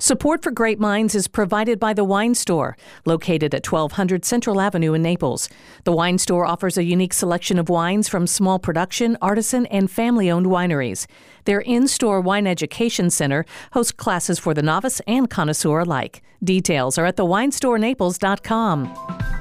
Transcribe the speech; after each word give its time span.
Support 0.00 0.44
for 0.44 0.52
Grape 0.52 0.78
Minds 0.78 1.16
is 1.16 1.26
provided 1.26 1.80
by 1.80 1.92
The 1.92 2.04
Wine 2.04 2.36
Store, 2.36 2.76
located 3.04 3.52
at 3.52 3.66
1200 3.66 4.24
Central 4.24 4.60
Avenue 4.60 4.94
in 4.94 5.02
Naples. 5.02 5.48
The 5.82 5.90
Wine 5.90 6.18
Store 6.18 6.46
offers 6.46 6.78
a 6.78 6.84
unique 6.84 7.12
selection 7.12 7.58
of 7.58 7.68
wines 7.68 8.08
from 8.08 8.28
small 8.28 8.60
production, 8.60 9.18
artisan, 9.20 9.66
and 9.66 9.90
family 9.90 10.30
owned 10.30 10.46
wineries. 10.46 11.08
Their 11.46 11.62
in 11.62 11.88
store 11.88 12.20
wine 12.20 12.46
education 12.46 13.10
center 13.10 13.44
hosts 13.72 13.90
classes 13.90 14.38
for 14.38 14.54
the 14.54 14.62
novice 14.62 15.00
and 15.08 15.28
connoisseur 15.28 15.80
alike. 15.80 16.22
Details 16.44 16.96
are 16.96 17.06
at 17.06 17.16
thewinestorenaples.com. 17.16 19.37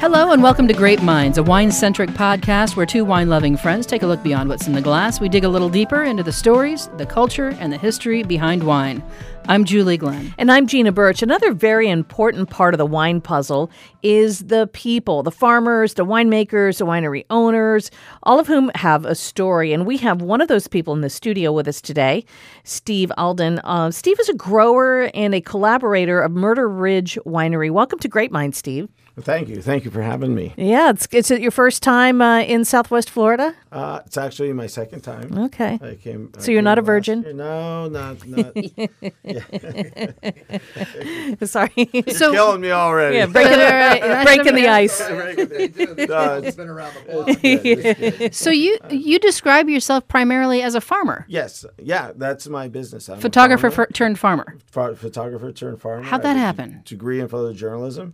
Hello 0.00 0.32
and 0.32 0.42
welcome 0.42 0.66
to 0.66 0.72
Grape 0.72 1.02
Minds, 1.02 1.36
a 1.36 1.42
wine 1.42 1.70
centric 1.70 2.08
podcast 2.08 2.74
where 2.74 2.86
two 2.86 3.04
wine 3.04 3.28
loving 3.28 3.54
friends 3.54 3.84
take 3.84 4.02
a 4.02 4.06
look 4.06 4.22
beyond 4.22 4.48
what's 4.48 4.66
in 4.66 4.72
the 4.72 4.80
glass. 4.80 5.20
We 5.20 5.28
dig 5.28 5.44
a 5.44 5.48
little 5.50 5.68
deeper 5.68 6.02
into 6.02 6.22
the 6.22 6.32
stories, 6.32 6.88
the 6.96 7.04
culture, 7.04 7.50
and 7.60 7.70
the 7.70 7.76
history 7.76 8.22
behind 8.22 8.62
wine. 8.62 9.04
I'm 9.46 9.66
Julie 9.66 9.98
Glenn. 9.98 10.34
And 10.38 10.50
I'm 10.50 10.66
Gina 10.66 10.90
Birch. 10.90 11.22
Another 11.22 11.52
very 11.52 11.90
important 11.90 12.48
part 12.48 12.72
of 12.72 12.78
the 12.78 12.86
wine 12.86 13.20
puzzle 13.20 13.70
is 14.02 14.38
the 14.38 14.70
people, 14.72 15.22
the 15.22 15.30
farmers, 15.30 15.92
the 15.92 16.06
winemakers, 16.06 16.78
the 16.78 16.86
winery 16.86 17.26
owners, 17.28 17.90
all 18.22 18.40
of 18.40 18.46
whom 18.46 18.70
have 18.76 19.04
a 19.04 19.14
story. 19.14 19.74
And 19.74 19.84
we 19.84 19.98
have 19.98 20.22
one 20.22 20.40
of 20.40 20.48
those 20.48 20.66
people 20.66 20.94
in 20.94 21.02
the 21.02 21.10
studio 21.10 21.52
with 21.52 21.68
us 21.68 21.82
today, 21.82 22.24
Steve 22.64 23.12
Alden. 23.18 23.58
Uh, 23.64 23.90
Steve 23.90 24.18
is 24.18 24.30
a 24.30 24.34
grower 24.34 25.10
and 25.12 25.34
a 25.34 25.42
collaborator 25.42 26.22
of 26.22 26.32
Murder 26.32 26.66
Ridge 26.66 27.18
Winery. 27.26 27.70
Welcome 27.70 27.98
to 27.98 28.08
Grape 28.08 28.32
Minds, 28.32 28.56
Steve. 28.56 28.88
Thank 29.22 29.48
you. 29.48 29.62
Thank 29.62 29.84
you 29.84 29.90
for 29.90 30.02
having 30.02 30.34
me. 30.34 30.54
Yeah, 30.56 30.90
it's 30.90 31.08
it's 31.12 31.30
your 31.30 31.50
first 31.50 31.82
time 31.82 32.20
uh, 32.20 32.40
in 32.40 32.64
Southwest 32.64 33.10
Florida. 33.10 33.54
Uh, 33.72 34.00
it's 34.04 34.16
actually 34.16 34.52
my 34.52 34.66
second 34.66 35.02
time. 35.02 35.36
Okay. 35.38 35.78
I 35.82 35.94
came. 35.94 36.32
So 36.38 36.50
I 36.50 36.54
you're 36.54 36.62
not 36.62 36.78
a 36.78 36.82
virgin? 36.82 37.22
Year. 37.22 37.32
No, 37.32 37.88
not 37.88 38.26
not. 38.30 38.54
Sorry. 41.48 41.88
You're 41.92 42.14
so 42.14 42.32
killing 42.32 42.60
me 42.60 42.70
already. 42.70 43.16
Yeah, 43.18 43.26
breaking, 43.26 43.58
right. 43.58 44.24
breaking 44.24 44.54
the 44.54 44.68
ice. 44.68 45.00
it's 45.00 46.56
been 46.56 46.68
around 46.68 46.94
the 46.94 48.18
block. 48.20 48.34
so 48.34 48.50
you 48.50 48.78
you 48.90 49.18
describe 49.18 49.68
yourself 49.68 50.06
primarily 50.08 50.62
as 50.62 50.74
a 50.74 50.80
farmer. 50.80 51.24
Yes. 51.28 51.64
Yeah, 51.78 52.12
that's 52.16 52.48
my 52.48 52.68
business. 52.68 53.08
I'm 53.08 53.20
Photographer 53.20 53.70
farmer. 53.70 53.90
turned 53.92 54.18
farmer. 54.18 54.56
photographer 54.70 55.52
turned 55.52 55.80
farmer. 55.80 56.02
How'd 56.02 56.22
that 56.22 56.36
happen? 56.36 56.82
Degree 56.84 57.20
in 57.20 57.28
photojournalism. 57.28 58.12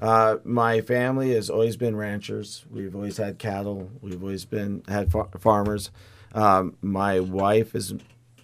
Uh, 0.00 0.36
my 0.44 0.80
family 0.80 1.32
has 1.32 1.48
always 1.48 1.76
been 1.76 1.96
ranchers. 1.96 2.64
We've 2.70 2.94
always 2.94 3.16
had 3.16 3.38
cattle. 3.38 3.90
We've 4.00 4.22
always 4.22 4.44
been 4.44 4.82
had 4.88 5.10
far- 5.10 5.28
farmers. 5.38 5.90
Um, 6.34 6.76
my 6.82 7.20
wife's 7.20 7.94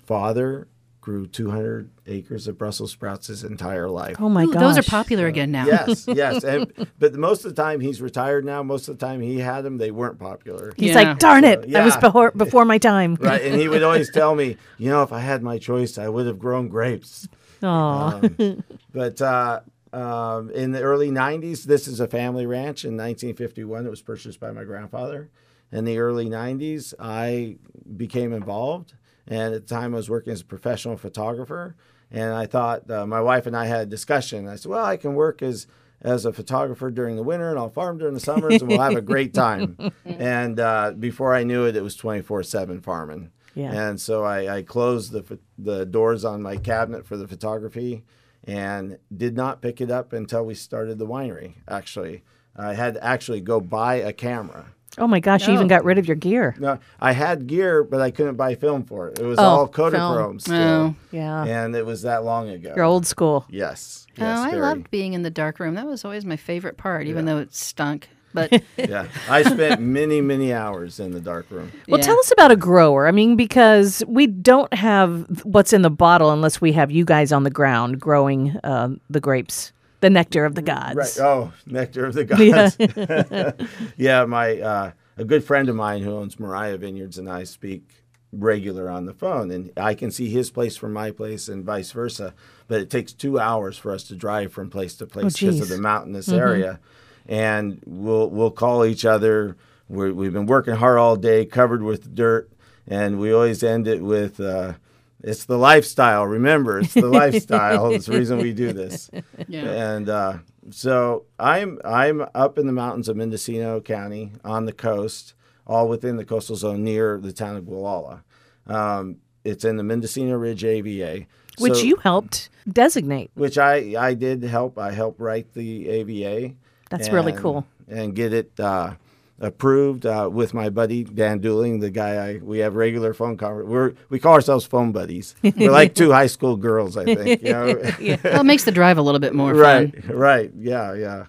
father 0.07 0.69
grew 1.03 1.27
200 1.27 1.91
acres 2.07 2.47
of 2.47 2.57
Brussels 2.57 2.93
sprouts 2.93 3.27
his 3.27 3.43
entire 3.43 3.91
life. 3.91 4.17
Oh 4.21 4.29
my 4.29 4.47
god, 4.47 4.61
those 4.61 4.79
are 4.79 4.85
popular 4.85 5.27
again 5.27 5.51
now. 5.51 5.67
yes, 5.67 6.07
yes. 6.07 6.45
And, 6.53 6.73
but 6.99 7.15
most 7.15 7.45
of 7.45 7.55
the 7.55 7.61
time 7.61 7.81
he's 7.81 8.01
retired 8.01 8.45
now. 8.45 8.63
Most 8.63 8.89
of 8.89 8.99
the 8.99 9.05
time 9.05 9.21
he 9.21 9.39
had 9.39 9.63
them, 9.63 9.79
they 9.79 9.91
weren't 9.91 10.19
popular. 10.19 10.73
He's 10.77 10.91
yeah. 10.91 11.03
like, 11.03 11.19
darn 11.19 11.45
it, 11.45 11.63
so, 11.63 11.69
yeah. 11.69 11.83
I 11.83 11.85
was 11.85 11.97
before 11.97 12.31
before 12.31 12.65
my 12.65 12.79
time. 12.79 13.17
right, 13.21 13.43
and 13.43 13.61
he 13.61 13.69
would 13.69 13.83
always 13.83 14.11
tell 14.15 14.35
me, 14.35 14.57
you 14.79 14.91
know, 14.91 15.03
if 15.03 15.13
I 15.13 15.19
had 15.19 15.43
my 15.43 15.59
choice, 15.59 15.99
I 15.99 16.09
would 16.09 16.27
have 16.27 16.39
grown 16.39 16.69
grapes. 16.69 17.29
Aww. 17.63 18.41
Um, 18.41 18.65
but 18.93 19.21
uh, 19.21 19.61
um, 19.93 20.51
in 20.51 20.73
the 20.73 20.81
early 20.81 21.11
90s, 21.11 21.65
this 21.65 21.87
is 21.87 22.01
a 22.01 22.09
family 22.09 22.47
ranch. 22.47 22.85
In 22.85 22.93
1951, 22.93 23.87
it 23.87 23.91
was 23.91 24.03
purchased 24.03 24.41
by 24.41 24.51
my 24.51 24.65
grandfather. 24.65 25.31
In 25.71 25.85
the 25.85 25.99
early 25.99 26.27
90s, 26.27 26.95
I 26.99 27.57
became 27.97 28.33
involved. 28.33 28.95
And 29.27 29.55
at 29.55 29.67
the 29.67 29.75
time, 29.75 29.95
I 29.95 29.97
was 29.97 30.11
working 30.11 30.33
as 30.33 30.41
a 30.41 30.47
professional 30.47 30.97
photographer. 30.97 31.77
And 32.11 32.35
I 32.35 32.47
thought, 32.47 32.91
uh, 32.91 33.07
my 33.07 33.21
wife 33.21 33.47
and 33.47 33.57
I 33.57 33.67
had 33.67 33.81
a 33.83 33.87
discussion. 33.87 34.49
I 34.49 34.57
said, 34.57 34.71
well, 34.71 34.85
I 34.85 34.97
can 34.97 35.15
work 35.15 35.43
as 35.43 35.67
as 36.05 36.25
a 36.25 36.33
photographer 36.33 36.91
during 36.91 37.15
the 37.15 37.23
winter 37.23 37.49
and 37.49 37.57
I'll 37.57 37.71
farm 37.71 37.97
during 37.97 38.15
the 38.15 38.19
summers 38.19 38.61
and 38.61 38.69
we'll 38.69 38.81
have 38.81 38.97
a 38.97 39.01
great 39.01 39.33
time. 39.33 39.77
and 40.05 40.59
uh, 40.59 40.95
before 40.99 41.33
I 41.33 41.45
knew 41.45 41.65
it, 41.65 41.77
it 41.77 41.83
was 41.83 41.95
24 41.95 42.43
7 42.43 42.81
farming. 42.81 43.31
Yeah. 43.55 43.73
And 43.73 44.01
so 44.01 44.25
I, 44.25 44.57
I 44.57 44.63
closed 44.63 45.13
the, 45.13 45.39
the 45.57 45.87
doors 45.87 46.25
on 46.25 46.43
my 46.43 46.57
cabinet 46.57 47.07
for 47.07 47.17
the 47.17 47.29
photography 47.29 48.03
and 48.45 48.99
did 49.15 49.37
not 49.37 49.63
pick 49.63 49.81
it 49.81 49.91
up 49.91 50.13
until 50.13 50.45
we 50.45 50.55
started 50.55 50.99
the 50.99 51.07
winery. 51.07 51.55
Actually, 51.69 52.23
I 52.57 52.75
had 52.75 52.95
to 52.95 53.05
actually 53.05 53.41
go 53.41 53.61
buy 53.61 53.97
a 53.97 54.13
camera. 54.13 54.67
Oh 54.99 55.07
my 55.07 55.21
gosh! 55.21 55.49
You 55.49 55.55
even 55.55 55.69
got 55.69 55.85
rid 55.85 55.97
of 55.97 56.07
your 56.07 56.17
gear. 56.17 56.55
No, 56.59 56.79
I 57.01 57.13
had 57.13 57.47
gear, 57.47 57.83
but 57.83 58.03
I 58.03 58.11
couldn't 58.11 58.37
buy 58.37 58.55
film 58.55 58.85
for 58.85 59.09
it. 59.09 59.19
It 59.19 59.25
was 59.25 59.39
oh, 59.39 59.43
all 59.43 59.69
Kodachrome 59.69 60.35
oh. 60.35 60.39
still. 60.39 60.57
Oh, 60.59 60.95
yeah. 61.11 61.45
And 61.45 61.75
it 61.75 61.87
was 61.87 62.03
that 62.03 62.25
long 62.25 62.51
ago. 62.51 62.75
You're 62.77 62.85
old 62.85 63.07
school. 63.07 63.47
Yes. 63.49 64.07
Oh, 64.11 64.23
yes 64.23 64.39
I 64.39 64.51
very. 64.51 64.63
loved 64.63 64.91
being 64.91 65.15
in 65.15 65.23
the 65.23 65.31
dark 65.31 65.61
room. 65.61 65.77
That 65.77 65.87
was 65.87 66.05
always 66.05 66.27
my 66.27 66.37
favorite 66.37 66.77
part, 66.77 67.07
even 67.07 67.27
yeah. 67.27 67.33
though 67.33 67.41
it 67.41 67.55
stunk. 67.55 68.11
But 68.35 68.63
yeah, 68.77 69.09
I 69.29 69.43
spent 69.43 69.81
many, 69.81 70.21
many 70.21 70.53
hours 70.53 71.01
in 71.01 71.13
the 71.13 71.21
dark 71.21 71.51
room. 71.51 71.73
Well, 71.89 72.01
yeah. 72.01 72.07
tell 72.07 72.19
us 72.19 72.33
about 72.33 72.51
a 72.51 72.57
grower. 72.57 73.07
I 73.07 73.11
mean, 73.11 73.37
because 73.37 74.03
we 74.07 74.27
don't 74.27 74.73
have 74.75 75.43
what's 75.45 75.73
in 75.73 75.83
the 75.83 75.91
bottle 75.91 76.31
unless 76.31 76.61
we 76.61 76.73
have 76.73 76.91
you 76.91 77.05
guys 77.05 77.33
on 77.33 77.45
the 77.45 77.51
ground 77.51 78.01
growing 78.01 78.57
uh, 78.65 78.91
the 79.11 79.21
grapes, 79.21 79.73
the 80.01 80.11
nectar 80.11 80.45
of 80.45 80.55
the 80.55 80.63
gods. 80.63 80.97
Right. 80.97 81.19
Oh, 81.21 81.53
nectar 81.67 82.07
of 82.07 82.15
the 82.15 82.25
gods. 82.25 82.77
Yeah, 82.79 83.67
yeah 83.97 84.25
my 84.25 84.59
uh, 84.59 84.93
a 85.17 85.25
good 85.25 85.45
friend 85.45 85.69
of 85.69 85.77
mine 85.77 86.03
who 86.03 86.13
owns 86.13 86.41
Mariah 86.41 86.79
Vineyards 86.79 87.19
and 87.19 87.29
I 87.29 87.45
speak 87.45 88.03
regular 88.33 88.89
on 88.89 89.05
the 89.05 89.13
phone 89.13 89.51
and 89.51 89.71
I 89.77 89.95
can 89.95 90.11
see 90.11 90.31
his 90.31 90.51
place 90.51 90.75
from 90.75 90.95
my 90.95 91.11
place 91.11 91.49
and 91.49 91.67
vice 91.67 91.93
versa 91.93 92.33
but 92.67 92.81
it 92.81 92.89
takes 92.89 93.13
2 93.13 93.39
hours 93.39 93.77
for 93.77 93.93
us 93.93 94.05
to 94.05 94.17
drive 94.17 94.55
from 94.55 94.71
place 94.71 94.95
to 94.97 95.07
place 95.07 95.39
because 95.39 95.61
oh, 95.61 95.65
of 95.65 95.69
the 95.69 95.77
mountainous 95.77 96.29
mm-hmm. 96.29 96.39
area 96.39 96.81
and 97.27 97.81
we'll 97.87 98.31
we'll 98.31 98.51
call 98.51 98.85
each 98.85 99.05
other. 99.05 99.57
we 99.89 100.07
have 100.07 100.33
been 100.33 100.47
working 100.47 100.75
hard 100.75 100.99
all 100.99 101.17
day, 101.17 101.45
covered 101.45 101.83
with 101.83 102.15
dirt, 102.15 102.51
and 102.87 103.19
we 103.19 103.33
always 103.33 103.63
end 103.63 103.87
it 103.89 104.03
with. 104.03 104.41
Uh, 104.41 104.75
it's 105.23 105.45
the 105.45 105.57
lifestyle. 105.57 106.27
Remember, 106.27 106.81
it's 106.81 106.95
the 106.95 107.07
lifestyle. 107.09 107.93
it's 107.93 108.07
the 108.07 108.19
reason 108.19 108.39
we 108.39 108.53
do 108.53 108.73
this. 108.73 109.11
Yeah. 109.49 109.95
And 109.95 110.09
uh, 110.09 110.39
so 110.71 111.27
I'm 111.39 111.79
I'm 111.85 112.25
up 112.35 112.59
in 112.59 112.67
the 112.67 112.73
mountains 112.73 113.09
of 113.09 113.17
Mendocino 113.17 113.81
County 113.81 114.33
on 114.45 114.65
the 114.65 114.73
coast, 114.73 115.35
all 115.67 115.89
within 115.89 116.17
the 116.17 116.25
coastal 116.25 116.57
zone 116.57 116.85
near 116.85 117.19
the 117.19 117.33
town 117.33 117.57
of 117.57 117.65
Gualala. 117.65 118.23
Um, 118.67 119.17
it's 119.45 119.65
in 119.65 119.77
the 119.77 119.83
Mendocino 119.83 120.37
Ridge 120.37 120.65
AVA. 120.65 121.27
Which 121.59 121.75
so, 121.75 121.83
you 121.83 121.97
helped 121.97 122.49
designate. 122.71 123.31
Which 123.35 123.59
I, 123.59 123.95
I 123.99 124.15
did 124.15 124.43
help. 124.43 124.79
I 124.79 124.93
helped 124.93 125.21
write 125.21 125.53
the 125.53 125.89
AVA. 125.89 126.55
That's 126.93 127.09
and, 127.09 127.15
really 127.15 127.33
cool. 127.33 127.67
And 127.89 128.15
get 128.15 128.33
it 128.33 128.59
uh, 128.61 128.95
approved 129.41 130.07
uh, 130.07 130.29
with 130.33 130.55
my 130.55 130.71
buddy 130.71 131.05
Dan 131.05 131.41
Dooling, 131.41 131.81
the 131.81 131.91
guy 131.91 132.15
I 132.15 132.37
we 132.39 132.59
have 132.59 132.77
regular 132.77 133.13
phone 133.15 133.37
conversation. 133.37 133.71
We're 133.71 133.95
we 134.09 134.19
call 134.19 134.35
ourselves 134.35 134.65
phone 134.65 134.93
buddies. 134.93 135.35
We're 135.43 135.71
like 135.71 135.95
two 135.95 136.13
high 136.19 136.29
school 136.29 136.57
girls, 136.57 136.97
I 136.97 137.05
think. 137.05 137.43
You 137.43 137.53
know? 137.53 137.67
yeah. 138.01 138.19
Well, 138.23 138.41
it 138.41 138.45
makes 138.45 138.65
the 138.65 138.73
drive 138.73 138.99
a 138.99 139.03
little 139.03 139.21
bit 139.21 139.35
more 139.35 139.53
right, 139.53 139.93
fun. 139.93 140.03
Right. 140.09 140.17
Right. 140.17 140.53
Yeah. 140.57 140.95
Yeah. 140.95 141.27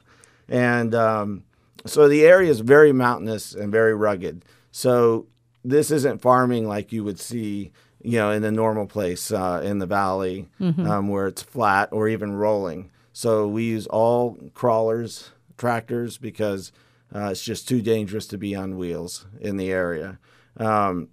And 0.48 0.94
um, 0.94 1.44
so 1.86 2.08
the 2.08 2.26
area 2.26 2.52
is 2.52 2.60
very 2.60 2.92
mountainous 2.92 3.56
and 3.56 3.72
very 3.72 3.96
rugged. 3.96 4.46
So 4.72 5.28
this 5.64 5.90
isn't 5.90 6.22
farming 6.22 6.68
like 6.68 6.92
you 6.92 7.04
would 7.04 7.20
see 7.20 7.72
you 8.04 8.18
know, 8.18 8.32
in 8.32 8.44
a 8.44 8.52
normal 8.52 8.86
place 8.86 9.32
uh, 9.32 9.62
in 9.64 9.80
the 9.80 9.86
valley 9.86 10.48
mm-hmm. 10.60 10.86
um, 10.86 11.08
where 11.08 11.28
it's 11.28 11.42
flat 11.42 11.90
or 11.92 12.08
even 12.08 12.34
rolling. 12.34 12.92
So 13.14 13.48
we 13.48 13.64
use 13.64 13.88
all 13.88 14.38
crawlers, 14.54 15.32
tractors 15.58 16.18
because 16.18 16.72
uh, 17.14 17.30
it's 17.32 17.44
just 17.44 17.68
too 17.68 17.82
dangerous 17.82 18.28
to 18.28 18.38
be 18.38 18.56
on 18.56 18.78
wheels 18.78 19.28
in 19.40 19.58
the 19.58 19.72
area. 19.72 20.20
Um, 20.58 21.10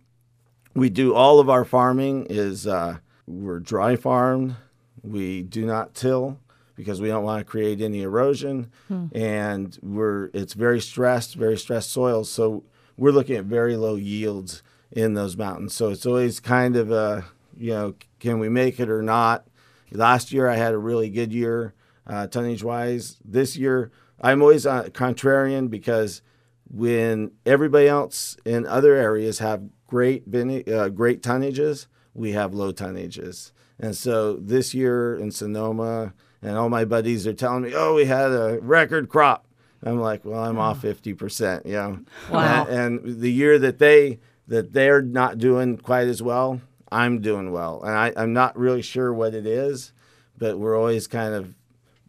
we 0.74 0.88
do 0.88 1.14
all 1.14 1.40
of 1.40 1.50
our 1.50 1.64
farming 1.64 2.26
is 2.30 2.66
uh, 2.66 2.98
we're 3.26 3.60
dry 3.60 3.96
farmed. 3.96 4.56
We 5.02 5.42
do 5.42 5.66
not 5.66 5.94
till 5.94 6.38
because 6.74 7.00
we 7.00 7.08
don't 7.08 7.24
want 7.24 7.40
to 7.40 7.50
create 7.50 7.80
any 7.80 8.02
erosion, 8.02 8.70
hmm. 8.88 9.06
and 9.12 9.78
we're 9.82 10.30
it's 10.32 10.54
very 10.54 10.80
stressed, 10.80 11.34
very 11.34 11.58
stressed 11.58 11.90
soils. 11.90 12.30
So 12.30 12.64
we're 12.96 13.12
looking 13.12 13.36
at 13.36 13.44
very 13.44 13.76
low 13.76 13.96
yields 13.96 14.62
in 14.90 15.14
those 15.14 15.36
mountains. 15.36 15.74
So 15.74 15.90
it's 15.90 16.06
always 16.06 16.40
kind 16.40 16.76
of 16.76 16.90
a 16.90 17.24
you 17.56 17.72
know 17.72 17.94
can 18.18 18.38
we 18.38 18.48
make 18.48 18.80
it 18.80 18.88
or 18.88 19.02
not. 19.02 19.46
Last 19.92 20.32
year 20.32 20.48
I 20.48 20.56
had 20.56 20.72
a 20.72 20.78
really 20.78 21.10
good 21.10 21.32
year 21.32 21.74
uh, 22.06 22.26
tonnage 22.28 22.62
wise. 22.62 23.18
This 23.24 23.56
year 23.56 23.90
I'm 24.20 24.42
always 24.42 24.66
a 24.66 24.90
contrarian 24.92 25.70
because 25.70 26.22
when 26.68 27.32
everybody 27.46 27.88
else 27.88 28.36
in 28.44 28.66
other 28.66 28.94
areas 28.94 29.38
have 29.38 29.62
great 29.86 30.24
uh, 30.34 30.88
great 30.90 31.22
tonnages, 31.22 31.86
we 32.14 32.32
have 32.32 32.54
low 32.54 32.72
tonnages. 32.72 33.52
And 33.78 33.96
so 33.96 34.36
this 34.36 34.74
year 34.74 35.16
in 35.16 35.30
Sonoma, 35.30 36.12
and 36.42 36.56
all 36.56 36.68
my 36.68 36.84
buddies 36.84 37.26
are 37.26 37.32
telling 37.32 37.62
me, 37.62 37.72
"Oh, 37.74 37.94
we 37.94 38.04
had 38.04 38.30
a 38.30 38.58
record 38.60 39.08
crop," 39.08 39.46
I'm 39.82 40.00
like, 40.00 40.24
well, 40.24 40.44
I'm 40.44 40.58
off 40.58 40.82
50%, 40.82 41.66
you 41.66 41.72
know. 41.72 42.00
Wow. 42.30 42.66
And, 42.66 43.00
and 43.00 43.20
the 43.20 43.32
year 43.32 43.58
that 43.58 43.78
they 43.78 44.20
that 44.46 44.72
they're 44.72 45.02
not 45.02 45.38
doing 45.38 45.78
quite 45.78 46.08
as 46.08 46.20
well, 46.20 46.60
I'm 46.90 47.20
doing 47.20 47.52
well. 47.52 47.82
And 47.82 47.96
I, 47.96 48.12
I'm 48.16 48.32
not 48.32 48.58
really 48.58 48.82
sure 48.82 49.14
what 49.14 49.32
it 49.32 49.46
is, 49.46 49.92
but 50.36 50.58
we're 50.58 50.76
always 50.76 51.06
kind 51.06 51.34
of 51.34 51.54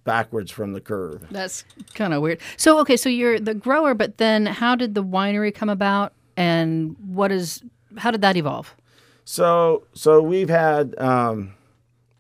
backwards 0.04 0.52
from 0.52 0.74
the 0.74 0.82
curve. 0.82 1.26
That's 1.32 1.64
kind 1.94 2.14
of 2.14 2.22
weird. 2.22 2.40
So, 2.58 2.80
okay, 2.80 2.98
so 2.98 3.10
you're 3.10 3.40
the 3.40 3.54
grower, 3.54 3.94
but 3.94 4.18
then 4.18 4.46
how 4.46 4.76
did 4.76 4.96
the 4.96 5.04
winery 5.04 5.54
come 5.54 5.70
about, 5.70 6.14
and 6.38 6.96
what 7.06 7.32
is 7.32 7.64
how 7.98 8.12
did 8.12 8.22
that 8.22 8.36
evolve? 8.38 8.76
So 9.26 9.84
so 9.94 10.22
we've 10.22 10.50
had 10.50 10.96
um, 11.00 11.54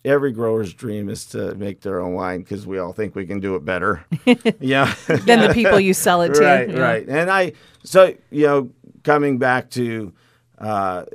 every 0.05 0.31
grower's 0.31 0.73
dream 0.73 1.09
is 1.09 1.25
to 1.27 1.55
make 1.55 1.81
their 1.81 1.99
own 2.01 2.13
wine 2.13 2.41
because 2.41 2.65
we 2.67 2.77
all 2.77 2.93
think 2.93 3.15
we 3.15 3.25
can 3.25 3.39
do 3.39 3.55
it 3.55 3.65
better. 3.65 4.05
yeah. 4.59 4.93
Than 5.07 5.39
the 5.41 5.51
people 5.53 5.79
you 5.79 5.93
sell 5.93 6.21
it 6.21 6.33
to. 6.35 6.41
right, 6.43 6.69
Yeah. 6.69 6.79
right. 6.79 7.07
And 7.07 7.29
I 7.31 7.53
so 7.83 8.13
you 8.29 8.45
know 8.47 8.69
coming 9.03 9.39
back 9.39 9.69
to 9.71 10.13
uh, 10.59 11.05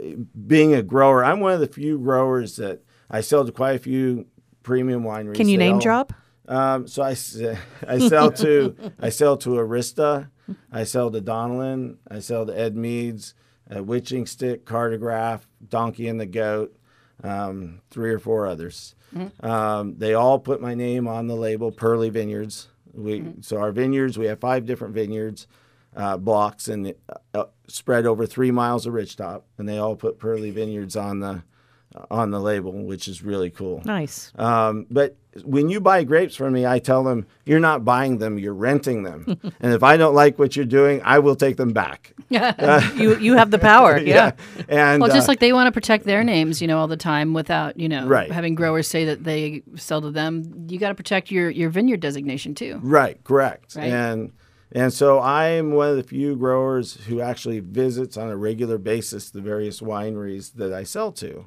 being 0.46 0.74
a 0.74 0.82
grower, 0.82 1.24
I'm 1.24 1.38
one 1.40 1.52
of 1.52 1.60
the 1.60 1.68
few 1.68 1.98
growers 1.98 2.56
that 2.56 2.80
I 3.08 3.20
sell 3.20 3.44
to 3.46 3.52
quite 3.52 3.76
a 3.76 3.78
few 3.78 4.26
premium 4.64 5.04
wineries. 5.04 5.36
Can 5.36 5.48
you 5.48 5.56
name 5.58 5.74
all- 5.74 5.80
drop? 5.80 6.12
Um, 6.48 6.86
so 6.86 7.02
I, 7.02 7.10
I 7.88 7.98
sell 7.98 8.30
to 8.32 8.76
I 9.00 9.08
sell 9.08 9.36
to 9.38 9.50
Arista, 9.50 10.30
I 10.70 10.84
sell 10.84 11.10
to 11.10 11.20
Donelan, 11.20 11.96
I 12.10 12.20
sell 12.20 12.46
to 12.46 12.52
Edmeades, 12.52 13.34
uh, 13.74 13.82
Witching 13.82 14.26
Stick, 14.26 14.64
Cartograph, 14.64 15.40
Donkey 15.68 16.08
and 16.08 16.20
the 16.20 16.26
Goat, 16.26 16.76
um, 17.22 17.80
three 17.90 18.12
or 18.12 18.18
four 18.18 18.46
others. 18.46 18.94
Um, 19.40 19.96
they 19.98 20.14
all 20.14 20.38
put 20.38 20.60
my 20.60 20.74
name 20.74 21.08
on 21.08 21.26
the 21.26 21.36
label, 21.36 21.72
Perli 21.72 22.10
Vineyards. 22.10 22.68
We 22.92 23.24
so 23.40 23.58
our 23.58 23.72
vineyards 23.72 24.18
we 24.18 24.26
have 24.26 24.40
five 24.40 24.64
different 24.64 24.94
vineyards 24.94 25.46
uh, 25.94 26.16
blocks 26.16 26.68
and 26.68 26.94
uh, 27.34 27.44
spread 27.68 28.06
over 28.06 28.26
three 28.26 28.50
miles 28.50 28.86
of 28.86 28.94
ridgetop, 28.94 29.42
and 29.58 29.68
they 29.68 29.78
all 29.78 29.96
put 29.96 30.18
Perli 30.18 30.52
Vineyards 30.52 30.96
on 30.96 31.20
the 31.20 31.42
on 32.10 32.30
the 32.30 32.40
label, 32.40 32.72
which 32.72 33.08
is 33.08 33.22
really 33.22 33.50
cool. 33.50 33.80
Nice. 33.84 34.32
Um, 34.36 34.86
but 34.90 35.16
when 35.44 35.68
you 35.68 35.80
buy 35.80 36.04
grapes 36.04 36.34
from 36.36 36.52
me, 36.52 36.66
I 36.66 36.78
tell 36.78 37.04
them 37.04 37.26
you're 37.44 37.60
not 37.60 37.84
buying 37.84 38.18
them, 38.18 38.38
you're 38.38 38.54
renting 38.54 39.02
them. 39.02 39.38
and 39.60 39.72
if 39.72 39.82
I 39.82 39.96
don't 39.96 40.14
like 40.14 40.38
what 40.38 40.56
you're 40.56 40.64
doing, 40.66 41.00
I 41.04 41.18
will 41.20 41.36
take 41.36 41.56
them 41.56 41.72
back. 41.72 42.12
Yeah, 42.28 42.92
you 42.94 43.16
you 43.18 43.36
have 43.36 43.50
the 43.50 43.58
power. 43.58 43.98
Yeah. 44.06 44.32
And 44.68 45.00
Well, 45.00 45.10
just 45.10 45.28
uh, 45.28 45.32
like 45.32 45.40
they 45.40 45.52
want 45.52 45.68
to 45.68 45.72
protect 45.72 46.04
their 46.04 46.22
names, 46.24 46.60
you 46.60 46.68
know, 46.68 46.78
all 46.78 46.88
the 46.88 46.96
time 46.96 47.32
without, 47.34 47.78
you 47.78 47.88
know, 47.88 48.06
Right. 48.06 48.30
having 48.30 48.54
growers 48.54 48.88
say 48.88 49.04
that 49.06 49.24
they 49.24 49.62
sell 49.76 50.00
to 50.02 50.10
them. 50.10 50.66
You 50.68 50.78
got 50.78 50.88
to 50.88 50.94
protect 50.94 51.30
your 51.30 51.48
your 51.50 51.70
vineyard 51.70 52.00
designation 52.00 52.54
too. 52.54 52.78
right, 52.82 53.22
correct. 53.24 53.76
Right. 53.76 53.90
And 53.92 54.32
and 54.72 54.92
so 54.92 55.20
I'm 55.20 55.72
one 55.72 55.88
of 55.90 55.96
the 55.96 56.02
few 56.02 56.34
growers 56.36 56.94
who 57.06 57.20
actually 57.20 57.60
visits 57.60 58.16
on 58.16 58.28
a 58.28 58.36
regular 58.36 58.78
basis 58.78 59.30
the 59.30 59.40
various 59.40 59.80
wineries 59.80 60.52
that 60.54 60.72
I 60.72 60.82
sell 60.82 61.12
to. 61.12 61.46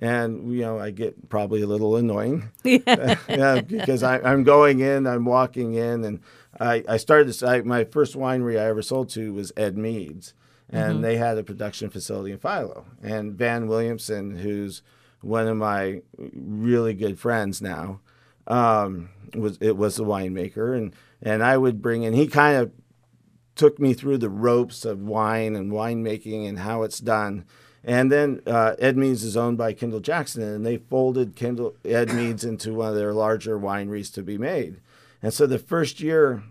And 0.00 0.52
you 0.52 0.62
know, 0.62 0.78
I 0.78 0.90
get 0.90 1.28
probably 1.28 1.62
a 1.62 1.66
little 1.66 1.96
annoying. 1.96 2.50
yeah, 2.64 3.60
because 3.60 4.02
I, 4.02 4.20
I'm 4.20 4.44
going 4.44 4.80
in, 4.80 5.06
I'm 5.06 5.24
walking 5.24 5.74
in, 5.74 6.04
and 6.04 6.20
I, 6.60 6.84
I 6.88 6.96
started 6.98 7.28
this. 7.28 7.42
I, 7.42 7.62
my 7.62 7.84
first 7.84 8.14
winery 8.14 8.60
I 8.60 8.66
ever 8.66 8.82
sold 8.82 9.08
to 9.10 9.32
was 9.32 9.52
Edmeades, 9.52 10.34
and 10.70 11.02
they 11.02 11.16
had 11.16 11.38
a 11.38 11.42
production 11.42 11.90
facility 11.90 12.32
in 12.32 12.38
Philo. 12.38 12.86
And 13.02 13.32
Van 13.32 13.66
Williamson, 13.66 14.36
who's 14.36 14.82
one 15.20 15.48
of 15.48 15.56
my 15.56 16.02
really 16.16 16.94
good 16.94 17.18
friends 17.18 17.60
now, 17.60 18.00
um, 18.46 19.08
was 19.34 19.58
it 19.60 19.76
was 19.76 19.96
the 19.96 20.04
winemaker, 20.04 20.76
and 20.76 20.94
and 21.22 21.42
I 21.42 21.56
would 21.56 21.82
bring 21.82 22.02
in. 22.04 22.12
He 22.12 22.26
kind 22.26 22.56
of 22.56 22.72
took 23.58 23.78
me 23.80 23.92
through 23.92 24.18
the 24.18 24.30
ropes 24.30 24.84
of 24.84 25.00
wine 25.00 25.56
and 25.56 25.72
winemaking 25.72 26.48
and 26.48 26.60
how 26.60 26.84
it's 26.84 27.00
done. 27.00 27.44
And 27.88 28.12
then 28.12 28.42
uh, 28.46 28.74
Edmeades 28.82 29.24
is 29.24 29.34
owned 29.34 29.56
by 29.56 29.72
Kendall 29.72 30.00
Jackson, 30.00 30.42
and 30.42 30.64
they 30.64 30.76
folded 30.76 31.34
Kendall 31.34 31.74
Edmeades 31.84 32.44
into 32.44 32.74
one 32.74 32.90
of 32.90 32.94
their 32.94 33.14
larger 33.14 33.58
wineries 33.58 34.12
to 34.12 34.22
be 34.22 34.36
made. 34.36 34.82
And 35.22 35.32
so 35.32 35.46
the 35.46 35.58
first 35.58 35.98
year, 35.98 36.42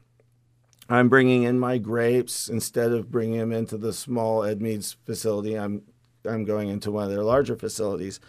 I'm 0.89 1.09
bringing 1.09 1.43
in 1.43 1.59
my 1.59 1.77
grapes 1.77 2.49
instead 2.49 2.91
of 2.91 3.11
bringing 3.11 3.37
them 3.37 3.51
into 3.51 3.77
the 3.77 3.93
small 3.93 4.39
Edmeades 4.41 4.95
facility. 5.05 5.53
I'm 5.53 5.83
I'm 6.25 6.43
going 6.43 6.69
into 6.69 6.89
one 6.89 7.03
of 7.03 7.11
their 7.11 7.23
larger 7.23 7.55
facilities, 7.55 8.19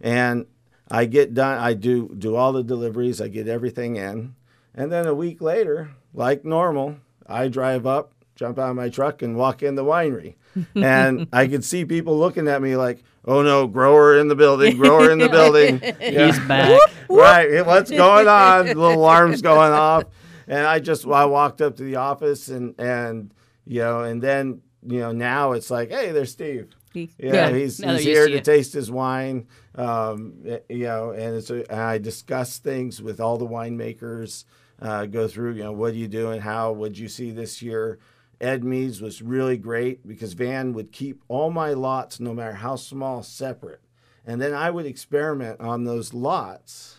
and 0.00 0.46
I 0.90 1.04
get 1.04 1.34
done. 1.34 1.58
I 1.58 1.74
do 1.74 2.14
do 2.16 2.34
all 2.34 2.54
the 2.54 2.64
deliveries. 2.64 3.20
I 3.20 3.28
get 3.28 3.46
everything 3.46 3.96
in, 3.96 4.36
and 4.74 4.90
then 4.90 5.06
a 5.06 5.12
week 5.12 5.42
later, 5.42 5.90
like 6.14 6.46
normal, 6.46 6.96
I 7.26 7.48
drive 7.48 7.86
up, 7.86 8.12
jump 8.36 8.58
out 8.58 8.70
of 8.70 8.76
my 8.76 8.88
truck, 8.88 9.20
and 9.20 9.36
walk 9.36 9.62
in 9.62 9.74
the 9.74 9.84
winery, 9.84 10.36
and 10.74 11.28
I 11.32 11.46
could 11.46 11.64
see 11.64 11.84
people 11.84 12.18
looking 12.18 12.48
at 12.48 12.60
me 12.62 12.76
like, 12.76 13.02
"Oh 13.24 13.42
no, 13.42 13.66
grower 13.66 14.18
in 14.18 14.28
the 14.28 14.36
building, 14.36 14.76
grower 14.76 15.10
in 15.10 15.18
the 15.18 15.28
building." 15.38 15.80
Yeah. 15.82 16.26
He's 16.26 16.38
back. 16.40 16.80
right. 17.08 17.64
What's 17.64 17.90
going 17.90 18.28
on? 18.28 18.66
Little 18.66 18.94
alarms 18.94 19.42
going 19.42 19.72
off. 19.72 20.04
And 20.46 20.66
I 20.66 20.78
just 20.78 21.06
I 21.06 21.24
walked 21.26 21.60
up 21.62 21.76
to 21.76 21.82
the 21.84 21.96
office 21.96 22.48
and 22.48 22.74
and 22.78 23.32
you 23.66 23.80
know 23.80 24.02
and 24.02 24.22
then 24.22 24.60
you 24.86 25.00
know 25.00 25.12
now 25.12 25.52
it's 25.52 25.70
like 25.70 25.90
hey 25.90 26.12
there's 26.12 26.32
Steve. 26.32 26.68
Yeah, 26.92 27.06
Yeah, 27.18 27.50
he's, 27.50 27.80
now 27.80 27.94
he's 27.94 28.04
here 28.04 28.26
to 28.28 28.34
to 28.34 28.40
taste 28.40 28.72
his 28.72 28.90
wine. 28.90 29.48
Um, 29.74 30.34
you 30.68 30.84
know, 30.84 31.10
and 31.10 31.34
it's 31.34 31.50
a, 31.50 31.68
and 31.68 31.80
I 31.80 31.98
discuss 31.98 32.58
things 32.58 33.02
with 33.02 33.20
all 33.20 33.36
the 33.36 33.46
winemakers. 33.48 34.44
Uh, 34.80 35.06
go 35.06 35.26
through, 35.26 35.54
you 35.54 35.62
know, 35.64 35.72
what 35.72 35.92
are 35.92 35.96
you 35.96 36.06
doing? 36.08 36.40
How 36.40 36.72
would 36.72 36.96
you 36.98 37.08
see 37.08 37.30
this 37.30 37.62
year? 37.62 37.98
Edmeades 38.40 39.00
was 39.00 39.22
really 39.22 39.56
great 39.56 40.06
because 40.06 40.32
Van 40.34 40.72
would 40.72 40.92
keep 40.92 41.22
all 41.28 41.50
my 41.50 41.72
lots, 41.72 42.20
no 42.20 42.34
matter 42.34 42.54
how 42.54 42.76
small, 42.76 43.22
separate, 43.22 43.80
and 44.26 44.40
then 44.40 44.52
I 44.54 44.70
would 44.70 44.86
experiment 44.86 45.60
on 45.60 45.84
those 45.84 46.14
lots, 46.14 46.96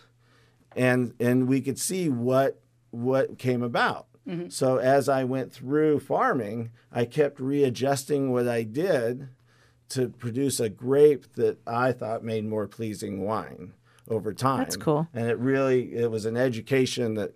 and 0.76 1.14
and 1.20 1.48
we 1.48 1.62
could 1.62 1.80
see 1.80 2.10
what 2.10 2.62
what 2.92 3.38
came 3.38 3.64
about. 3.64 4.08
Mm-hmm. 4.28 4.50
So 4.50 4.78
as 4.78 5.08
I 5.08 5.24
went 5.24 5.52
through 5.52 6.00
farming, 6.00 6.72
I 6.92 7.06
kept 7.06 7.40
readjusting 7.40 8.32
what 8.32 8.48
I 8.48 8.64
did 8.64 9.30
to 9.90 10.10
produce 10.10 10.60
a 10.60 10.70
grape 10.70 11.36
that 11.36 11.60
I 11.68 11.92
thought 11.92 12.24
made 12.24 12.46
more 12.46 12.68
pleasing 12.68 13.22
wine 13.22 13.74
over 14.08 14.34
time. 14.34 14.60
That's 14.60 14.78
cool. 14.78 15.08
And 15.14 15.30
it 15.30 15.38
really 15.38 15.96
it 15.96 16.10
was 16.10 16.26
an 16.26 16.38
education 16.38 17.16
that 17.16 17.36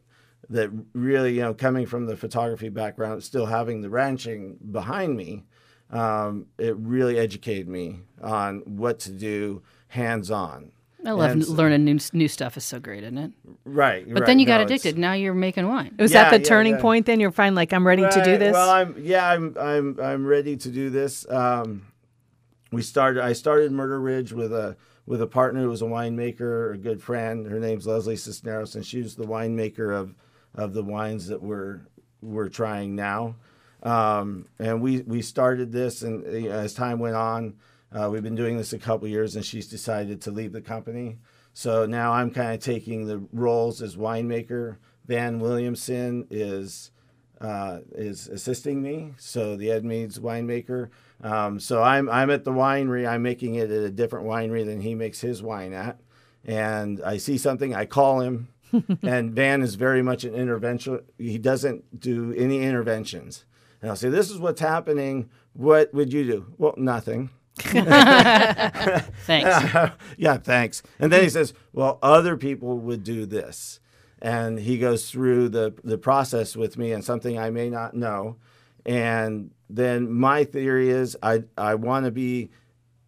that 0.50 0.69
really 0.94 1.34
you 1.36 1.42
know 1.42 1.54
coming 1.54 1.86
from 1.86 2.06
the 2.06 2.18
photography 2.18 2.69
background, 2.69 3.24
still 3.24 3.46
having 3.46 3.81
the 3.81 3.90
ranching 3.90 4.57
behind 4.72 5.16
me, 5.16 5.44
um, 5.92 6.46
it 6.57 6.75
really 6.78 7.18
educated 7.18 7.68
me 7.68 8.00
on 8.22 8.60
what 8.65 9.00
to 9.01 9.12
do 9.12 9.62
hands 9.89 10.29
on. 10.32 10.72
I 11.06 11.12
love 11.12 11.32
And 11.32 11.48
learning 11.48 11.86
new 11.86 11.98
new 12.12 12.27
stuff. 12.27 12.58
is 12.58 12.65
so 12.65 12.77
great, 12.79 13.03
isn't 13.03 13.18
it? 13.18 13.32
Right. 13.63 14.12
But 14.13 14.25
then 14.25 14.38
you 14.38 14.46
got 14.46 14.60
addicted. 14.60 14.98
Now 14.98 15.13
you're 15.13 15.34
making 15.34 15.65
wine. 15.68 15.96
Was 15.98 16.12
Yeah, 16.12 16.24
that 16.24 16.32
the 16.32 16.39
yeah, 16.44 16.50
turning 16.50 16.74
yeah. 16.75 16.82
point 16.82 17.06
then? 17.06 17.22
You're 17.22 17.32
fine. 17.32 17.56
like, 17.56 17.72
I'm 17.72 17.88
ready 17.88 18.01
to 18.01 18.24
do 18.24 18.38
this? 18.38 18.51
Well, 18.53 18.70
I'm 18.70 18.96
yeah, 19.00 19.29
I'm 19.32 19.56
I'm 19.58 19.98
I'm 20.01 20.25
ready 20.25 20.58
to 20.58 20.70
do 20.70 20.89
this. 20.89 21.25
Um, 21.29 21.84
we 22.74 22.82
started. 22.82 23.24
I 23.24 23.32
started 23.34 23.72
Murder 23.72 24.00
Ridge 24.00 24.34
with 24.34 24.51
a 24.51 24.75
with 25.06 25.22
a 25.22 25.27
partner 25.27 25.62
who 25.62 25.70
was 25.70 25.82
a 25.82 25.86
winemaker, 25.86 26.74
a 26.74 26.77
good 26.77 27.01
friend. 27.01 27.48
Her 27.48 27.60
name's 27.60 27.88
Leslie 27.88 28.18
Cisneros, 28.18 28.75
and 28.75 28.86
she 28.86 29.01
was 29.01 29.15
the 29.15 29.24
winemaker 29.25 29.96
of 29.96 30.13
of 30.56 30.74
the 30.74 30.84
wines 30.84 31.27
that 31.27 31.41
we're 31.41 31.82
we're 32.22 32.50
trying 32.50 32.96
now. 32.96 33.36
Um, 33.84 34.48
and 34.60 34.82
we 34.82 35.01
we 35.01 35.22
started 35.22 35.72
this, 35.72 36.01
and 36.01 36.25
uh, 36.25 36.50
as 36.50 36.74
time 36.74 37.00
went 37.00 37.15
on, 37.15 37.56
uh, 37.91 38.10
we've 38.12 38.24
been 38.24 38.36
doing 38.36 38.58
this 38.58 38.74
a 38.74 38.79
couple 38.79 39.08
years, 39.08 39.36
and 39.36 39.46
she's 39.46 39.68
decided 39.68 40.22
to 40.22 40.32
leave 40.32 40.51
the 40.51 40.62
company. 40.62 41.18
So 41.53 41.86
now 41.86 42.13
I'm 42.13 42.32
kind 42.32 42.53
of 42.53 42.60
taking 42.60 43.06
the 43.06 43.24
roles 43.32 43.82
as 43.82 43.96
winemaker. 43.96 44.77
Van 45.08 45.39
Williamson 45.39 46.27
is 46.29 46.91
uh, 47.41 47.79
is 47.94 48.27
assisting 48.27 48.82
me. 48.82 49.13
So 49.18 49.56
the 49.56 49.68
Edmeades 49.68 50.20
winemaker. 50.20 50.89
Um, 51.24 51.60
so 51.60 51.82
I'm 51.82 52.10
I'm 52.10 52.29
at 52.29 52.44
the 52.44 52.51
winery. 52.51 53.08
I'm 53.08 53.24
making 53.24 53.56
it 53.56 53.72
at 53.72 53.84
a 53.84 53.89
different 53.89 54.27
winery 54.27 54.65
than 54.65 54.82
he 54.82 54.94
makes 54.94 55.22
his 55.22 55.41
wine 55.41 55.74
at. 55.74 56.00
And 56.46 57.01
I 57.03 57.18
see 57.18 57.38
something, 57.38 57.75
I 57.75 57.86
call 57.86 58.22
him. 58.22 58.50
And 59.01 59.33
Van 59.33 59.61
is 59.61 59.75
very 59.75 60.01
much 60.01 60.23
an 60.23 60.33
intervention. 60.33 61.01
He 61.17 61.38
doesn't 61.38 61.99
do 61.99 62.33
any 62.38 62.61
interventions. 62.63 63.45
And 63.81 63.89
I'll 63.89 63.95
say, 63.97 64.09
"This 64.09 64.29
is 64.29 64.39
what's 64.39 64.61
happening. 64.61 65.29
What 65.53 65.93
would 65.93 66.13
you 66.13 66.23
do?" 66.25 66.53
Well, 66.57 66.73
nothing. 66.77 67.29
Thanks. 67.59 69.13
yeah, 70.17 70.38
thanks. 70.38 70.81
And 70.97 71.11
then 71.11 71.23
he 71.23 71.29
says, 71.29 71.53
well, 71.73 71.99
other 72.01 72.38
people 72.38 72.77
would 72.79 73.03
do 73.03 73.25
this. 73.25 73.79
And 74.21 74.59
he 74.59 74.77
goes 74.77 75.09
through 75.09 75.49
the, 75.49 75.73
the 75.83 75.97
process 75.97 76.55
with 76.55 76.77
me 76.77 76.91
and 76.91 77.03
something 77.03 77.38
I 77.38 77.49
may 77.49 77.69
not 77.69 77.93
know. 77.93 78.38
And 78.85 79.51
then 79.69 80.11
my 80.11 80.43
theory 80.43 80.89
is 80.89 81.17
I, 81.21 81.43
I 81.57 81.75
want 81.75 82.05
to 82.05 82.11
be 82.11 82.49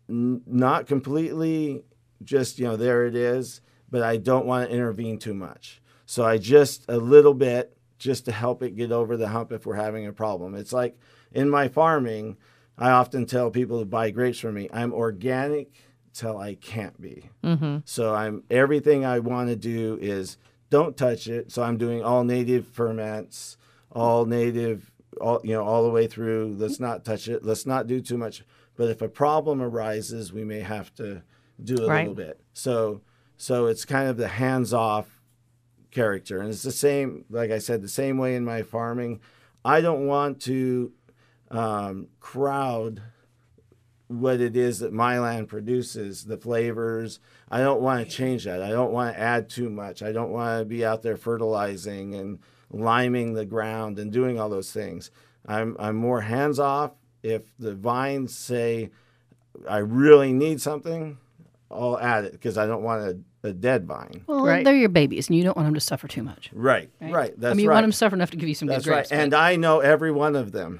n- 0.09 0.41
not 0.45 0.85
completely 0.85 1.83
just, 2.23 2.59
you 2.59 2.65
know, 2.65 2.77
there 2.77 3.05
it 3.05 3.15
is, 3.15 3.61
but 3.91 4.01
I 4.01 4.17
don't 4.17 4.45
want 4.45 4.67
to 4.69 4.73
intervene 4.75 5.19
too 5.19 5.33
much. 5.33 5.81
So 6.05 6.25
I 6.25 6.37
just 6.37 6.85
a 6.89 6.97
little 6.97 7.33
bit 7.33 7.77
just 7.99 8.25
to 8.25 8.31
help 8.31 8.63
it 8.63 8.75
get 8.75 8.91
over 8.91 9.15
the 9.15 9.27
hump 9.27 9.51
if 9.51 9.65
we're 9.65 9.75
having 9.75 10.07
a 10.07 10.13
problem. 10.13 10.55
It's 10.55 10.73
like 10.73 10.97
in 11.31 11.49
my 11.49 11.67
farming, 11.67 12.37
I 12.77 12.89
often 12.89 13.25
tell 13.27 13.51
people 13.51 13.79
to 13.79 13.85
buy 13.85 14.09
grapes 14.09 14.39
from 14.39 14.55
me. 14.55 14.67
I'm 14.73 14.91
organic 14.93 15.71
till 16.13 16.37
I 16.37 16.55
can't 16.55 16.99
be. 16.99 17.29
Mm-hmm. 17.43 17.77
So 17.85 18.15
I'm 18.15 18.43
everything 18.49 19.05
I 19.05 19.19
want 19.19 19.49
to 19.49 19.55
do 19.55 19.97
is 20.01 20.37
don't 20.69 20.97
touch 20.97 21.27
it. 21.27 21.51
So 21.51 21.61
I'm 21.61 21.77
doing 21.77 22.03
all 22.03 22.23
native 22.23 22.65
ferments, 22.65 23.57
all 23.91 24.25
native, 24.25 24.91
all 25.19 25.41
you 25.43 25.51
know, 25.53 25.63
all 25.63 25.83
the 25.83 25.89
way 25.91 26.07
through. 26.07 26.55
Let's 26.57 26.79
not 26.79 27.05
touch 27.05 27.27
it. 27.27 27.43
Let's 27.45 27.65
not 27.65 27.87
do 27.87 28.01
too 28.01 28.17
much. 28.17 28.43
But 28.75 28.89
if 28.89 29.01
a 29.01 29.09
problem 29.09 29.61
arises, 29.61 30.33
we 30.33 30.43
may 30.43 30.61
have 30.61 30.93
to 30.95 31.21
do 31.63 31.83
a 31.85 31.87
Right. 31.87 31.99
little 32.07 32.15
bit. 32.15 32.39
So 32.53 33.01
so 33.41 33.65
it's 33.65 33.85
kind 33.85 34.07
of 34.07 34.17
the 34.17 34.27
hands 34.27 34.71
off 34.71 35.19
character. 35.89 36.41
And 36.41 36.49
it's 36.49 36.61
the 36.61 36.71
same, 36.71 37.25
like 37.27 37.49
I 37.49 37.57
said, 37.57 37.81
the 37.81 37.87
same 37.87 38.19
way 38.19 38.35
in 38.35 38.45
my 38.45 38.61
farming. 38.61 39.19
I 39.65 39.81
don't 39.81 40.05
want 40.05 40.39
to 40.43 40.91
um, 41.49 42.09
crowd 42.19 43.01
what 44.09 44.41
it 44.41 44.55
is 44.55 44.77
that 44.79 44.93
my 44.93 45.19
land 45.19 45.47
produces, 45.47 46.25
the 46.25 46.37
flavors. 46.37 47.19
I 47.49 47.61
don't 47.61 47.81
want 47.81 48.07
to 48.07 48.15
change 48.15 48.43
that. 48.43 48.61
I 48.61 48.69
don't 48.69 48.91
want 48.91 49.15
to 49.15 49.19
add 49.19 49.49
too 49.49 49.71
much. 49.71 50.03
I 50.03 50.11
don't 50.11 50.29
want 50.29 50.61
to 50.61 50.65
be 50.65 50.85
out 50.85 51.01
there 51.01 51.17
fertilizing 51.17 52.13
and 52.13 52.37
liming 52.69 53.33
the 53.33 53.45
ground 53.45 53.97
and 53.97 54.11
doing 54.11 54.39
all 54.39 54.49
those 54.49 54.71
things. 54.71 55.09
I'm, 55.47 55.75
I'm 55.79 55.95
more 55.95 56.21
hands 56.21 56.59
off. 56.59 56.91
If 57.23 57.57
the 57.57 57.73
vines 57.73 58.35
say, 58.35 58.91
I 59.67 59.77
really 59.77 60.31
need 60.31 60.61
something, 60.61 61.17
I'll 61.71 61.99
add 61.99 62.25
it 62.25 62.33
because 62.33 62.57
I 62.57 62.67
don't 62.67 62.83
want 62.83 63.01
a, 63.01 63.19
a 63.43 63.51
dead 63.53 63.85
vine. 63.87 64.23
Well, 64.27 64.45
Right. 64.45 64.63
they're 64.63 64.75
your 64.75 64.89
babies, 64.89 65.27
and 65.27 65.35
you 65.35 65.43
don't 65.43 65.57
want 65.57 65.65
them 65.67 65.73
to 65.73 65.79
suffer 65.79 66.07
too 66.07 66.21
much. 66.21 66.51
Right, 66.53 66.89
right. 67.01 67.33
That's 67.39 67.51
I 67.51 67.55
mean, 67.55 67.63
you 67.63 67.69
right. 67.69 67.75
want 67.75 67.85
them 67.85 67.91
to 67.91 67.97
suffer 67.97 68.15
enough 68.15 68.29
to 68.31 68.37
give 68.37 68.47
you 68.47 68.53
some 68.53 68.67
That's 68.67 68.85
good 68.85 68.91
grapes. 68.91 69.11
right. 69.11 69.19
And 69.19 69.33
I 69.33 69.55
know 69.55 69.79
every 69.79 70.11
one 70.11 70.35
of 70.35 70.51
them. 70.51 70.79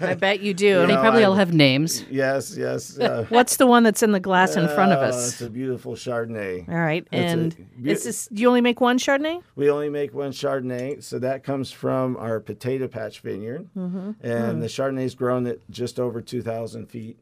I 0.00 0.14
bet 0.18 0.40
you 0.40 0.52
do. 0.52 0.80
but 0.80 0.86
they 0.88 0.94
know, 0.94 1.00
probably 1.00 1.22
I- 1.22 1.28
all 1.28 1.34
have 1.36 1.54
names. 1.54 2.04
yes, 2.10 2.56
yes. 2.56 2.98
Uh, 3.02 3.24
What's 3.28 3.56
the 3.56 3.66
one 3.68 3.82
that's 3.84 4.02
in 4.02 4.10
the 4.12 4.20
glass 4.20 4.56
in 4.56 4.66
front 4.68 4.92
of 4.92 4.98
uh, 4.98 5.02
us? 5.02 5.32
It's 5.32 5.42
a 5.42 5.50
beautiful 5.50 5.94
Chardonnay. 5.94 6.68
All 6.68 6.74
right, 6.74 7.06
It's 7.12 7.32
and 7.32 7.56
beau- 7.78 7.90
is 7.90 8.04
this? 8.04 8.26
Do 8.32 8.42
you 8.42 8.48
only 8.48 8.60
make 8.62 8.80
one 8.80 8.98
Chardonnay? 8.98 9.40
We 9.54 9.70
only 9.70 9.88
make 9.90 10.12
one 10.14 10.32
Chardonnay, 10.32 11.02
so 11.02 11.18
that 11.20 11.44
comes 11.44 11.70
from 11.70 12.16
our 12.16 12.40
potato 12.40 12.88
patch 12.88 13.20
vineyard, 13.20 13.68
Mm-hmm. 13.76 14.26
and 14.26 14.62
the 14.62 14.66
Chardonnay's 14.68 15.14
grown 15.14 15.46
at 15.46 15.58
just 15.70 16.00
over 16.00 16.20
two 16.20 16.42
thousand 16.42 16.86
feet 16.86 17.18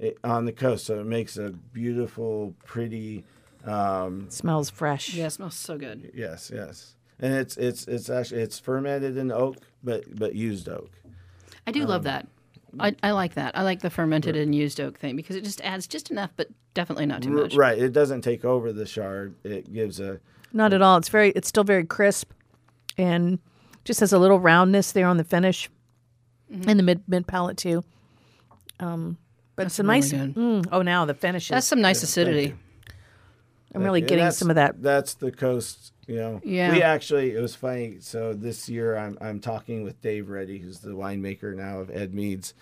eh, 0.00 0.10
on 0.24 0.44
the 0.46 0.52
coast, 0.52 0.86
so 0.86 0.98
it 1.00 1.06
makes 1.06 1.36
a 1.36 1.50
beautiful, 1.50 2.54
pretty. 2.64 3.24
Um, 3.66 4.26
smells 4.30 4.70
fresh. 4.70 5.12
Yeah, 5.14 5.26
it 5.26 5.30
smells 5.30 5.54
so 5.54 5.76
good. 5.76 6.10
yes, 6.14 6.50
yes, 6.54 6.94
and 7.18 7.34
it's 7.34 7.56
it's 7.56 7.86
it's 7.88 8.08
actually 8.08 8.42
it's 8.42 8.58
fermented 8.58 9.16
in 9.16 9.32
oak, 9.32 9.56
but 9.82 10.04
but 10.16 10.34
used 10.34 10.68
oak. 10.68 10.90
I 11.66 11.72
do 11.72 11.82
Um, 11.82 11.88
love 11.88 12.02
that. 12.04 12.28
I, 12.78 12.94
I 13.02 13.12
like 13.12 13.34
that. 13.34 13.56
I 13.56 13.62
like 13.62 13.80
the 13.80 13.88
fermented 13.90 14.36
and 14.36 14.54
used 14.54 14.80
oak 14.80 14.98
thing 14.98 15.16
because 15.16 15.34
it 15.34 15.42
just 15.44 15.60
adds 15.62 15.86
just 15.86 16.10
enough, 16.10 16.30
but 16.36 16.48
definitely 16.74 17.06
not 17.06 17.22
too 17.22 17.30
much. 17.30 17.54
right, 17.56 17.78
it 17.78 17.92
doesn't 17.92 18.20
take 18.20 18.44
over 18.44 18.70
the 18.72 18.84
chard. 18.84 19.34
It 19.44 19.72
gives 19.72 19.98
a 19.98 20.20
Not 20.52 20.72
at 20.74 20.82
all. 20.82 20.98
It's 20.98 21.08
very. 21.08 21.30
It's 21.30 21.48
still 21.48 21.64
very 21.64 21.84
crisp, 21.84 22.30
and 22.98 23.38
just 23.84 24.00
has 24.00 24.12
a 24.12 24.18
little 24.18 24.38
roundness 24.38 24.92
there 24.92 25.06
on 25.06 25.16
the 25.16 25.24
finish, 25.24 25.68
Mm-hmm. 26.52 26.68
in 26.70 26.76
the 26.76 26.82
mid 26.84 27.02
mid 27.08 27.26
palate 27.26 27.56
too. 27.56 27.82
Um, 28.78 29.16
but 29.56 29.66
it's 29.66 29.78
a 29.78 29.82
really 29.82 29.94
nice. 30.00 30.12
Mm, 30.12 30.68
oh, 30.70 30.82
now 30.82 31.04
the 31.04 31.14
finish. 31.14 31.48
That's 31.48 31.64
Is, 31.66 31.68
some 31.68 31.80
nice 31.80 32.02
acidity. 32.04 32.54
I'm 33.76 33.84
really 33.84 34.00
getting 34.00 34.30
some 34.30 34.50
of 34.50 34.56
that. 34.56 34.82
That's 34.82 35.14
the 35.14 35.30
coast, 35.30 35.92
you 36.06 36.16
know. 36.16 36.40
Yeah. 36.44 36.72
We 36.72 36.82
actually, 36.82 37.32
it 37.32 37.40
was 37.40 37.54
funny. 37.54 37.98
So 38.00 38.32
this 38.32 38.68
year, 38.68 38.96
I'm 38.96 39.18
I'm 39.20 39.40
talking 39.40 39.84
with 39.84 40.00
Dave 40.00 40.28
Reddy, 40.28 40.58
who's 40.58 40.80
the 40.80 40.90
winemaker 40.90 41.54
now 41.54 41.80
of 41.80 41.88
Edmeades, 41.88 42.52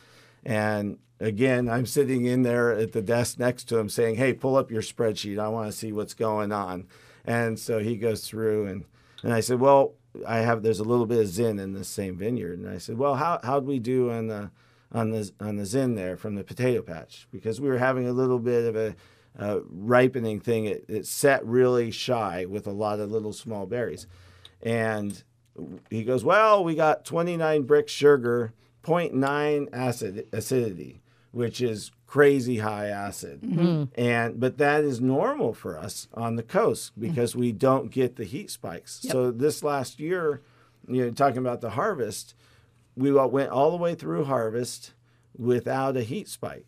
and 0.44 0.98
again, 1.20 1.68
I'm 1.68 1.86
sitting 1.86 2.24
in 2.24 2.42
there 2.42 2.72
at 2.72 2.92
the 2.92 3.02
desk 3.02 3.38
next 3.38 3.64
to 3.64 3.78
him, 3.78 3.88
saying, 3.88 4.16
"Hey, 4.16 4.32
pull 4.32 4.56
up 4.56 4.70
your 4.70 4.82
spreadsheet. 4.82 5.38
I 5.38 5.48
want 5.48 5.70
to 5.70 5.76
see 5.76 5.92
what's 5.92 6.14
going 6.14 6.52
on." 6.52 6.86
And 7.24 7.58
so 7.58 7.78
he 7.78 7.96
goes 7.96 8.26
through, 8.26 8.66
and 8.66 8.84
and 9.22 9.32
I 9.32 9.40
said, 9.40 9.60
"Well, 9.60 9.94
I 10.26 10.38
have 10.38 10.62
there's 10.62 10.80
a 10.80 10.84
little 10.84 11.06
bit 11.06 11.20
of 11.20 11.28
Zin 11.28 11.58
in 11.58 11.72
the 11.72 11.84
same 11.84 12.16
vineyard," 12.16 12.58
and 12.58 12.68
I 12.68 12.78
said, 12.78 12.98
"Well, 12.98 13.16
how 13.16 13.40
how'd 13.42 13.66
we 13.66 13.78
do 13.78 14.10
on 14.10 14.26
the 14.26 14.50
on 14.92 15.10
the 15.10 15.30
on 15.40 15.56
the 15.56 15.66
Zin 15.66 15.94
there 15.94 16.16
from 16.16 16.34
the 16.34 16.44
potato 16.44 16.82
patch 16.82 17.26
because 17.32 17.60
we 17.60 17.68
were 17.68 17.78
having 17.78 18.06
a 18.06 18.12
little 18.12 18.38
bit 18.38 18.64
of 18.64 18.76
a 18.76 18.94
uh, 19.38 19.60
ripening 19.68 20.40
thing. 20.40 20.66
It, 20.66 20.84
it 20.88 21.06
set 21.06 21.44
really 21.44 21.90
shy 21.90 22.44
with 22.46 22.66
a 22.66 22.72
lot 22.72 23.00
of 23.00 23.10
little 23.10 23.32
small 23.32 23.66
berries. 23.66 24.06
And 24.62 25.22
he 25.90 26.04
goes, 26.04 26.24
Well, 26.24 26.64
we 26.64 26.74
got 26.74 27.04
29 27.04 27.64
Brix 27.64 27.88
sugar, 27.88 28.52
0.9 28.82 29.68
acid 29.72 30.26
acidity, 30.32 31.00
which 31.32 31.60
is 31.60 31.90
crazy 32.06 32.58
high 32.58 32.88
acid. 32.88 33.42
Mm-hmm. 33.42 33.58
Mm-hmm. 33.60 34.00
And 34.00 34.40
but 34.40 34.58
that 34.58 34.84
is 34.84 35.00
normal 35.00 35.52
for 35.52 35.78
us 35.78 36.08
on 36.14 36.36
the 36.36 36.42
coast 36.42 36.92
mm-hmm. 36.92 37.08
because 37.08 37.34
we 37.34 37.52
don't 37.52 37.90
get 37.90 38.16
the 38.16 38.24
heat 38.24 38.50
spikes. 38.50 39.00
So 39.02 39.30
this 39.30 39.62
last 39.62 40.00
year, 40.00 40.42
you 40.88 41.04
know, 41.04 41.10
talking 41.10 41.38
about 41.38 41.60
the 41.60 41.70
harvest, 41.70 42.34
we 42.96 43.10
went 43.12 43.50
all 43.50 43.70
the 43.70 43.76
way 43.76 43.94
through 43.94 44.24
harvest 44.24 44.92
without 45.36 45.96
a 45.96 46.02
heat 46.02 46.28
spike 46.28 46.66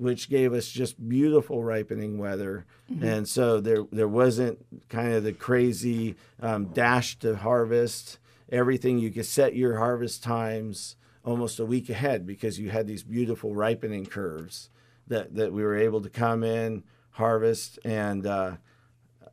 which 0.00 0.30
gave 0.30 0.54
us 0.54 0.70
just 0.70 1.08
beautiful 1.10 1.62
ripening 1.62 2.16
weather. 2.16 2.64
And 3.02 3.28
so 3.28 3.60
there 3.60 3.84
there 3.92 4.08
wasn't 4.08 4.58
kind 4.88 5.12
of 5.12 5.24
the 5.24 5.34
crazy 5.34 6.16
um, 6.40 6.66
dash 6.72 7.18
to 7.18 7.36
harvest. 7.36 8.18
Everything 8.50 8.98
you 8.98 9.10
could 9.10 9.26
set 9.26 9.54
your 9.54 9.76
harvest 9.76 10.22
times 10.22 10.96
almost 11.22 11.60
a 11.60 11.66
week 11.66 11.90
ahead 11.90 12.26
because 12.26 12.58
you 12.58 12.70
had 12.70 12.86
these 12.86 13.02
beautiful 13.02 13.54
ripening 13.54 14.06
curves 14.06 14.70
that, 15.06 15.34
that 15.34 15.52
we 15.52 15.62
were 15.62 15.76
able 15.76 16.00
to 16.00 16.08
come 16.08 16.42
in, 16.42 16.82
harvest, 17.10 17.78
and 17.84 18.26
uh, 18.26 18.56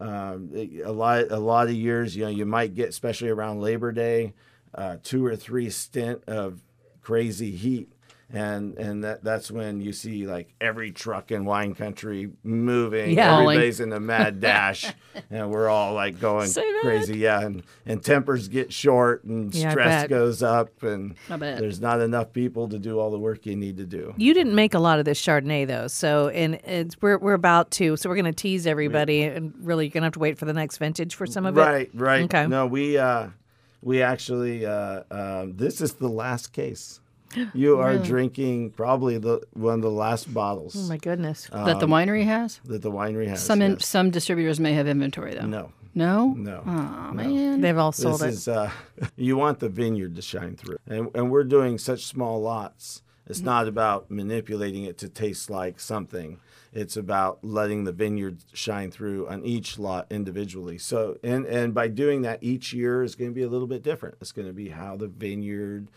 um, 0.02 0.52
a 0.54 0.92
lot 0.92 1.32
a 1.32 1.40
lot 1.40 1.68
of 1.68 1.74
years, 1.74 2.16
you 2.16 2.26
know, 2.26 2.30
you 2.30 2.46
might 2.46 2.76
get, 2.76 2.90
especially 2.90 3.30
around 3.30 3.62
Labor 3.62 3.94
Day, 3.94 4.34
uh, 4.76 4.98
two 5.02 5.26
or 5.26 5.36
three 5.38 5.70
stint 5.70 6.24
of 6.28 6.62
crazy 7.02 7.52
heat, 7.52 7.90
and 8.34 8.78
and 8.78 9.04
that 9.06 9.24
that's 9.24 9.50
when 9.50 9.80
you 9.80 9.94
see 9.94 10.28
like 10.28 10.54
every 10.60 10.92
truck 10.92 11.32
in 11.32 11.46
wine 11.46 11.74
country 11.74 12.30
moving. 12.44 13.12
Yeah. 13.12 13.40
everybody's 13.40 13.80
in 13.80 13.94
a 13.94 14.02
mad 14.02 14.42
dash, 14.42 14.86
and 15.32 15.50
we're 15.50 15.70
all 15.70 15.94
like 15.94 16.20
going 16.20 16.50
that. 16.52 16.80
crazy. 16.82 17.20
Yeah, 17.20 17.42
and 17.42 17.64
and 17.86 18.04
tempers 18.04 18.50
get 18.50 18.74
short, 18.74 19.24
and 19.24 19.54
Yeah, 19.56 19.72
stress 19.72 20.08
goes 20.08 20.44
up, 20.44 20.84
and 20.84 21.16
there's 21.30 21.80
not 21.80 22.02
enough 22.02 22.34
people 22.34 22.68
to 22.68 22.78
do 22.78 23.00
all 23.00 23.12
the 23.12 23.20
work 23.20 23.46
you 23.46 23.56
need 23.56 23.78
to 23.78 23.86
do. 23.86 24.14
You 24.18 24.34
didn't 24.34 24.56
make 24.56 24.74
a 24.74 24.80
lot 24.80 25.00
of 25.00 25.06
this 25.06 25.22
Chardonnay 25.22 25.66
though, 25.66 25.88
so 25.88 26.28
and 26.28 26.56
it's 26.66 27.02
we're 27.02 27.18
we're 27.20 27.34
about 27.34 27.72
to. 27.72 27.96
So 27.96 28.10
we're 28.10 28.16
going 28.16 28.26
to 28.26 28.34
tease 28.34 28.68
everybody, 28.68 29.24
and 29.24 29.54
really 29.62 29.86
you're 29.86 29.92
going 29.92 30.02
to 30.02 30.08
have 30.08 30.14
to 30.14 30.20
wait 30.20 30.38
for 30.38 30.46
the 30.46 30.54
next 30.54 30.80
vintage 30.80 31.16
for 31.16 31.26
some 31.26 31.46
of 31.46 31.58
it. 31.58 31.62
Right, 31.62 31.90
right. 31.94 32.24
Okay. 32.26 32.46
No, 32.48 32.66
we 32.68 32.98
uh, 32.98 33.28
we 33.82 34.02
actually 34.02 34.66
uh, 34.66 35.04
um, 35.12 35.56
this 35.56 35.80
is 35.80 35.94
the 35.94 36.10
last 36.10 36.52
case. 36.52 37.00
You 37.54 37.80
are 37.80 37.98
drinking 37.98 38.72
probably 38.72 39.18
the 39.18 39.42
one 39.54 39.76
of 39.76 39.82
the 39.82 39.92
last 39.92 40.34
bottles 40.34 40.76
Oh 40.78 40.88
my 40.90 40.98
goodness. 40.98 41.48
that 41.52 41.80
the 41.80 41.88
winery 41.88 42.24
has. 42.26 42.60
that 42.66 42.82
the 42.82 42.92
winery 42.92 43.28
has. 43.28 43.44
Some 43.44 43.62
in, 43.62 43.72
yes. 43.74 43.86
some 43.88 44.10
distributors 44.12 44.60
may 44.60 44.74
have 44.74 44.88
inventory 44.88 45.34
though. 45.36 45.46
no, 45.46 45.72
No. 45.94 46.34
no. 46.38 46.64
Oh 46.66 47.12
man. 47.14 47.62
They've 47.62 47.78
all 47.78 47.92
This 47.92 48.02
sold 48.02 48.22
it. 48.24 48.30
is 48.30 48.48
uh, 48.48 48.72
you 49.16 49.36
want 49.38 49.60
the 49.60 49.70
vineyard 49.70 50.16
to 50.16 50.22
shine 50.22 50.56
through, 50.56 50.78
and 50.88 51.10
and 51.16 51.30
we're 51.32 51.44
doing 51.44 51.78
such 51.78 52.06
small 52.06 52.42
lots. 52.42 53.02
It's 53.30 53.42
not 53.42 53.68
about 53.68 54.10
manipulating 54.10 54.86
it 54.86 54.98
to 55.00 55.10
taste 55.10 55.50
like 55.50 55.82
something. 55.82 56.40
It's 56.72 56.96
about 56.96 57.40
letting 57.44 57.84
the 57.84 57.92
vineyard 57.92 58.38
shine 58.54 58.90
through 58.90 59.28
on 59.28 59.44
each 59.44 59.78
lot 59.78 60.08
individually. 60.10 60.78
So, 60.78 61.18
and 61.24 61.46
and 61.46 61.74
by 61.74 61.90
doing 61.90 62.22
that, 62.22 62.40
each 62.42 62.72
year 62.72 63.04
is 63.04 63.16
going 63.16 63.32
to 63.32 63.36
be 63.36 63.42
a 63.44 63.50
little 63.50 63.68
bit 63.68 63.84
different. 63.84 64.16
It's 64.22 64.32
going 64.32 64.48
to 64.48 64.54
be 64.54 64.70
how 64.70 64.96
the 64.96 65.08
vineyard 65.10 65.90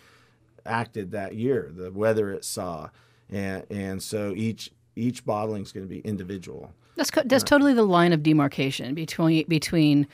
acted 0.67 1.11
that 1.12 1.35
year, 1.35 1.71
the 1.75 1.90
weather 1.90 2.33
it 2.33 2.45
saw, 2.45 2.90
and 3.31 3.64
and 3.71 4.02
so 4.02 4.33
each 4.37 4.71
each 4.97 5.25
bottling 5.25 5.62
is 5.62 5.73
going 5.73 5.87
to 5.87 5.90
be 5.90 6.00
individual. 6.00 6.73
That's 6.97 7.11
co- 7.11 7.23
that's 7.25 7.45
totally 7.45 7.75
the 7.75 7.83
line 7.85 8.12
of 8.12 8.23
demarcation 8.23 8.95
between 8.95 9.47
between 9.49 10.07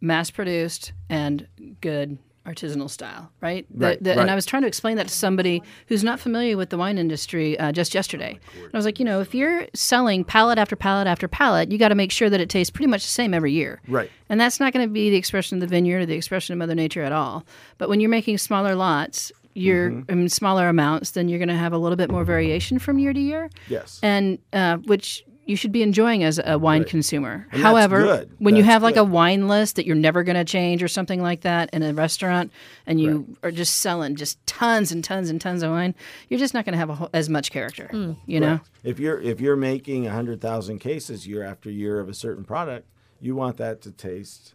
mass 0.00 0.30
produced 0.30 0.92
and 1.08 1.46
good 1.80 2.18
artisanal 2.46 2.90
style, 2.90 3.30
right? 3.40 3.64
The- 3.70 3.86
Right, 3.86 4.02
the- 4.04 4.20
And. 4.20 4.30
I 4.30 4.34
was 4.34 4.44
trying 4.44 4.60
to 4.62 4.68
explain 4.68 4.98
that 4.98 5.08
to 5.08 5.14
somebody 5.14 5.62
who's 5.86 6.04
not 6.04 6.20
familiar 6.20 6.58
with 6.58 6.68
the 6.68 6.76
wine 6.76 6.98
industry 6.98 7.58
uh, 7.58 7.72
just 7.72 7.94
yesterday. 7.94 8.38
And 8.62 8.68
I 8.74 8.76
was 8.76 8.84
like, 8.84 8.98
you 8.98 9.04
know, 9.06 9.20
if 9.22 9.34
you're 9.34 9.66
selling 9.72 10.24
pallet 10.24 10.58
after 10.58 10.76
pallet 10.76 11.06
after 11.06 11.26
pallet, 11.26 11.72
you 11.72 11.78
got 11.78 11.88
to 11.88 11.94
make 11.94 12.12
sure 12.12 12.28
that 12.28 12.42
it 12.42 12.50
tastes 12.50 12.70
pretty 12.70 12.88
much 12.88 13.02
the 13.02 13.08
same 13.08 13.32
every 13.32 13.52
year. 13.52 13.80
Right. 13.88 14.10
And 14.28 14.38
that's 14.38 14.60
not 14.60 14.74
going 14.74 14.86
to 14.86 14.92
be 14.92 15.08
the 15.08 15.16
expression 15.16 15.56
of 15.56 15.60
the 15.62 15.66
vineyard 15.66 16.00
or 16.00 16.06
the 16.06 16.16
expression 16.16 16.52
of 16.52 16.58
Mother 16.58 16.74
Nature 16.74 17.02
at 17.02 17.12
all. 17.12 17.46
But 17.78 17.88
when 17.88 17.98
you're 18.00 18.10
making 18.10 18.36
smaller 18.36 18.74
lots, 18.74 19.32
you're 19.54 19.90
Mm-hmm. 19.90 20.10
in 20.20 20.28
smaller 20.28 20.68
amounts, 20.68 21.12
then 21.12 21.28
you're 21.28 21.38
going 21.38 21.48
to 21.48 21.54
have 21.54 21.72
a 21.72 21.78
little 21.78 21.96
bit 21.96 22.10
more 22.10 22.24
variation 22.24 22.78
from 22.78 22.98
year 22.98 23.12
to 23.12 23.20
year 23.20 23.50
Yes. 23.68 24.00
and 24.02 24.38
uh, 24.52 24.76
which 24.78 25.24
you 25.46 25.56
should 25.56 25.72
be 25.72 25.82
enjoying 25.82 26.24
as 26.24 26.40
a 26.42 26.58
wine 26.58 26.84
consumer. 26.84 27.46
And 27.52 27.62
that's 27.62 27.62
However, 27.62 28.02
good. 28.02 28.30
when 28.38 28.56
you 28.56 28.62
That's 28.62 28.72
have 28.72 28.82
like 28.82 28.94
good. 28.94 29.02
a 29.02 29.04
wine 29.04 29.46
list 29.46 29.76
that 29.76 29.84
you're 29.84 29.94
never 29.94 30.22
going 30.24 30.36
to 30.36 30.44
change 30.44 30.82
or 30.82 30.88
something 30.88 31.20
like 31.20 31.42
that 31.42 31.68
in 31.74 31.82
a 31.82 31.92
restaurant, 31.92 32.50
and 32.86 32.98
you 32.98 33.36
are 33.42 33.50
just 33.50 33.80
selling 33.80 34.16
just 34.16 34.38
tons 34.46 34.90
and 34.90 35.04
tons 35.04 35.28
and 35.28 35.38
tons 35.38 35.62
of 35.62 35.70
wine, 35.70 35.94
you're 36.30 36.40
just 36.40 36.54
not 36.54 36.64
going 36.64 36.72
to 36.72 36.78
have 36.78 36.88
a, 36.88 36.94
whole- 36.94 37.10
as 37.12 37.28
much 37.28 37.50
character. 37.50 38.16
You 38.26 38.40
know, 38.40 38.60
If 38.82 38.98
you're 38.98 39.20
if 39.20 39.38
you're 39.38 39.54
making 39.54 40.06
hundred 40.06 40.40
thousand 40.40 40.78
cases 40.78 41.26
year 41.26 41.42
after 41.42 41.70
year 41.70 42.00
of 42.00 42.08
a 42.08 42.14
certain 42.14 42.44
product, 42.44 42.88
you 43.20 43.36
want 43.36 43.58
that 43.58 43.82
to 43.82 43.90
taste 43.92 44.54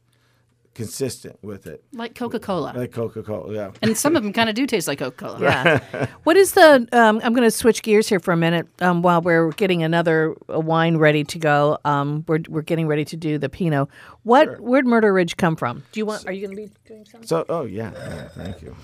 consistent 0.74 1.38
with 1.44 1.68
it, 1.68 1.84
like 1.94 2.16
Coca 2.16 2.40
Cola, 2.40 2.74
like 2.76 2.92
Coca 2.92 3.22
Cola. 3.24 3.54
Yeah. 3.54 3.72
and 3.82 3.98
some 3.98 4.16
of 4.16 4.24
them 4.24 4.34
kind 4.34 4.50
of 4.50 4.56
do 4.56 4.66
taste 4.66 4.88
like 4.88 5.00
Coca 5.00 5.16
Cola. 5.16 5.40
Yeah. 5.42 6.06
what 6.24 6.38
is 6.38 6.54
the? 6.54 6.88
Um, 6.92 7.20
I'm 7.24 7.34
going 7.34 7.44
to 7.48 7.52
switch 7.52 7.82
gears 7.82 8.08
here 8.08 8.20
for 8.20 8.32
a 8.32 8.38
minute 8.38 8.68
um, 8.82 9.02
while 9.02 9.22
we're 9.22 9.52
getting 9.52 9.84
another 9.84 10.36
uh, 10.54 10.60
wine 10.60 10.98
ready 10.98 11.24
to 11.24 11.40
go. 11.40 11.78
Um, 11.86 12.24
we're 12.28 12.40
we're 12.48 12.62
getting 12.62 12.88
ready 12.88 13.06
to 13.06 13.18
do 13.18 13.38
the 13.38 13.50
Pinot. 13.50 13.90
What? 14.24 14.60
Where'd 14.60 14.86
Murder 14.86 15.14
Ridge 15.14 15.38
come 15.38 15.56
from? 15.56 15.84
Do 15.92 16.00
you 16.00 16.06
want? 16.06 16.26
Are 16.28 16.32
you 16.32 16.48
going 16.48 16.56
to 16.58 16.64
be 16.64 16.72
doing 16.88 17.06
something? 17.06 17.28
So, 17.28 17.46
oh 17.50 17.64
yeah, 17.64 17.92
yeah, 17.94 18.28
thank 18.30 18.62
you. 18.62 18.76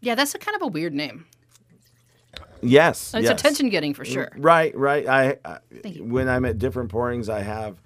Yeah, 0.00 0.14
that's 0.14 0.34
a 0.34 0.38
kind 0.38 0.54
of 0.54 0.62
a 0.62 0.66
weird 0.68 0.94
name. 0.94 1.26
Yes, 2.62 3.12
It's 3.14 3.24
yes. 3.24 3.38
attention 3.38 3.68
getting 3.68 3.94
for 3.94 4.04
sure. 4.04 4.30
Right, 4.36 4.76
right. 4.76 5.06
I, 5.06 5.36
I 5.44 5.58
Thank 5.82 5.96
you. 5.96 6.04
when 6.04 6.28
I'm 6.28 6.44
at 6.44 6.58
different 6.58 6.90
pourings, 6.90 7.28
I 7.28 7.40
have 7.40 7.80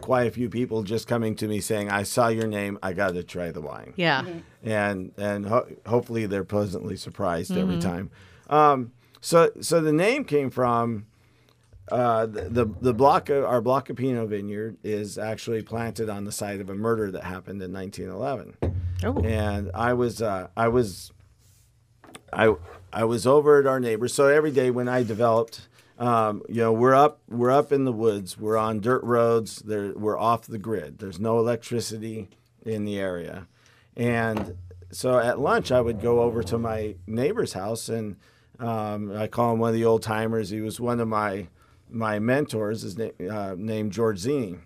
quite 0.00 0.26
a 0.26 0.30
few 0.30 0.48
people 0.48 0.82
just 0.82 1.06
coming 1.08 1.34
to 1.36 1.48
me 1.48 1.60
saying, 1.60 1.90
"I 1.90 2.02
saw 2.02 2.28
your 2.28 2.46
name. 2.46 2.78
I 2.82 2.92
got 2.92 3.14
to 3.14 3.22
try 3.22 3.50
the 3.50 3.60
wine." 3.60 3.92
Yeah. 3.96 4.24
and 4.62 5.12
and 5.16 5.46
ho- 5.46 5.66
hopefully 5.86 6.26
they're 6.26 6.44
pleasantly 6.44 6.96
surprised 6.96 7.56
every 7.56 7.78
time. 7.78 8.10
Um, 8.50 8.92
so 9.20 9.50
so 9.60 9.80
the 9.80 9.92
name 9.92 10.24
came 10.24 10.50
from 10.50 11.06
uh, 11.90 12.26
the, 12.26 12.42
the 12.48 12.66
the 12.80 12.94
block 12.94 13.28
of, 13.30 13.44
our 13.44 13.60
block 13.60 13.90
of 13.90 13.96
Pinot 13.96 14.28
vineyard 14.28 14.76
is 14.82 15.18
actually 15.18 15.62
planted 15.62 16.08
on 16.08 16.24
the 16.24 16.32
site 16.32 16.60
of 16.60 16.68
a 16.70 16.74
murder 16.74 17.10
that 17.10 17.24
happened 17.24 17.62
in 17.62 17.72
1911, 17.72 18.56
Oh. 19.04 19.18
and 19.22 19.70
I 19.74 19.92
was 19.92 20.20
uh, 20.22 20.48
I 20.56 20.68
was 20.68 21.10
I 22.32 22.54
I 22.92 23.04
was 23.04 23.26
over 23.26 23.58
at 23.60 23.66
our 23.66 23.80
neighbors. 23.80 24.12
So 24.14 24.28
every 24.28 24.50
day 24.50 24.70
when 24.70 24.88
I 24.88 25.02
developed, 25.02 25.68
um, 25.98 26.42
you 26.48 26.56
know, 26.56 26.72
we're 26.72 26.94
up 26.94 27.20
we're 27.28 27.50
up 27.50 27.72
in 27.72 27.84
the 27.84 27.92
woods. 27.92 28.38
We're 28.38 28.56
on 28.56 28.80
dirt 28.80 29.02
roads. 29.04 29.56
There 29.56 29.92
we're 29.94 30.18
off 30.18 30.46
the 30.46 30.58
grid. 30.58 30.98
There's 30.98 31.20
no 31.20 31.38
electricity 31.38 32.28
in 32.64 32.84
the 32.84 32.98
area, 32.98 33.46
and 33.96 34.56
so 34.90 35.18
at 35.18 35.38
lunch 35.38 35.70
I 35.70 35.80
would 35.80 36.00
go 36.00 36.22
over 36.22 36.42
to 36.44 36.58
my 36.58 36.96
neighbor's 37.06 37.52
house 37.52 37.88
and 37.88 38.16
um, 38.58 39.16
I 39.16 39.26
call 39.26 39.52
him 39.52 39.58
one 39.58 39.70
of 39.70 39.74
the 39.74 39.84
old 39.84 40.02
timers. 40.02 40.50
He 40.50 40.60
was 40.60 40.80
one 40.80 41.00
of 41.00 41.08
my 41.08 41.48
my 41.88 42.18
mentors. 42.18 42.82
His 42.82 42.96
name 42.96 43.12
uh, 43.30 43.54
named 43.56 43.92
George 43.92 44.18
Zini 44.18 44.58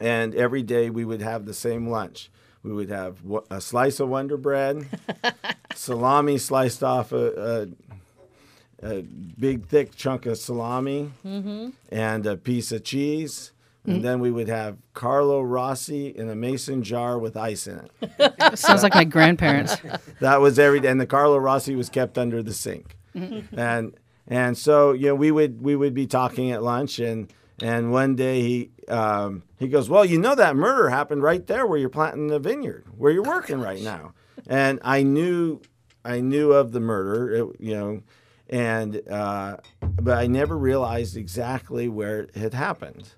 and 0.00 0.34
every 0.34 0.62
day 0.62 0.90
we 0.90 1.04
would 1.04 1.22
have 1.22 1.44
the 1.44 1.54
same 1.54 1.88
lunch. 1.88 2.30
We 2.62 2.72
would 2.72 2.90
have 2.90 3.18
a 3.50 3.60
slice 3.60 4.00
of 4.00 4.08
Wonder 4.08 4.36
Bread, 4.36 4.86
salami 5.74 6.36
sliced 6.36 6.82
off 6.82 7.12
a, 7.12 7.68
a, 8.82 8.98
a 8.98 9.02
big 9.02 9.66
thick 9.66 9.94
chunk 9.94 10.26
of 10.26 10.38
salami, 10.38 11.12
mm-hmm. 11.24 11.70
and 11.90 12.26
a 12.26 12.36
piece 12.36 12.72
of 12.72 12.84
cheese. 12.84 13.52
And 13.84 14.00
mm. 14.00 14.02
then 14.02 14.18
we 14.18 14.32
would 14.32 14.48
have 14.48 14.78
Carlo 14.94 15.40
Rossi 15.42 16.08
in 16.08 16.28
a 16.28 16.34
mason 16.34 16.82
jar 16.82 17.20
with 17.20 17.36
ice 17.36 17.68
in 17.68 17.88
it. 18.00 18.58
Sounds 18.58 18.82
like 18.82 18.94
my 18.94 19.04
grandparents. 19.04 19.76
That 20.20 20.40
was 20.40 20.58
every 20.58 20.80
day, 20.80 20.88
and 20.88 21.00
the 21.00 21.06
Carlo 21.06 21.36
Rossi 21.36 21.76
was 21.76 21.88
kept 21.88 22.18
under 22.18 22.42
the 22.42 22.54
sink, 22.54 22.96
mm-hmm. 23.14 23.58
and 23.58 23.94
and 24.26 24.56
so 24.56 24.92
you 24.92 25.08
know 25.08 25.14
we 25.14 25.30
would 25.30 25.62
we 25.62 25.76
would 25.76 25.94
be 25.94 26.06
talking 26.06 26.50
at 26.50 26.62
lunch, 26.62 26.98
and 26.98 27.30
and 27.62 27.92
one 27.92 28.16
day 28.16 28.40
he 28.40 28.70
um, 28.88 29.42
he 29.58 29.68
goes, 29.68 29.88
well, 29.88 30.04
you 30.04 30.18
know 30.18 30.34
that 30.34 30.56
murder 30.56 30.88
happened 30.88 31.22
right 31.22 31.46
there 31.46 31.66
where 31.66 31.78
you're 31.78 31.90
planting 31.90 32.28
the 32.28 32.38
vineyard, 32.38 32.84
where 32.96 33.12
you're 33.12 33.22
working 33.22 33.60
right 33.60 33.80
oh 33.80 33.84
now, 33.84 34.14
and 34.46 34.80
I 34.82 35.02
knew 35.02 35.60
I 36.04 36.20
knew 36.20 36.52
of 36.52 36.72
the 36.72 36.80
murder, 36.80 37.34
it, 37.34 37.60
you 37.60 37.74
know, 37.74 38.02
and 38.48 39.02
uh, 39.10 39.56
but 39.80 40.18
I 40.18 40.26
never 40.26 40.56
realized 40.56 41.16
exactly 41.16 41.88
where 41.88 42.20
it 42.20 42.36
had 42.36 42.54
happened. 42.54 43.10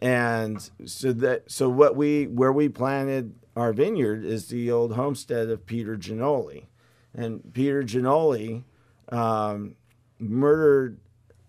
And 0.00 0.70
so 0.84 1.12
that 1.12 1.50
so 1.50 1.68
what 1.68 1.96
we 1.96 2.26
where 2.28 2.52
we 2.52 2.68
planted 2.68 3.34
our 3.56 3.72
vineyard 3.72 4.24
is 4.24 4.48
the 4.48 4.70
old 4.70 4.92
homestead 4.94 5.48
of 5.50 5.66
Peter 5.66 5.96
Ginoli, 5.96 6.66
and 7.14 7.52
Peter 7.52 7.82
Ginoli 7.82 8.62
um, 9.08 9.74
murdered 10.18 10.98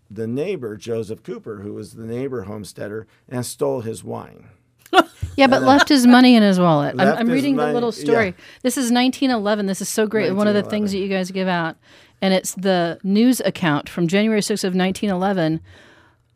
the 0.10 0.25
neighbor 0.25 0.78
Joseph 0.78 1.21
Cooper, 1.21 1.58
who 1.62 1.73
was 1.73 1.93
the 1.93 2.06
neighbor 2.06 2.43
homesteader, 2.43 3.08
and 3.30 3.45
stole 3.45 3.82
his 3.82 4.04
wine. 4.04 4.49
Yeah, 5.38 5.45
but 5.45 5.62
left 5.62 5.88
his 5.88 6.08
money 6.08 6.36
in 6.36 6.41
his 6.41 6.60
wallet. 6.60 6.95
I'm, 6.97 7.15
I'm 7.15 7.28
his 7.28 7.36
reading 7.36 7.58
the 7.58 7.71
little 7.71 7.91
story. 7.91 8.28
yeah. 8.28 8.43
This 8.63 8.76
is 8.76 8.91
1911. 8.91 9.67
This 9.67 9.82
is 9.82 9.88
so 9.89 10.08
great. 10.08 10.34
One 10.34 10.47
of 10.47 10.56
the 10.56 10.63
things 10.63 10.91
that 10.91 10.97
you 10.97 11.08
guys 11.08 11.30
give 11.30 11.47
out, 11.47 11.76
and 12.23 12.34
it's 12.34 12.56
the 12.56 13.00
news 13.04 13.39
account 13.41 13.88
from 13.88 14.08
January 14.08 14.41
6th 14.41 14.63
of 14.63 14.73
1911. 14.73 15.62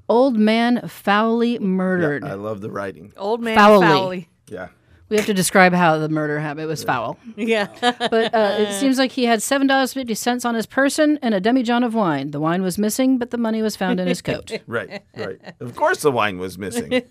Old 0.07 0.37
man 0.37 0.87
foully 0.87 1.57
murdered. 1.57 2.23
I 2.23 2.33
love 2.35 2.61
the 2.61 2.69
writing. 2.69 3.11
Old 3.17 3.41
man 3.41 3.57
Foully. 3.57 3.87
Fowley. 3.87 4.29
Yeah. 4.47 4.67
We 5.11 5.17
have 5.17 5.27
to 5.27 5.33
describe 5.35 5.73
how 5.73 5.99
the 5.99 6.09
murder 6.09 6.39
happened. 6.39 6.61
It 6.63 6.67
was 6.67 6.83
foul. 6.83 7.19
Yeah. 7.35 7.67
But 7.81 8.33
uh, 8.33 8.55
it 8.59 8.73
seems 8.79 8.97
like 8.97 9.11
he 9.11 9.25
had 9.25 9.43
seven 9.43 9.67
dollars 9.67 9.93
fifty 9.93 10.15
cents 10.15 10.45
on 10.45 10.55
his 10.55 10.65
person 10.65 11.19
and 11.21 11.35
a 11.35 11.41
demijohn 11.41 11.85
of 11.85 11.93
wine. 11.93 12.31
The 12.31 12.39
wine 12.39 12.63
was 12.63 12.77
missing, 12.79 13.17
but 13.19 13.29
the 13.29 13.37
money 13.37 13.61
was 13.61 13.75
found 13.75 13.99
in 13.99 14.07
his 14.07 14.21
coat. 14.21 14.51
Right, 14.67 15.03
right. 15.17 15.39
Of 15.59 15.75
course, 15.75 16.01
the 16.01 16.11
wine 16.11 16.37
was 16.37 16.57
missing. 16.57 17.03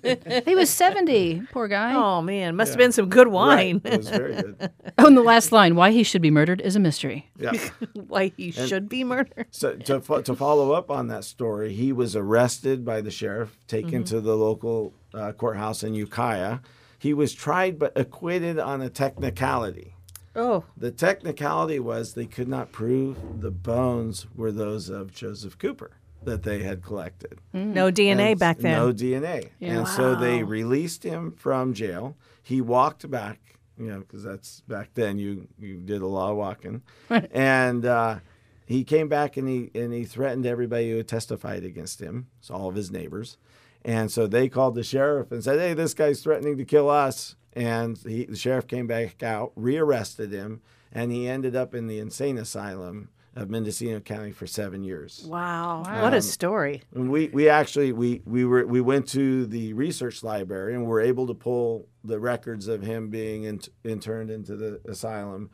he 0.47 0.55
was 0.57 0.71
seventy. 0.71 1.43
Poor 1.53 1.69
guy. 1.69 1.95
oh 1.95 2.23
man, 2.23 2.57
must 2.57 2.71
have 2.71 2.79
been 2.79 2.93
some 2.93 3.09
good 3.09 3.29
wine. 3.29 3.81
Right. 3.85 3.93
It 3.95 3.99
was 3.99 4.09
very 4.09 4.35
good. 4.35 4.71
Oh, 4.99 5.07
and 5.07 5.17
the 5.17 5.23
last 5.23 5.53
line: 5.53 5.77
"Why 5.77 5.91
he 5.93 6.03
should 6.03 6.23
be 6.23 6.31
murdered 6.31 6.61
is 6.61 6.75
a 6.77 6.81
mystery." 6.81 7.31
Yeah. 7.39 7.53
Why 8.09 8.33
he 8.37 8.51
should 8.51 8.89
be 8.89 9.05
murdered. 9.05 9.47
So 9.51 9.75
to, 9.77 10.01
fo- 10.01 10.23
to 10.23 10.35
follow 10.35 10.73
up 10.73 10.91
on 10.91 11.09
that 11.09 11.25
story, 11.25 11.73
he 11.75 11.93
was 11.93 12.17
arrested 12.17 12.85
by 12.85 13.01
the 13.01 13.11
sheriff, 13.11 13.57
taken 13.67 14.05
to 14.05 14.21
the 14.21 14.37
local 14.37 14.95
uh, 15.15 15.33
courthouse 15.33 15.83
in 15.83 15.95
Ukiah. 15.95 16.59
He 17.01 17.15
was 17.15 17.33
tried 17.33 17.79
but 17.79 17.97
acquitted 17.97 18.59
on 18.59 18.83
a 18.83 18.91
technicality. 18.91 19.95
Oh. 20.37 20.65
The 20.77 20.91
technicality 20.91 21.81
was 21.81 22.13
they 22.13 22.27
could 22.27 22.47
not 22.47 22.73
prove 22.73 23.41
the 23.41 23.51
bones 23.51 24.27
were 24.37 24.53
those 24.53 24.91
of 24.91 25.11
Joseph 25.13 25.59
Cooper 25.59 25.93
that 26.25 26.43
they 26.43 26.63
had 26.63 26.83
collected. 26.83 27.39
No 27.55 27.91
DNA 27.91 28.33
And 28.33 28.39
back 28.39 28.59
then. 28.59 28.77
No 28.77 28.93
DNA. 28.93 29.49
And 29.63 29.89
so 29.89 30.15
they 30.15 30.43
released 30.43 31.03
him 31.03 31.33
from 31.33 31.73
jail. 31.73 32.17
He 32.43 32.61
walked 32.61 33.11
back, 33.11 33.41
you 33.79 33.87
know, 33.87 34.01
because 34.01 34.23
that's 34.23 34.61
back 34.69 34.91
then 34.93 35.19
you 35.19 35.49
you 35.59 35.79
did 35.79 36.03
a 36.03 36.07
lot 36.07 36.33
of 36.33 36.37
walking, 36.37 36.83
and 37.31 37.87
uh, 37.87 38.19
he 38.67 38.85
came 38.85 39.09
back 39.09 39.39
and 39.39 39.49
he 39.49 39.71
and 39.75 39.93
he 39.95 40.05
threatened 40.05 40.45
everybody 40.45 40.91
who 40.91 40.99
had 40.99 41.09
testified 41.09 41.65
against 41.65 42.01
him, 42.01 42.27
so 42.41 42.55
all 42.55 42.69
of 42.69 42.75
his 42.75 42.91
neighbors, 42.91 43.39
and 43.85 44.11
so 44.11 44.27
they 44.27 44.49
called 44.49 44.75
the 44.75 44.83
sheriff 44.83 45.33
and 45.33 45.43
said, 45.43 45.59
"Hey, 45.59 45.75
this 45.75 45.95
guy's 45.95 46.23
threatening 46.23 46.57
to 46.59 46.65
kill 46.65 46.89
us." 46.89 47.37
And 47.53 47.99
he, 47.99 48.27
the 48.27 48.37
sheriff 48.37 48.67
came 48.69 48.87
back 48.87 49.23
out, 49.23 49.53
rearrested 49.57 50.33
him, 50.33 50.63
and 50.93 51.11
he 51.11 51.29
ended 51.29 51.57
up 51.57 51.75
in 51.75 51.89
the 51.89 51.99
insane 51.99 52.39
asylum 52.39 53.09
of 53.35 53.49
Mendocino 53.49 54.01
County 54.01 54.33
for 54.33 54.47
seven 54.47 54.83
years. 54.83 55.25
wow. 55.27 56.03
What 56.03 56.13
a 56.13 56.17
um, 56.17 56.23
story. 56.23 56.83
And 56.95 57.11
we 57.11 57.29
we 57.29 57.49
actually 57.49 57.93
we 57.93 58.23
we 58.25 58.45
were 58.45 58.67
we 58.67 58.81
went 58.81 59.09
to 59.09 59.47
the 59.47 59.73
research 59.73 60.23
library 60.23 60.75
and 60.75 60.87
were 60.87 61.01
able 61.01 61.27
to 61.27 61.35
pull 61.35 61.89
the 62.05 62.19
records 62.19 62.69
of 62.69 62.83
him 62.83 63.09
being 63.09 63.45
in, 63.45 63.61
interned 63.85 64.31
into 64.31 64.57
the 64.57 64.81
asylum 64.89 65.51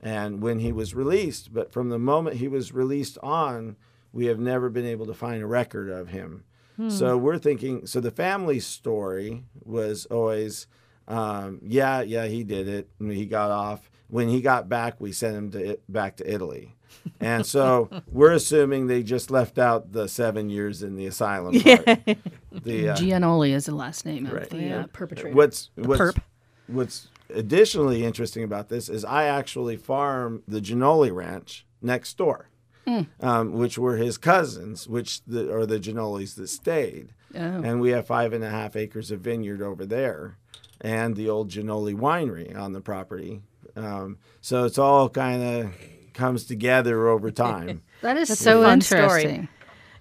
and 0.00 0.40
when 0.40 0.60
he 0.60 0.72
was 0.72 0.94
released 0.94 1.52
but 1.52 1.72
from 1.72 1.88
the 1.88 1.98
moment 1.98 2.36
he 2.36 2.48
was 2.48 2.72
released 2.72 3.18
on 3.22 3.76
we 4.12 4.26
have 4.26 4.38
never 4.38 4.70
been 4.70 4.86
able 4.86 5.06
to 5.06 5.14
find 5.14 5.42
a 5.42 5.46
record 5.46 5.88
of 5.90 6.08
him 6.08 6.44
so 6.88 7.16
we're 7.16 7.38
thinking 7.38 7.86
so 7.86 8.00
the 8.00 8.10
family 8.10 8.60
story 8.60 9.44
was 9.64 10.06
always 10.06 10.66
um, 11.08 11.60
yeah 11.64 12.00
yeah 12.02 12.26
he 12.26 12.44
did 12.44 12.68
it 12.68 12.88
and 13.00 13.10
he 13.12 13.26
got 13.26 13.50
off 13.50 13.90
when 14.08 14.28
he 14.28 14.40
got 14.40 14.68
back 14.68 15.00
we 15.00 15.10
sent 15.12 15.36
him 15.36 15.50
to 15.50 15.70
it, 15.70 15.82
back 15.92 16.16
to 16.16 16.32
italy 16.32 16.76
and 17.20 17.44
so 17.44 17.88
we're 18.12 18.32
assuming 18.32 18.86
they 18.86 19.02
just 19.02 19.30
left 19.30 19.58
out 19.58 19.92
the 19.92 20.08
seven 20.08 20.48
years 20.50 20.82
in 20.82 20.94
the 20.96 21.06
asylum. 21.06 21.60
Part. 21.60 21.98
The, 22.50 22.88
uh, 22.90 22.96
Gianoli 22.96 23.50
is 23.52 23.66
the 23.66 23.74
last 23.74 24.04
name 24.04 24.26
of 24.26 24.32
Right. 24.32 24.50
the 24.50 24.72
uh, 24.72 24.86
perpetrator. 24.92 25.34
what's 25.36 25.70
what's, 25.76 26.00
perp. 26.00 26.18
what's 26.66 27.08
additionally 27.32 28.04
interesting 28.04 28.42
about 28.42 28.68
this 28.68 28.88
is 28.88 29.04
I 29.04 29.24
actually 29.24 29.76
farm 29.76 30.42
the 30.48 30.60
Ginoli 30.60 31.14
Ranch 31.14 31.66
next 31.80 32.16
door, 32.16 32.48
Hmm. 32.88 33.02
um, 33.20 33.52
which 33.52 33.76
were 33.78 33.96
his 33.96 34.16
cousins, 34.16 34.88
which 34.88 35.22
the, 35.26 35.54
are 35.54 35.66
the 35.66 35.78
Ginolis 35.78 36.34
that 36.36 36.48
stayed, 36.48 37.12
Oh. 37.34 37.38
and 37.40 37.80
we 37.80 37.90
have 37.90 38.06
five 38.06 38.32
and 38.32 38.42
a 38.42 38.48
half 38.50 38.74
acres 38.76 39.10
of 39.10 39.20
vineyard 39.20 39.60
over 39.60 39.84
there, 39.84 40.38
and 40.80 41.14
the 41.16 41.28
old 41.28 41.50
Ginoli 41.50 41.94
Winery 41.94 42.56
on 42.56 42.72
the 42.72 42.80
property. 42.80 43.42
Um, 43.76 44.16
so 44.40 44.64
it's 44.64 44.78
all 44.78 45.08
kind 45.10 45.42
of 45.42 45.72
comes 46.14 46.44
together 46.44 47.08
over 47.08 47.30
time. 47.30 47.82
That 48.00 48.16
is 48.16 48.28
That's 48.28 48.40
a 48.40 48.44
so 48.44 48.62
fun 48.62 48.80
story. 48.80 49.02
interesting. 49.02 49.48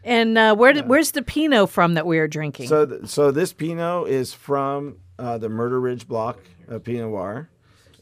And 0.04 0.38
uh, 0.38 0.56
where 0.56 0.71
did, 0.71 0.88
where's 0.88 1.12
the 1.12 1.23
Pinot 1.23 1.69
from 1.71 1.95
that 1.95 2.06
we 2.06 2.19
are 2.19 2.28
drinking? 2.28 2.67
So, 2.69 2.86
th- 2.86 3.08
so 3.08 3.32
this 3.32 3.54
Pinot 3.54 4.08
is 4.08 4.34
from 4.34 4.97
uh, 5.17 5.39
the 5.39 5.50
Murder 5.50 5.82
Ridge 5.82 6.08
block 6.08 6.39
of 6.67 6.84
Pinot 6.84 7.10
Noir, 7.10 7.50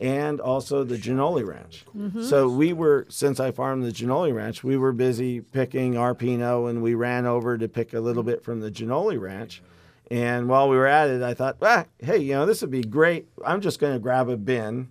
and 0.01 0.41
also 0.41 0.83
the 0.83 0.97
Ginoli 0.97 1.45
Ranch. 1.45 1.85
So 2.23 2.49
we 2.49 2.73
were, 2.73 3.05
since 3.09 3.39
I 3.39 3.51
farmed 3.51 3.83
the 3.85 3.91
Ginoli 3.91 4.33
Ranch, 4.33 4.63
we 4.63 4.77
were 4.77 4.91
busy 4.91 5.41
picking 5.41 5.97
our 5.97 6.13
Pinot, 6.13 6.69
and 6.69 6.81
we 6.81 6.93
ran 6.95 7.25
over 7.25 7.57
to 7.57 7.67
pick 7.67 7.93
a 7.93 7.99
little 7.99 8.23
bit 8.23 8.43
from 8.43 8.59
the 8.59 8.71
Ginoli 8.71 9.19
Ranch. 9.19 9.61
And 10.11 10.47
while 10.47 10.69
we 10.69 10.77
were 10.77 10.85
at 10.87 11.09
it, 11.09 11.23
I 11.23 11.33
thought, 11.33 11.57
ah, 11.61 11.85
hey, 11.99 12.17
you 12.17 12.33
know, 12.33 12.45
this 12.45 12.61
would 12.61 12.71
be 12.71 12.83
great. 12.83 13.27
I'm 13.45 13.61
just 13.61 13.79
going 13.79 13.93
to 13.93 13.99
grab 13.99 14.29
a 14.29 14.37
bin 14.37 14.89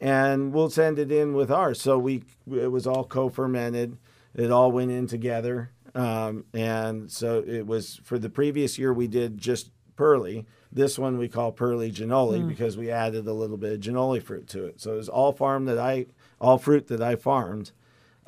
and 0.00 0.52
we'll 0.52 0.70
send 0.70 0.98
it 0.98 1.12
in 1.12 1.34
with 1.34 1.50
ours. 1.50 1.80
So 1.80 1.98
we 1.98 2.22
it 2.50 2.70
was 2.70 2.86
all 2.86 3.04
co-fermented. 3.04 3.98
It 4.34 4.50
all 4.50 4.72
went 4.72 4.90
in 4.90 5.06
together, 5.06 5.72
um, 5.94 6.44
and 6.54 7.10
so 7.10 7.42
it 7.46 7.66
was 7.66 8.00
for 8.04 8.18
the 8.18 8.30
previous 8.30 8.78
year 8.78 8.92
we 8.92 9.08
did 9.08 9.38
just 9.38 9.70
Perli. 9.96 10.46
This 10.72 10.98
one 10.98 11.18
we 11.18 11.28
call 11.28 11.52
Perli 11.52 11.92
ginoli 11.92 12.46
because 12.46 12.76
we 12.76 12.90
added 12.90 13.26
a 13.26 13.32
little 13.32 13.56
bit 13.56 13.72
of 13.72 13.80
ginoli 13.80 14.22
fruit 14.22 14.46
to 14.48 14.66
it. 14.66 14.80
So 14.80 14.92
it 14.92 14.96
was 14.96 15.08
all 15.08 15.32
farm 15.32 15.64
that 15.64 15.78
I 15.78 16.06
all 16.40 16.58
fruit 16.58 16.86
that 16.88 17.02
I 17.02 17.16
farmed, 17.16 17.72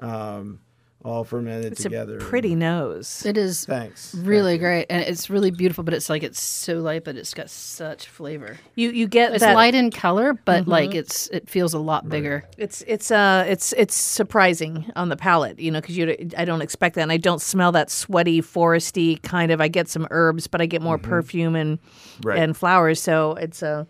um, 0.01 0.61
all 1.05 1.25
fermented 1.25 1.73
it's 1.73 1.83
together. 1.83 2.17
a 2.17 2.21
pretty 2.21 2.55
nose. 2.55 3.25
It 3.27 3.37
is 3.37 3.65
Thanks. 3.65 4.15
really 4.15 4.53
Thank 4.53 4.61
great, 4.63 4.87
and 4.91 5.03
it's 5.03 5.29
really 5.29 5.51
beautiful. 5.51 5.85
But 5.85 5.95
it's 5.95 6.09
like 6.09 6.23
it's 6.23 6.41
so 6.41 6.75
light, 6.81 7.05
but 7.05 7.17
it's 7.17 7.35
got 7.35 7.51
such 7.51 8.07
flavor. 8.09 8.59
You 8.75 8.91
you 8.91 9.09
get 9.09 9.33
It's 9.33 9.41
that 9.43 9.55
light 9.55 9.75
in 9.75 9.91
color, 9.91 10.35
but 10.35 10.69
like 10.69 10.95
it's 10.95 11.29
it 11.29 11.49
feels 11.49 11.75
a 11.75 11.79
lot 11.79 12.09
bigger. 12.09 12.45
It's 12.59 12.83
it's 12.87 13.11
uh 13.11 13.45
it's 13.49 13.73
it's 13.75 13.95
surprising 13.95 14.91
on 14.97 15.09
the 15.09 15.17
palate, 15.17 15.59
you 15.59 15.71
know, 15.71 15.81
because 15.81 15.97
you 15.97 16.17
I 16.39 16.45
don't 16.45 16.63
expect 16.63 16.95
that, 16.95 17.03
and 17.03 17.13
I 17.13 17.17
don't 17.17 17.41
smell 17.43 17.73
that 17.73 17.91
sweaty, 17.91 18.41
foresty 18.41 19.21
kind 19.23 19.51
of. 19.51 19.61
I 19.61 19.69
get 19.69 19.89
some 19.89 20.07
herbs, 20.11 20.47
but 20.47 20.61
I 20.61 20.67
get 20.67 20.83
more 20.83 20.99
perfume 20.99 21.57
and 21.57 21.79
Right. 22.25 22.39
and 22.39 22.57
flowers. 22.57 23.01
So 23.03 23.33
it's 23.35 23.63
uh, 23.63 23.85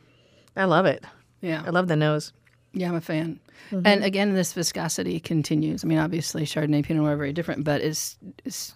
I 0.56 0.64
love 0.64 0.86
it. 0.86 1.04
Yeah, 1.40 1.62
I 1.66 1.70
love 1.70 1.88
the 1.88 1.96
nose. 1.96 2.32
Yeah, 2.72 2.88
I'm 2.88 2.94
a 2.94 3.00
fan. 3.00 3.40
Mm-hmm. 3.70 3.86
And 3.86 4.04
again, 4.04 4.34
this 4.34 4.52
viscosity 4.52 5.20
continues. 5.20 5.84
I 5.84 5.86
mean, 5.86 5.98
obviously, 5.98 6.44
Chardonnay, 6.44 6.84
Pinot 6.84 7.02
Noir 7.02 7.14
are 7.14 7.16
very 7.16 7.32
different, 7.32 7.64
but 7.64 7.80
it's 7.80 8.16
it's 8.44 8.74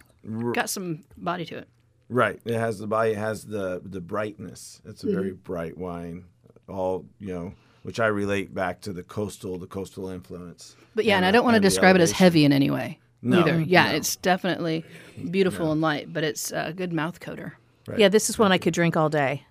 got 0.52 0.70
some 0.70 1.04
body 1.16 1.44
to 1.46 1.58
it. 1.58 1.68
Right. 2.08 2.40
It 2.44 2.54
has 2.54 2.78
the 2.78 2.86
body. 2.86 3.12
It 3.12 3.18
has 3.18 3.44
the 3.44 3.80
the 3.84 4.00
brightness. 4.00 4.80
It's 4.84 5.04
a 5.04 5.10
very 5.10 5.30
mm-hmm. 5.30 5.42
bright 5.42 5.76
wine. 5.76 6.24
All 6.68 7.06
you 7.18 7.32
know, 7.32 7.54
which 7.82 8.00
I 8.00 8.06
relate 8.06 8.54
back 8.54 8.80
to 8.82 8.92
the 8.92 9.02
coastal, 9.02 9.58
the 9.58 9.66
coastal 9.66 10.08
influence. 10.08 10.76
But 10.94 11.04
yeah, 11.04 11.16
and, 11.16 11.24
I 11.24 11.30
don't 11.30 11.44
want 11.44 11.54
to 11.54 11.56
and 11.56 11.64
the 11.64 11.68
describe 11.68 11.96
it 11.96 12.02
as 12.02 12.12
heavy 12.12 12.44
in 12.44 12.52
any 12.52 12.70
way 12.70 12.98
No, 13.22 13.40
either. 13.40 13.60
Yeah, 13.60 13.90
no. 13.90 13.96
it's 13.96 14.16
definitely 14.16 14.84
beautiful 15.30 15.72
and 15.72 15.80
light, 15.80 16.12
but 16.12 16.24
it's 16.24 16.50
a 16.52 16.72
good 16.72 16.92
mouth 16.92 17.20
coater. 17.20 17.56
Right. 17.86 18.00
Yeah, 18.00 18.08
this 18.08 18.28
is 18.28 18.38
one 18.38 18.50
I 18.50 18.58
could 18.58 18.74
drink 18.74 18.96
all 18.96 19.08
day. 19.08 19.44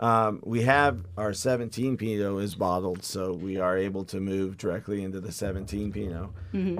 Um, 0.00 0.40
we 0.44 0.62
have 0.62 1.06
our 1.16 1.32
17 1.32 1.96
Pinot 1.96 2.42
is 2.42 2.54
bottled, 2.54 3.04
so 3.04 3.32
we 3.32 3.58
are 3.58 3.76
able 3.76 4.04
to 4.04 4.20
move 4.20 4.56
directly 4.56 5.02
into 5.02 5.20
the 5.20 5.32
17 5.32 5.92
Pinot. 5.92 6.28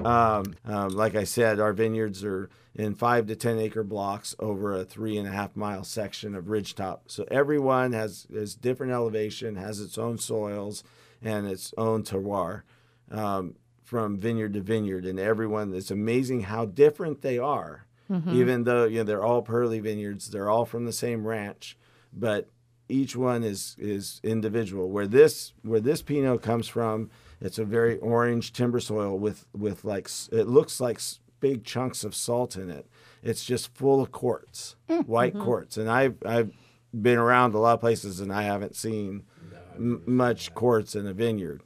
Um, 0.05 0.55
um, 0.65 0.89
like 0.89 1.15
I 1.15 1.23
said, 1.23 1.59
our 1.59 1.73
vineyards 1.73 2.23
are 2.23 2.49
in 2.75 2.93
five 2.95 3.25
to 3.27 3.35
10 3.35 3.57
acre 3.59 3.83
blocks 3.83 4.35
over 4.39 4.73
a 4.73 4.83
three 4.83 5.17
and 5.17 5.27
a 5.27 5.31
half 5.31 5.55
mile 5.55 5.83
section 5.83 6.35
of 6.35 6.45
ridgetop. 6.45 6.99
So 7.07 7.25
everyone 7.31 7.93
has 7.93 8.27
is 8.29 8.53
different 8.55 8.93
elevation, 8.93 9.55
has 9.55 9.79
its 9.79 9.97
own 9.97 10.17
soils 10.19 10.83
and 11.21 11.47
its 11.47 11.73
own 11.77 12.03
terroir. 12.03 12.61
Um, 13.09 13.55
from 13.83 14.17
vineyard 14.17 14.53
to 14.53 14.59
vineyard, 14.61 15.05
and 15.05 15.17
everyone, 15.17 15.73
it's 15.73 15.89
amazing 15.91 16.41
how 16.41 16.65
different 16.65 17.21
they 17.21 17.37
are. 17.39 17.85
Even 18.33 18.65
though 18.65 18.83
you 18.83 18.97
know 18.97 19.03
they're 19.05 19.23
all 19.23 19.41
Perli 19.41 19.81
vineyards, 19.81 20.29
they're 20.29 20.49
all 20.49 20.65
from 20.65 20.85
the 20.85 20.91
same 20.93 21.25
ranch, 21.25 21.77
but 22.13 22.49
each 22.89 23.15
one 23.15 23.43
is 23.43 23.75
is 23.79 24.19
individual. 24.23 24.89
Where 24.89 25.07
this 25.07 25.53
where 25.63 25.79
this 25.79 26.01
Pinot 26.01 26.41
comes 26.41 26.67
from, 26.67 27.09
it's 27.41 27.59
a 27.59 27.65
very 27.65 27.97
orange 27.97 28.53
timber 28.53 28.79
soil 28.79 29.17
with 29.17 29.45
with 29.55 29.83
like 29.83 30.09
it 30.31 30.47
looks 30.47 30.79
like 30.79 30.99
big 31.39 31.63
chunks 31.63 32.03
of 32.03 32.15
salt 32.15 32.55
in 32.55 32.69
it. 32.69 32.87
It's 33.23 33.45
just 33.45 33.73
full 33.73 34.01
of 34.01 34.11
quartz, 34.11 34.75
mm, 34.89 35.05
white 35.07 35.33
mm-hmm. 35.33 35.43
quartz, 35.43 35.77
and 35.77 35.89
I've 35.89 36.15
I've 36.25 36.51
been 36.93 37.17
around 37.17 37.53
a 37.53 37.59
lot 37.59 37.73
of 37.73 37.79
places 37.79 38.19
and 38.19 38.31
I 38.31 38.43
haven't 38.43 38.75
seen 38.75 39.23
m- 39.75 40.01
much 40.05 40.53
quartz 40.53 40.95
in 40.95 41.05
a 41.07 41.13
vineyard. 41.13 41.63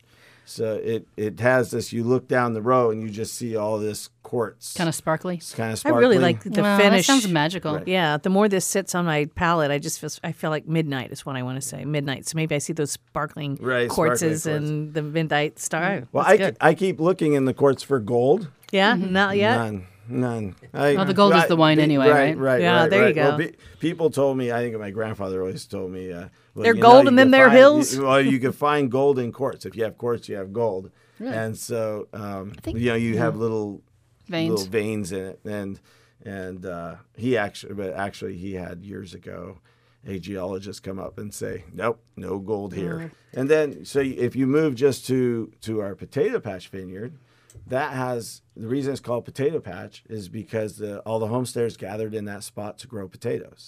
So 0.52 0.74
uh, 0.76 0.80
it 0.84 1.08
it 1.18 1.40
has 1.40 1.72
this. 1.72 1.92
You 1.94 2.04
look 2.04 2.28
down 2.28 2.54
the 2.54 2.62
row 2.62 2.92
and 2.92 3.02
you 3.02 3.10
just 3.10 3.34
see 3.36 3.56
all 3.56 3.78
this 3.80 4.10
quartz, 4.24 4.74
Kind 4.74 4.88
of 4.88 4.96
sparkly. 4.96 5.36
It's 5.38 5.54
kind 5.54 5.72
of 5.74 5.80
sparkly. 5.80 5.98
I 5.98 6.00
really 6.02 6.20
like 6.20 6.44
the 6.44 6.62
Wow, 6.62 6.78
finish. 6.78 7.08
That 7.08 7.14
sounds 7.14 7.28
magical. 7.28 7.76
Right. 7.76 7.88
Yeah, 7.88 8.18
the 8.18 8.30
more 8.30 8.48
this 8.50 8.66
sits 8.66 8.94
on 8.96 9.06
my 9.06 9.26
palate, 9.36 9.72
I 9.72 9.80
just 9.80 10.00
feel 10.00 10.10
I 10.24 10.32
feel 10.32 10.50
like 10.50 10.68
midnight 10.68 11.12
is 11.12 11.26
what 11.26 11.36
I 11.36 11.44
want 11.44 11.62
to 11.62 11.68
say. 11.68 11.86
Midnight. 11.86 12.28
So 12.28 12.36
maybe 12.36 12.56
I 12.56 12.58
see 12.60 12.74
those 12.74 12.92
sparkling 12.92 13.58
Right, 13.62 13.90
quartzes 13.90 13.92
sparkling 13.92 14.30
quartz. 14.32 14.46
and 14.46 14.94
the 14.94 15.02
midnight 15.02 15.60
star. 15.60 16.08
Well, 16.12 16.24
That's 16.24 16.34
I, 16.34 16.38
good. 16.38 16.56
ke- 16.56 16.64
I 16.64 16.74
keep 16.74 17.00
looking 17.00 17.34
in 17.34 17.46
the 17.46 17.54
quartz 17.54 17.84
for 17.84 18.00
gold. 18.00 18.50
yeah, 18.72 18.96
mm-hmm. 18.96 19.12
not 19.14 19.38
yet. 19.38 19.56
None, 19.58 19.86
none. 20.12 20.56
I, 20.74 20.96
Well, 20.96 21.06
the 21.06 21.14
gold 21.14 21.34
is 21.36 21.48
the 21.48 21.56
wine 21.56 21.78
pe- 21.78 21.84
anyway, 21.84 22.10
right? 22.10 22.18
Right, 22.18 22.38
right. 22.38 22.62
Yeah, 22.62 22.82
right, 22.82 22.90
there 22.90 23.00
you 23.10 23.16
right. 23.22 23.38
Well, 23.38 23.38
go. 23.38 23.48
people 23.80 24.10
told 24.10 24.38
me. 24.38 24.52
I 24.52 24.60
think 24.62 24.78
my 24.78 24.92
grandfather 24.92 25.42
always 25.42 25.66
told 25.66 25.92
me. 25.92 26.12
Uh, 26.12 26.28
well, 26.54 26.64
They're 26.64 26.76
you 26.76 26.82
know, 26.82 26.90
gold 26.90 27.04
you 27.04 27.08
and 27.10 27.18
then 27.20 27.32
they're 27.32 27.46
find- 27.48 27.58
hills? 27.58 27.96
you- 27.96 28.04
well, 28.04 28.22
you 28.22 28.40
can 28.40 28.52
find 28.52 28.92
gold 28.92 29.18
in 29.20 29.32
quartz. 29.32 29.66
If 29.66 29.76
you 29.76 29.84
have 29.84 29.98
quartz, 29.98 30.28
you 30.30 30.36
have 30.36 30.52
gold. 30.54 30.92
Really? 31.20 31.36
And 31.36 31.58
so, 31.58 32.08
um, 32.14 32.54
you 32.66 32.90
know, 32.90 32.96
you 32.96 33.18
have 33.18 33.36
little 33.38 33.82
Veins. 34.28 34.50
little 34.52 34.66
veins 34.68 35.12
in 35.12 35.24
it, 35.26 35.40
and 35.46 35.80
and 36.26 36.66
uh, 36.66 36.96
he 37.16 37.38
actually, 37.38 37.74
but 37.74 37.94
actually, 37.94 38.38
he 38.38 38.54
had 38.54 38.84
years 38.84 39.14
ago. 39.14 39.60
A 40.08 40.18
geologist 40.18 40.82
come 40.82 40.98
up 40.98 41.20
and 41.20 41.32
say, 41.32 41.64
"Nope, 41.72 42.02
no 42.16 42.40
gold 42.40 42.74
here." 42.74 43.12
And 43.34 43.48
then, 43.48 43.86
so 43.86 44.00
if 44.00 44.36
you 44.36 44.48
move 44.48 44.74
just 44.74 45.06
to 45.08 45.52
to 45.62 45.80
our 45.80 45.94
potato 45.94 46.40
patch 46.40 46.70
vineyard, 46.70 47.14
that 47.68 47.94
has 47.94 48.42
the 48.56 48.68
reason 48.68 48.92
it's 48.92 49.02
called 49.02 49.26
potato 49.26 49.60
patch 49.60 50.04
is 50.10 50.30
because 50.30 50.78
the, 50.78 51.00
all 51.00 51.20
the 51.20 51.28
homesteaders 51.28 51.78
gathered 51.78 52.14
in 52.14 52.26
that 52.26 52.44
spot 52.44 52.78
to 52.80 52.88
grow 52.88 53.08
potatoes. 53.08 53.66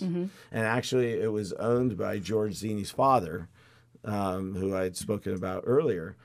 And 0.51 0.65
actually, 0.65 1.13
it 1.13 1.31
was 1.31 1.53
owned 1.53 1.97
by 1.97 2.19
George 2.19 2.53
Zini's 2.53 2.91
father, 2.91 3.47
um, 4.03 4.55
who 4.55 4.75
I 4.75 4.83
had 4.83 4.97
spoken 4.97 5.33
about 5.33 5.63
earlier. 5.65 6.15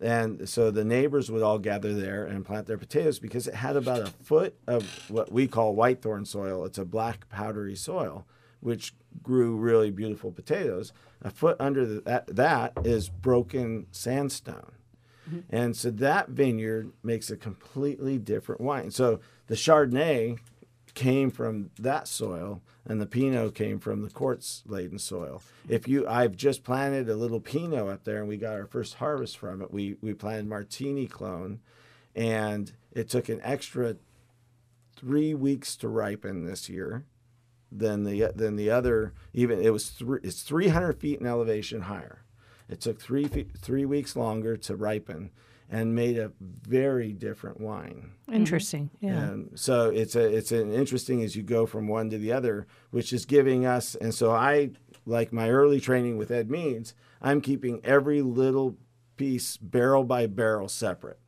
And 0.00 0.48
so 0.48 0.70
the 0.70 0.84
neighbors 0.84 1.30
would 1.30 1.42
all 1.42 1.58
gather 1.58 1.92
there 1.92 2.24
and 2.24 2.44
plant 2.44 2.66
their 2.66 2.78
potatoes 2.78 3.18
because 3.18 3.48
it 3.48 3.54
had 3.54 3.76
about 3.76 4.00
a 4.02 4.06
foot 4.06 4.54
of 4.66 5.10
what 5.10 5.32
we 5.32 5.48
call 5.48 5.74
whitethorn 5.74 6.26
soil. 6.26 6.64
It's 6.64 6.78
a 6.78 6.84
black 6.84 7.28
powdery 7.28 7.74
soil, 7.74 8.24
which 8.60 8.94
grew 9.22 9.56
really 9.56 9.90
beautiful 9.90 10.30
potatoes. 10.30 10.92
A 11.22 11.30
foot 11.30 11.56
under 11.58 11.84
the, 11.84 12.00
that, 12.02 12.26
that 12.28 12.72
is 12.84 13.08
broken 13.08 13.86
sandstone. 13.90 14.70
Mm-hmm. 15.28 15.40
And 15.50 15.76
so 15.76 15.90
that 15.90 16.30
vineyard 16.30 16.92
makes 17.02 17.30
a 17.30 17.36
completely 17.36 18.18
different 18.18 18.60
wine. 18.60 18.90
So 18.90 19.20
the 19.46 19.54
Chardonnay 19.54 20.38
came 20.94 21.30
from 21.30 21.70
that 21.78 22.08
soil 22.08 22.62
and 22.86 23.00
the 23.00 23.06
Pinot 23.06 23.54
came 23.54 23.78
from 23.78 24.02
the 24.02 24.10
quartz 24.10 24.62
laden 24.66 24.98
soil. 24.98 25.42
If 25.68 25.86
you 25.86 26.08
I've 26.08 26.36
just 26.36 26.64
planted 26.64 27.08
a 27.08 27.14
little 27.14 27.40
Pinot 27.40 27.88
up 27.88 28.04
there 28.04 28.18
and 28.18 28.28
we 28.28 28.36
got 28.36 28.54
our 28.54 28.66
first 28.66 28.94
harvest 28.94 29.36
from 29.36 29.62
it. 29.62 29.72
We 29.72 29.96
we 30.00 30.14
planted 30.14 30.48
Martini 30.48 31.06
clone 31.06 31.60
and 32.16 32.72
it 32.92 33.08
took 33.08 33.28
an 33.28 33.40
extra 33.44 33.96
3 34.96 35.34
weeks 35.34 35.76
to 35.76 35.88
ripen 35.88 36.44
this 36.44 36.68
year 36.68 37.04
than 37.70 38.04
the 38.04 38.32
than 38.34 38.56
the 38.56 38.70
other 38.70 39.12
even 39.34 39.60
it 39.60 39.72
was 39.72 39.90
three, 39.90 40.20
it's 40.22 40.42
300 40.42 40.98
feet 40.98 41.20
in 41.20 41.26
elevation 41.26 41.82
higher. 41.82 42.22
It 42.68 42.80
took 42.80 43.00
three 43.00 43.26
three 43.26 43.84
weeks 43.84 44.16
longer 44.16 44.56
to 44.56 44.76
ripen, 44.76 45.30
and 45.70 45.94
made 45.94 46.18
a 46.18 46.32
very 46.40 47.12
different 47.12 47.60
wine. 47.60 48.12
Mm-hmm. 48.22 48.34
Interesting. 48.34 48.90
Yeah. 49.00 49.18
And 49.18 49.58
so 49.58 49.90
it's 49.90 50.16
a 50.16 50.24
it's 50.24 50.52
an 50.52 50.72
interesting 50.72 51.22
as 51.22 51.36
you 51.36 51.42
go 51.42 51.66
from 51.66 51.88
one 51.88 52.10
to 52.10 52.18
the 52.18 52.32
other, 52.32 52.66
which 52.90 53.12
is 53.12 53.24
giving 53.24 53.66
us. 53.66 53.94
And 53.94 54.14
so 54.14 54.32
I 54.32 54.70
like 55.06 55.32
my 55.32 55.50
early 55.50 55.80
training 55.80 56.16
with 56.16 56.30
Edmeades. 56.30 56.94
I'm 57.20 57.40
keeping 57.40 57.80
every 57.84 58.22
little 58.22 58.76
piece 59.16 59.56
barrel 59.56 60.04
by 60.04 60.26
barrel 60.26 60.68
separate, 60.68 61.18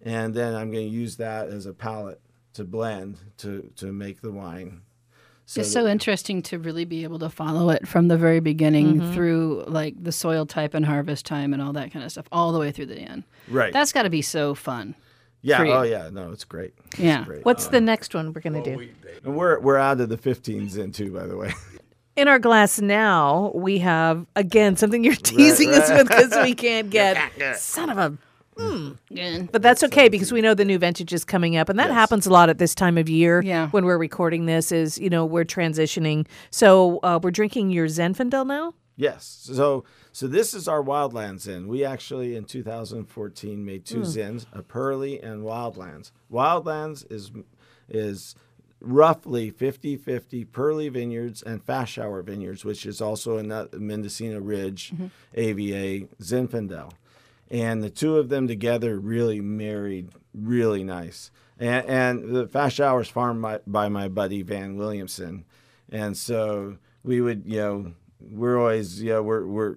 and 0.00 0.34
then 0.34 0.54
I'm 0.54 0.70
going 0.70 0.88
to 0.88 0.94
use 0.94 1.16
that 1.16 1.48
as 1.48 1.66
a 1.66 1.72
palette 1.72 2.20
to 2.52 2.64
blend 2.64 3.18
to 3.38 3.72
to 3.76 3.92
make 3.92 4.20
the 4.20 4.32
wine. 4.32 4.82
So 5.50 5.62
it's 5.62 5.72
so 5.72 5.88
interesting 5.88 6.42
to 6.42 6.60
really 6.60 6.84
be 6.84 7.02
able 7.02 7.18
to 7.18 7.28
follow 7.28 7.70
it 7.70 7.88
from 7.88 8.06
the 8.06 8.16
very 8.16 8.38
beginning 8.38 9.00
mm-hmm. 9.00 9.12
through 9.12 9.64
like 9.66 10.00
the 10.00 10.12
soil 10.12 10.46
type 10.46 10.74
and 10.74 10.86
harvest 10.86 11.26
time 11.26 11.52
and 11.52 11.60
all 11.60 11.72
that 11.72 11.90
kind 11.90 12.04
of 12.04 12.12
stuff, 12.12 12.26
all 12.30 12.52
the 12.52 12.60
way 12.60 12.70
through 12.70 12.86
the 12.86 12.98
end. 13.00 13.24
right. 13.48 13.72
That's 13.72 13.92
got 13.92 14.04
to 14.04 14.10
be 14.10 14.22
so 14.22 14.54
fun. 14.54 14.94
yeah. 15.42 15.60
Oh 15.62 15.82
yeah. 15.82 16.08
No, 16.12 16.30
it's 16.30 16.44
great. 16.44 16.74
It's 16.92 17.00
Yeah. 17.00 17.24
great. 17.24 17.44
What's 17.44 17.66
uh, 17.66 17.70
the 17.70 17.80
next 17.80 18.14
one 18.14 18.32
we're 18.32 18.42
going 18.42 18.62
to 18.62 18.76
do? 18.76 18.88
And 19.24 19.34
we're 19.34 19.58
we're 19.58 19.76
out 19.76 20.00
of 20.00 20.08
the 20.08 20.16
15s 20.16 20.78
in 20.78 20.92
too, 20.92 21.10
by 21.10 21.26
the 21.26 21.36
way. 21.36 21.52
In 22.16 22.28
our 22.28 22.38
glass 22.38 22.80
now, 22.80 23.50
we 23.52 23.78
have 23.78 24.26
again 24.36 24.76
something 24.76 25.02
you're 25.02 25.14
teasing 25.16 25.70
us 25.70 25.90
right. 25.90 25.98
with 25.98 26.08
because 26.08 26.44
we 26.44 26.54
can't 26.54 26.90
get. 26.98 27.58
Son 27.58 27.90
of 27.90 27.98
a 27.98 28.16
Again. 28.58 29.48
But 29.50 29.62
that's 29.62 29.82
okay 29.84 30.08
because 30.08 30.32
we 30.32 30.40
know 30.40 30.54
the 30.54 30.64
new 30.64 30.78
vintage 30.78 31.12
is 31.12 31.24
coming 31.24 31.56
up, 31.56 31.68
and 31.68 31.78
that 31.78 31.88
Yes. 31.88 31.94
happens 31.94 32.26
a 32.26 32.30
lot 32.30 32.48
at 32.50 32.58
this 32.58 32.74
time 32.74 32.98
of 32.98 33.08
year. 33.08 33.42
Yeah. 33.42 33.68
when 33.70 33.84
we're 33.84 33.98
recording 33.98 34.46
this, 34.46 34.70
is 34.72 34.98
you 34.98 35.08
know 35.10 35.24
we're 35.24 35.44
transitioning. 35.44 36.26
So 36.50 36.98
uh, 37.02 37.18
we're 37.22 37.30
drinking 37.30 37.70
your 37.70 37.86
Zinfandel 37.86 38.46
now. 38.46 38.74
Yes. 38.96 39.48
So 39.52 39.84
so 40.12 40.26
this 40.26 40.52
is 40.54 40.68
our 40.68 40.82
Wildlands 40.82 41.40
Zin. 41.40 41.68
We 41.68 41.84
actually 41.84 42.36
in 42.36 42.44
2014 42.44 43.64
made 43.64 43.88
Hmm. 43.88 43.94
two 43.94 44.00
zins, 44.00 44.46
a 44.52 44.62
Perli 44.62 45.22
and 45.24 45.42
Wildlands. 45.42 46.10
Wildlands 46.30 47.10
is 47.10 47.30
is 47.88 48.34
roughly 48.82 49.50
50-50 49.50 50.46
Perli 50.46 50.90
Vineyards 50.90 51.42
and 51.42 51.62
Fast 51.62 51.92
Shower 51.92 52.22
Vineyards, 52.22 52.64
which 52.64 52.86
is 52.86 53.00
also 53.02 53.36
in 53.36 53.48
that 53.48 53.74
Mendocino 53.78 54.38
Ridge 54.40 54.92
Mm-hmm. 54.92 55.06
AVA 55.34 56.06
Zinfandel. 56.22 56.92
And 57.50 57.82
the 57.82 57.90
two 57.90 58.16
of 58.16 58.28
them 58.28 58.46
together 58.46 58.98
really 58.98 59.40
married 59.40 60.10
really 60.32 60.84
nice. 60.84 61.30
And, 61.58 61.86
and 61.86 62.34
the 62.34 62.46
Fast 62.46 62.76
Shower 62.76 63.00
is 63.00 63.08
farmed 63.08 63.42
by, 63.42 63.60
by 63.66 63.88
my 63.88 64.08
buddy 64.08 64.42
Van 64.42 64.76
Williamson. 64.76 65.44
And 65.90 66.16
so 66.16 66.78
we 67.02 67.20
would, 67.20 67.42
you 67.44 67.58
know, 67.58 67.92
we're 68.20 68.58
always, 68.58 69.02
you 69.02 69.10
know, 69.10 69.22
we're, 69.22 69.46
we're, 69.46 69.76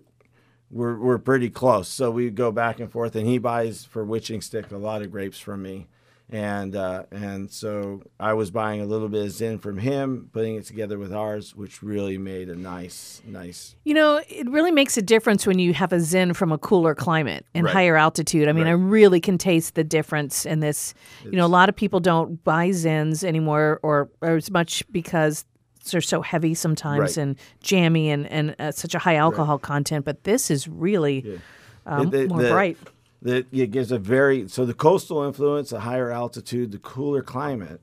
we're, 0.70 0.98
we're 0.98 1.18
pretty 1.18 1.50
close. 1.50 1.88
So 1.88 2.12
we 2.12 2.30
go 2.30 2.52
back 2.52 2.80
and 2.80 2.92
forth, 2.92 3.16
and 3.16 3.28
he 3.28 3.38
buys 3.38 3.86
for 3.86 4.04
Witching 4.04 4.42
Stick 4.42 4.72
a 4.72 4.78
lot 4.78 5.02
of 5.02 5.12
grapes 5.12 5.40
from 5.40 5.62
me. 5.64 5.88
And 6.34 6.76
uh, 6.76 7.04
and 7.12 7.52
so 7.52 8.02
I 8.20 8.34
was 8.34 8.50
buying 8.50 8.82
a 8.82 8.86
little 8.86 9.08
bit 9.08 9.24
of 9.24 9.32
Zin 9.32 9.60
from 9.60 9.78
him, 9.78 10.32
putting 10.34 10.56
it 10.56 10.66
together 10.66 10.98
with 10.98 11.14
ours, 11.14 11.56
which 11.56 11.84
really 11.84 12.18
made 12.18 12.50
a 12.50 12.56
nice, 12.56 13.22
nice. 13.24 13.76
You 13.84 13.94
know, 13.94 14.20
it 14.28 14.50
really 14.50 14.72
makes 14.72 14.98
a 14.98 15.04
difference 15.04 15.46
when 15.46 15.60
you 15.60 15.76
have 15.76 15.94
a 15.94 16.00
Zin 16.00 16.34
from 16.34 16.52
a 16.52 16.58
cooler 16.58 16.96
climate 16.96 17.46
and 17.54 17.66
Right. 17.66 17.74
higher 17.74 17.96
altitude. 17.98 18.48
I 18.50 18.52
mean, 18.52 18.66
I 18.66 18.72
really 18.72 19.22
can 19.22 19.38
taste 19.38 19.76
the 19.76 19.84
difference 19.84 20.44
in 20.44 20.60
this. 20.60 20.96
you 21.24 21.34
know, 21.34 21.46
a 21.46 21.54
lot 21.60 21.70
of 21.70 21.76
people 21.76 22.00
don't 22.00 22.44
buy 22.44 22.70
Zins 22.70 23.24
anymore 23.24 23.80
or, 23.84 24.10
or 24.22 24.30
as 24.38 24.50
much 24.50 24.84
because 24.92 25.46
they're 25.92 26.02
so 26.02 26.24
heavy 26.24 26.56
sometimes 26.56 27.00
Right. 27.00 27.18
and 27.18 27.36
jammy 27.62 28.10
and, 28.10 28.26
and 28.32 28.56
uh, 28.58 28.72
such 28.72 28.96
a 28.96 29.00
high 29.00 29.18
alcohol 29.18 29.60
content. 29.60 30.04
But 30.04 30.24
this 30.24 30.50
is 30.50 30.68
really 30.68 31.40
um, 31.86 32.10
The- 32.10 32.18
the- 32.20 32.28
more 32.28 32.42
the- 32.42 32.50
bright. 32.50 32.78
That 33.24 33.48
it 33.52 33.72
gives 33.72 33.92
a 33.92 33.98
very 33.98 34.48
so 34.50 34.66
the 34.66 34.74
coastal 34.74 35.24
influence, 35.24 35.70
the 35.72 35.80
higher 35.80 36.12
altitude, 36.12 36.72
the 36.72 36.78
cooler 36.78 37.22
climate, 37.24 37.82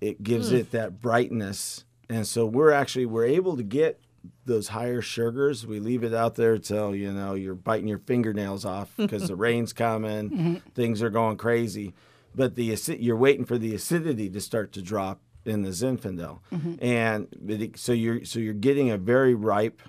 it 0.00 0.22
gives 0.22 0.48
Hmm. 0.50 0.56
it 0.56 0.70
that 0.72 1.00
brightness, 1.00 1.84
and 2.08 2.26
so 2.26 2.46
we're 2.46 2.72
actually 2.72 3.06
we're 3.06 3.26
able 3.26 3.56
to 3.56 3.62
get 3.62 4.00
those 4.46 4.68
higher 4.68 5.02
sugars. 5.02 5.66
We 5.66 5.80
leave 5.80 6.02
it 6.02 6.14
out 6.14 6.34
there 6.36 6.56
till 6.56 6.94
you 6.94 7.12
know 7.12 7.34
you're 7.34 7.54
biting 7.54 7.88
your 7.88 7.98
fingernails 7.98 8.64
off 8.64 8.90
because 8.96 9.28
the 9.28 9.36
rain's 9.36 9.72
coming, 9.74 10.30
Mm-hmm. 10.30 10.54
things 10.74 11.02
are 11.02 11.10
going 11.10 11.36
crazy, 11.36 11.92
but 12.34 12.54
the 12.54 12.74
you're 12.98 13.16
waiting 13.16 13.44
for 13.44 13.58
the 13.58 13.74
acidity 13.74 14.30
to 14.30 14.40
start 14.40 14.72
to 14.72 14.82
drop 14.82 15.20
in 15.44 15.60
the 15.60 15.70
Zinfandel, 15.72 16.38
Mm-hmm. 16.50 16.74
and 16.82 17.28
it- 17.48 17.78
so 17.78 17.92
you're 17.92 18.24
so 18.24 18.38
you're 18.38 18.54
getting 18.54 18.90
a 18.90 18.96
very 18.96 19.34
ripe 19.34 19.82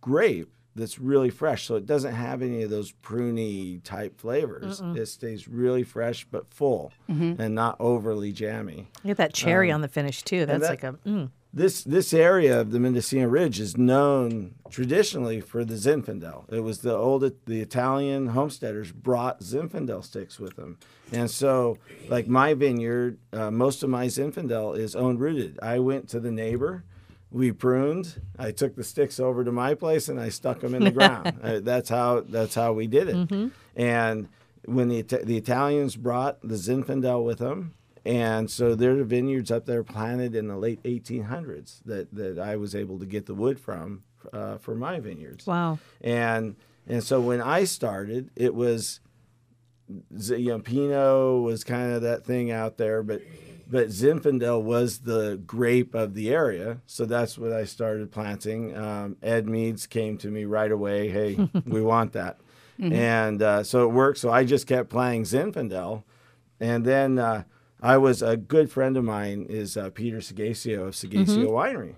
grape 0.00 0.50
that's 0.76 0.98
really 0.98 1.30
fresh. 1.30 1.64
So 1.66 1.74
it 1.76 1.86
doesn't 1.86 2.14
have 2.14 2.42
any 2.42 2.62
of 2.62 2.70
those 2.70 2.92
pruny 3.02 3.82
type 3.82 4.20
flavors. 4.20 4.80
It 4.94 5.06
stays 5.06 5.48
really 5.48 5.82
fresh 5.82 6.26
but 6.30 6.52
full 6.52 6.92
and 7.08 7.54
not 7.54 7.76
overly 7.80 8.32
jammy. 8.32 8.88
You 9.02 9.08
get 9.08 9.16
that 9.16 9.34
cherry 9.34 9.70
on 9.70 9.80
the 9.80 9.88
finish 9.88 10.22
too. 10.22 10.46
That's 10.46 10.60
that- 10.60 10.70
like 10.70 10.84
a 10.84 10.92
mm. 11.06 11.30
This 11.54 11.84
this 11.84 12.12
area 12.12 12.60
of 12.60 12.70
the 12.70 12.78
Mendocino 12.78 13.26
Ridge 13.28 13.60
is 13.60 13.78
known 13.78 14.56
traditionally 14.68 15.40
for 15.40 15.64
the 15.64 15.76
Zinfandel. 15.76 16.44
It 16.52 16.60
was 16.60 16.80
the 16.80 16.94
old 16.94 17.22
the 17.46 17.60
Italian 17.62 18.26
homesteaders 18.26 18.92
brought 18.92 19.40
Zinfandel 19.40 20.04
sticks 20.04 20.38
with 20.38 20.56
them, 20.56 20.76
and 21.12 21.30
so 21.30 21.78
like 22.10 22.28
my 22.28 22.52
vineyard, 22.52 23.16
uh, 23.32 23.50
most 23.50 23.82
of 23.82 23.88
my 23.88 24.06
Zinfandel 24.06 24.76
is 24.76 24.94
own 24.94 25.16
rooted. 25.16 25.58
I 25.62 25.78
went 25.78 26.10
to 26.10 26.20
the 26.20 26.30
neighbor, 26.30 26.84
we 27.30 27.52
pruned. 27.52 28.20
I 28.38 28.52
took 28.52 28.76
the 28.76 28.84
sticks 28.84 29.18
over 29.20 29.44
to 29.44 29.52
my 29.52 29.74
place 29.74 30.08
and 30.08 30.20
I 30.20 30.28
stuck 30.28 30.60
them 30.60 30.74
in 30.74 30.84
the 30.84 30.90
ground. 30.90 31.38
Uh, 31.42 31.60
that's 31.60 31.88
how 31.88 32.20
that's 32.20 32.54
how 32.54 32.72
we 32.72 32.86
did 32.86 33.08
it. 33.08 33.50
And 33.76 34.28
when 34.64 34.88
the 34.88 35.02
the 35.02 35.36
Italians 35.36 35.96
brought 35.96 36.40
the 36.42 36.54
Zinfandel 36.54 37.24
with 37.24 37.38
them, 37.38 37.74
and 38.04 38.50
so 38.50 38.74
there 38.74 38.98
are 38.98 39.04
vineyards 39.04 39.50
up 39.50 39.66
there 39.66 39.82
planted 39.82 40.34
in 40.34 40.46
the 40.46 40.56
late 40.56 40.82
1800s 40.84 41.82
that, 41.84 42.14
that 42.14 42.38
I 42.38 42.56
was 42.56 42.74
able 42.74 42.98
to 43.00 43.06
get 43.06 43.26
the 43.26 43.34
wood 43.34 43.58
from 43.58 44.04
uh, 44.32 44.58
for 44.58 44.74
my 44.74 45.00
vineyards. 45.00 45.46
wow. 45.46 45.78
And 46.00 46.56
and 46.86 47.02
so 47.02 47.20
when 47.20 47.40
I 47.40 47.64
started, 47.64 48.30
it 48.36 48.54
was 48.54 49.00
you 49.88 50.48
know 50.48 50.58
Pinot 50.60 51.42
was 51.42 51.64
kind 51.64 51.92
of 51.92 52.02
that 52.02 52.24
thing 52.24 52.50
out 52.50 52.76
there, 52.76 53.02
but 53.02 53.22
but 53.68 53.88
Zinfandel 53.88 54.62
was 54.62 54.98
the 55.00 55.40
grape 55.46 55.94
of 55.94 56.14
the 56.14 56.30
area, 56.30 56.78
so 56.86 57.04
that's 57.04 57.36
what 57.38 57.52
I 57.52 57.64
started 57.64 58.10
planting. 58.12 58.76
Um, 58.76 59.16
Edmeades 59.22 59.88
came 59.88 60.16
to 60.18 60.28
me 60.30 60.44
right 60.44 60.70
away. 60.70 61.08
Hey, 61.08 61.48
we 61.66 61.82
want 61.82 62.12
that, 62.12 62.38
and 62.78 63.42
uh, 63.42 63.62
so 63.64 63.84
it 63.84 63.92
worked. 63.92 64.18
So 64.18 64.30
I 64.30 64.44
just 64.44 64.66
kept 64.66 64.88
playing 64.90 65.24
Zinfandel, 65.24 66.04
and 66.60 66.84
then 66.84 67.18
uh, 67.18 67.44
I 67.82 67.98
was 67.98 68.22
a 68.22 68.36
good 68.36 68.70
friend 68.70 68.96
of 68.96 69.04
mine 69.04 69.46
is 69.48 69.76
uh, 69.76 69.90
Peter 69.90 70.18
Seghesio 70.18 70.88
of 70.88 70.94
Seghesio 70.94 71.48
Winery. 71.48 71.94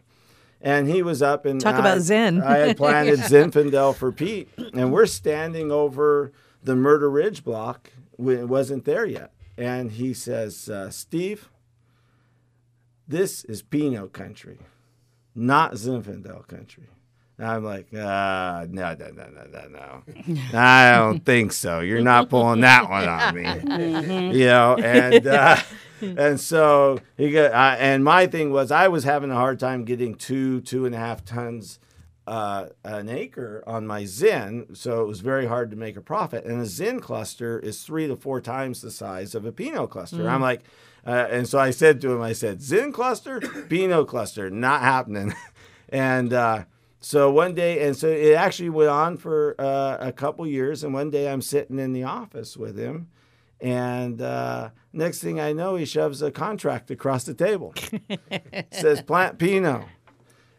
And 0.61 0.88
he 0.88 1.02
was 1.04 1.22
up 1.22 1.46
and 1.46 1.61
Talk 1.61 1.76
I- 1.76 1.78
about 1.78 2.00
Zen. 2.00 2.42
I 2.42 2.57
had 2.59 2.76
planted 2.78 3.20
Zinfandel 3.20 3.94
for 3.94 4.11
Pete, 4.11 4.48
and 4.74 4.90
we're 4.92 5.07
standing 5.07 5.70
over 5.70 6.33
the 6.64 6.74
Murder 6.74 7.09
Ridge 7.09 7.44
block 7.44 7.92
it 8.18 8.48
wasn't 8.48 8.85
there 8.85 9.07
yet. 9.07 9.33
And 9.57 9.92
he 9.92 10.12
says, 10.12 10.68
uh, 10.68 10.90
Steve, 10.90 11.48
this 13.08 13.44
is 13.44 13.62
Pinot 13.62 14.12
country, 14.12 14.58
not 15.34 15.72
Zinfandel 15.72 16.46
country. 16.46 16.88
And 17.38 17.46
I'm 17.46 17.64
like, 17.64 17.86
uh, 17.94 18.66
no, 18.68 18.94
no, 18.94 19.10
no, 19.12 19.28
no, 19.30 19.44
no, 19.50 19.68
no. 19.68 20.38
I 20.58 20.92
don't 20.96 21.24
think 21.24 21.52
so. 21.52 21.80
You're 21.80 22.02
not 22.02 22.28
pulling 22.28 22.60
that 22.60 22.90
one 22.90 23.08
on 23.08 23.34
me. 23.34 24.38
You 24.38 24.46
know, 24.46 24.76
and 24.76 25.26
uh, 25.26 25.56
and 26.00 26.38
so 26.40 26.98
he 27.16 27.30
got, 27.30 27.52
uh, 27.52 27.76
and 27.78 28.04
my 28.04 28.26
thing 28.26 28.50
was 28.50 28.70
I 28.70 28.88
was 28.88 29.04
having 29.04 29.30
a 29.30 29.36
hard 29.36 29.58
time 29.60 29.84
getting 29.84 30.14
two, 30.16 30.60
two 30.60 30.84
and 30.84 30.94
a 30.94 30.98
half 30.98 31.24
tons 31.24 31.78
uh, 32.28 32.68
an 32.84 33.08
acre 33.08 33.64
on 33.66 33.86
my 33.86 34.04
Zin, 34.04 34.66
so 34.74 35.02
it 35.02 35.06
was 35.06 35.20
very 35.20 35.46
hard 35.46 35.70
to 35.70 35.76
make 35.76 35.96
a 35.96 36.02
profit. 36.02 36.44
And 36.44 36.60
a 36.60 36.66
Zin 36.66 37.00
cluster 37.00 37.58
is 37.58 37.82
three 37.82 38.06
to 38.06 38.16
four 38.16 38.42
times 38.42 38.82
the 38.82 38.90
size 38.90 39.34
of 39.34 39.46
a 39.46 39.52
Pinot 39.52 39.88
cluster. 39.88 40.28
I'm 40.28 40.42
like, 40.42 40.60
uh, 41.06 41.26
and 41.30 41.48
so 41.48 41.58
I 41.58 41.70
said 41.70 42.02
to 42.02 42.12
him, 42.12 42.20
I 42.20 42.34
said, 42.34 42.60
Zin 42.60 42.92
cluster, 42.92 43.40
Pinot 43.70 44.08
cluster, 44.08 44.50
not 44.50 44.82
happening. 44.82 45.34
and 45.88 46.34
uh, 46.34 46.64
so 47.00 47.30
one 47.30 47.54
day, 47.54 47.86
and 47.86 47.96
so 47.96 48.08
it 48.08 48.34
actually 48.34 48.68
went 48.68 48.90
on 48.90 49.16
for 49.16 49.54
uh, 49.58 49.96
a 49.98 50.12
couple 50.12 50.46
years. 50.46 50.84
And 50.84 50.92
one 50.92 51.08
day 51.08 51.32
I'm 51.32 51.40
sitting 51.40 51.78
in 51.78 51.94
the 51.94 52.04
office 52.04 52.58
with 52.58 52.76
him. 52.76 53.08
And 53.58 54.20
uh, 54.20 54.70
next 54.92 55.20
thing 55.20 55.40
I 55.40 55.54
know, 55.54 55.76
he 55.76 55.86
shoves 55.86 56.20
a 56.20 56.30
contract 56.30 56.90
across 56.90 57.24
the 57.24 57.34
table. 57.34 57.72
says 58.70 59.00
plant 59.00 59.38
Pinot. 59.38 59.86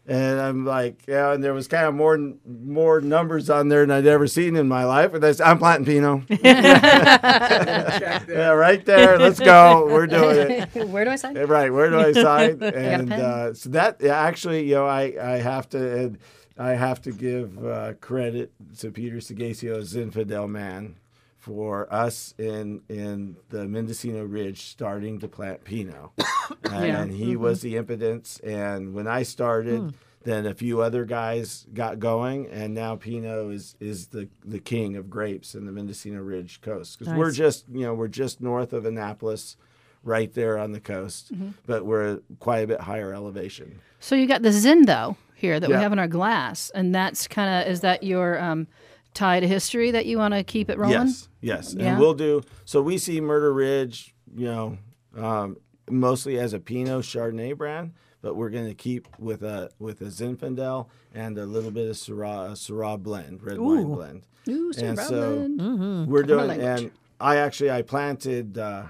And 0.06 0.40
I'm 0.40 0.64
like, 0.64 1.04
yeah, 1.06 1.32
and 1.32 1.44
there 1.44 1.54
was 1.54 1.68
kind 1.68 1.86
of 1.86 1.94
more 1.94 2.18
more 2.44 3.00
numbers 3.00 3.50
on 3.50 3.68
there 3.68 3.86
than 3.86 3.90
I'd 3.90 4.06
ever 4.06 4.26
seen 4.26 4.56
in 4.56 4.66
my 4.66 4.84
life. 4.84 5.14
And 5.14 5.24
I 5.24 5.32
said, 5.32 5.46
I'm 5.46 5.58
planting 5.58 5.86
Pinot. 5.86 6.22
yeah, 6.42 8.48
right 8.48 8.84
there. 8.84 9.18
Let's 9.18 9.38
go. 9.38 9.86
We're 9.86 10.06
doing 10.06 10.50
it. 10.50 10.74
Where 10.88 11.04
do 11.04 11.10
I 11.10 11.16
sign? 11.16 11.36
Right. 11.36 11.72
Where 11.72 11.90
do 11.90 12.00
I 12.00 12.12
sign? 12.12 12.62
and 12.62 13.12
uh, 13.12 13.54
so 13.54 13.70
that 13.70 13.98
yeah, 14.00 14.18
actually, 14.18 14.66
you 14.66 14.74
know, 14.74 14.86
I, 14.86 15.14
I 15.20 15.38
have 15.38 15.68
to 15.70 15.98
and 15.98 16.18
I 16.58 16.72
have 16.72 17.00
to 17.02 17.12
give 17.12 17.64
uh, 17.64 17.94
credit 18.00 18.52
to 18.78 18.90
Peter 18.90 19.16
Seghesio's 19.16 19.94
Zinfandel 19.94 20.48
man 20.48 20.96
for 21.40 21.92
us 21.92 22.34
in 22.38 22.82
in 22.88 23.36
the 23.48 23.66
Mendocino 23.66 24.24
Ridge 24.24 24.66
starting 24.66 25.18
to 25.20 25.28
plant 25.28 25.64
Pinot, 25.64 26.10
and 26.70 27.10
he 27.10 27.36
was 27.36 27.62
the 27.62 27.76
impotence. 27.76 28.38
And 28.40 28.94
when 28.94 29.06
I 29.06 29.22
started. 29.22 29.94
Then 30.22 30.44
a 30.44 30.52
few 30.52 30.82
other 30.82 31.06
guys 31.06 31.66
got 31.72 31.98
going, 31.98 32.46
and 32.48 32.74
now 32.74 32.94
Pinot 32.94 33.54
is 33.54 33.74
is 33.80 34.08
the, 34.08 34.28
the 34.44 34.58
king 34.58 34.96
of 34.96 35.08
grapes 35.08 35.54
in 35.54 35.64
the 35.64 35.72
Mendocino 35.72 36.20
Ridge 36.20 36.60
coast. 36.60 36.98
Because 36.98 37.14
we're 37.14 37.30
just 37.30 37.64
you 37.72 37.80
know 37.80 37.94
we're 37.94 38.06
just 38.06 38.38
north 38.38 38.74
of 38.74 38.84
Annapolis, 38.84 39.56
right 40.02 40.32
there 40.34 40.58
on 40.58 40.72
the 40.72 40.80
coast, 40.80 41.32
but 41.66 41.84
we're 41.84 42.20
quite 42.38 42.58
a 42.58 42.66
bit 42.66 42.80
higher 42.82 43.14
elevation. 43.14 43.80
So 43.98 44.14
you 44.14 44.26
got 44.26 44.42
the 44.42 44.52
Zin 44.52 44.86
though 44.86 45.16
here 45.34 45.58
that 45.58 45.68
we 45.68 45.74
have 45.76 45.92
in 45.92 45.98
our 45.98 46.08
glass, 46.08 46.70
and 46.74 46.94
that's 46.94 47.26
kind 47.26 47.62
of 47.62 47.72
is 47.72 47.80
that 47.80 48.02
your 48.02 48.38
um, 48.38 48.66
tie 49.14 49.40
to 49.40 49.46
history 49.48 49.90
that 49.90 50.06
you 50.06 50.18
want 50.18 50.34
to 50.34 50.42
keep 50.44 50.70
it 50.70 50.78
rolling? 50.78 50.92
Yes, 51.08 51.28
yes, 51.40 51.74
Yeah. 51.78 51.92
and 51.92 52.00
we'll 52.00 52.14
do. 52.14 52.42
So 52.64 52.82
we 52.82 52.98
see 52.98 53.20
Murder 53.20 53.52
Ridge, 53.52 54.14
you 54.34 54.46
know, 54.46 54.78
um, 55.16 55.56
mostly 55.90 56.38
as 56.38 56.52
a 56.52 56.60
Pinot 56.60 57.02
Chardonnay 57.04 57.56
brand, 57.56 57.92
but 58.22 58.36
we're 58.36 58.50
going 58.50 58.68
to 58.68 58.74
keep 58.74 59.08
with 59.18 59.42
a 59.42 59.70
with 59.78 60.00
a 60.00 60.06
Zinfandel 60.06 60.86
and 61.14 61.36
a 61.38 61.46
little 61.46 61.70
bit 61.70 61.88
of 61.88 61.96
Syrah, 61.96 62.50
a 62.50 62.52
Syrah 62.52 63.02
blend, 63.02 63.42
red 63.42 63.58
wine 63.58 63.84
Ooh. 63.84 63.94
blend. 63.96 64.22
Ooh, 64.48 64.72
and 64.78 64.98
so 64.98 65.46
blend. 65.48 66.06
we're 66.08 66.22
doing, 66.22 66.50
and 66.60 66.90
I 67.20 67.36
actually 67.36 67.70
I 67.70 67.82
planted. 67.82 68.56
Uh, 68.58 68.84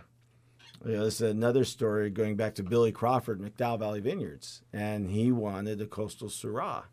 you 0.85 0.93
know, 0.93 1.05
this 1.05 1.21
is 1.21 1.31
another 1.31 1.65
story 1.65 2.09
going 2.09 2.37
back 2.37 2.55
to 2.55 2.63
Billy 2.63 2.91
Crawford, 2.91 3.39
McDowell 3.41 3.79
Valley 3.81 4.01
Vineyards, 4.01 4.63
and 4.73 5.11
he 5.11 5.31
wanted 5.31 5.79
a 5.83 5.87
coastal 5.87 6.29
Syrah. 6.29 6.85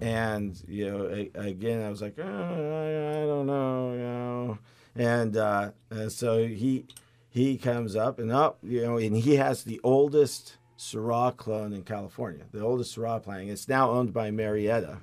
And 0.00 0.60
you 0.66 0.90
know, 0.90 1.26
again, 1.34 1.82
I 1.82 1.88
was 1.88 2.02
like, 2.02 2.18
oh, 2.18 2.22
I, 2.22 3.26
don't 3.26 3.46
know, 3.46 3.92
you 3.92 3.98
know. 3.98 4.58
And, 4.96 5.36
uh, 5.36 5.70
and 5.90 6.12
so 6.12 6.46
he 6.46 6.86
he 7.30 7.58
comes 7.58 7.96
up 7.96 8.18
and 8.18 8.30
up, 8.30 8.58
you 8.62 8.82
know, 8.82 8.96
and 8.96 9.16
he 9.16 9.36
has 9.36 9.64
the 9.64 9.80
oldest 9.82 10.56
Syrah 10.78 11.36
clone 11.36 11.72
in 11.72 11.82
California, 11.82 12.44
the 12.52 12.60
oldest 12.60 12.96
Syrah 12.96 13.22
plant. 13.22 13.50
It's 13.50 13.68
now 13.68 13.90
owned 13.90 14.12
by 14.12 14.30
Marietta, 14.30 14.98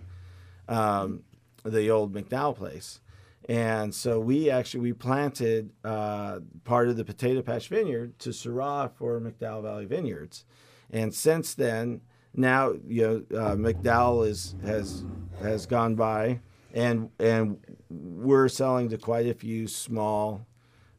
um, 0.70 1.24
the 1.64 1.90
old 1.90 2.14
McDowell 2.14 2.56
place. 2.56 3.02
And 3.50 3.94
so 3.94 4.20
we 4.20 4.50
actually 4.50 4.82
we 4.82 4.94
planted 4.94 5.72
uh, 5.84 6.40
part 6.64 6.88
of 6.88 6.96
the 6.96 7.04
Potato 7.04 7.42
Patch 7.42 7.68
Vineyard 7.68 8.18
to 8.20 8.30
Syrah 8.30 8.92
for 8.94 9.20
McDowell 9.20 9.64
Valley 9.64 9.86
Vineyards, 9.86 10.46
and 10.90 11.14
since 11.14 11.54
then, 11.54 12.02
now 12.34 12.74
you 12.88 13.26
know 13.30 13.40
uh, 13.40 13.56
McDowell 13.56 14.28
is 14.28 14.56
has 14.64 15.04
has 15.42 15.66
gone 15.66 15.96
by, 15.96 16.40
and 16.74 17.10
and 17.20 17.60
we're 17.90 18.48
selling 18.48 18.90
to 18.90 18.98
quite 18.98 19.28
a 19.28 19.34
few 19.34 19.68
small, 19.68 20.46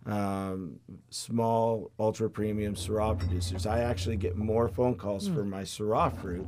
um, 0.07 0.79
small 1.11 1.91
ultra 1.99 2.29
premium 2.29 2.75
Syrah 2.75 3.19
producers. 3.19 3.67
I 3.67 3.81
actually 3.81 4.17
get 4.17 4.37
more 4.37 4.69
phone 4.69 4.97
calls 4.97 5.29
for 5.29 5.45
my 5.45 5.63
Syrah 5.63 6.15
fruit 6.21 6.47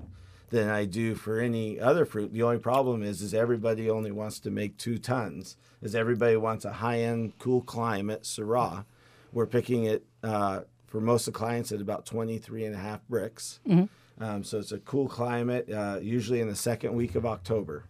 than 0.50 0.68
I 0.68 0.84
do 0.84 1.14
for 1.14 1.40
any 1.40 1.80
other 1.80 2.04
fruit. 2.04 2.32
The 2.32 2.42
only 2.42 2.58
problem 2.58 3.02
is, 3.02 3.22
is 3.22 3.34
everybody 3.34 3.90
only 3.90 4.12
wants 4.12 4.38
to 4.40 4.50
make 4.50 4.76
two 4.76 4.98
tons. 4.98 5.56
Is 5.82 5.94
everybody 5.94 6.36
wants 6.36 6.64
a 6.64 6.72
high-end, 6.74 7.38
cool 7.38 7.60
climate 7.62 8.22
Syrah. 8.22 8.84
We're 9.32 9.46
picking 9.46 9.84
it 9.84 10.04
uh, 10.22 10.60
for 10.86 11.00
most 11.00 11.26
of 11.26 11.34
the 11.34 11.38
clients 11.38 11.72
at 11.72 11.80
about 11.80 12.06
23 12.06 12.66
and 12.66 12.74
a 12.74 12.78
half 12.78 13.00
Brix. 13.10 13.58
Um, 14.20 14.44
so 14.44 14.58
it's 14.58 14.72
a 14.72 14.78
cool 14.78 15.08
climate, 15.08 15.68
uh, 15.70 15.98
usually 16.00 16.40
in 16.40 16.48
the 16.48 16.54
second 16.56 16.94
week 16.94 17.14
of 17.14 17.26
October. 17.26 17.84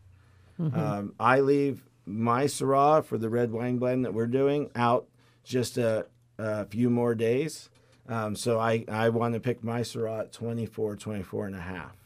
Um, 0.58 1.14
I 1.18 1.40
leave 1.40 1.84
my 2.06 2.44
Syrah 2.44 3.04
for 3.04 3.18
the 3.18 3.28
red 3.28 3.50
wine 3.50 3.78
blend 3.78 4.04
that 4.04 4.14
we're 4.14 4.26
doing 4.28 4.70
out 4.76 5.06
just 5.42 5.76
a, 5.78 6.06
a 6.38 6.64
few 6.66 6.88
more 6.90 7.14
days. 7.14 7.68
Um, 8.08 8.36
so 8.36 8.60
I, 8.60 8.84
I 8.88 9.08
want 9.08 9.34
to 9.34 9.40
pick 9.40 9.64
my 9.64 9.80
Syrah 9.80 10.20
at 10.20 10.32
24, 10.32 10.96
24 10.96 11.46
and 11.46 11.56
a 11.56 11.60
half. 11.60 11.96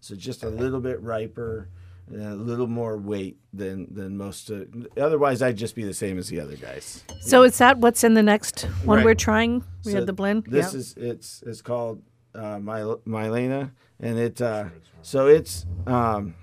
So 0.00 0.14
just 0.16 0.42
a 0.42 0.48
little 0.50 0.80
bit 0.80 1.00
riper, 1.00 1.68
a 2.12 2.34
little 2.34 2.66
more 2.66 2.98
weight 2.98 3.38
than 3.54 3.86
than 3.94 4.18
most. 4.18 4.50
Uh, 4.50 4.64
otherwise, 4.98 5.40
I'd 5.40 5.56
just 5.56 5.74
be 5.74 5.84
the 5.84 5.94
same 5.94 6.18
as 6.18 6.28
the 6.28 6.40
other 6.40 6.56
guys. 6.56 7.02
So 7.22 7.42
is 7.44 7.56
that 7.58 7.78
what's 7.78 8.04
in 8.04 8.12
the 8.12 8.22
next 8.22 8.62
one 8.84 8.98
Right. 8.98 9.04
we're 9.06 9.14
trying? 9.14 9.64
We 9.86 9.92
So 9.92 9.98
had 9.98 10.06
the 10.06 10.12
blend. 10.12 10.44
This 10.44 10.74
yeah. 10.74 10.78
is 10.80 10.94
it's 10.98 11.42
it's 11.46 11.62
called 11.62 12.02
uh, 12.34 12.58
My 12.58 12.80
Mylena, 13.06 13.70
and 14.00 14.18
it 14.18 14.40
uh, 14.40 14.66
so 15.02 15.26
it's 15.26 15.66
um, 15.86 16.34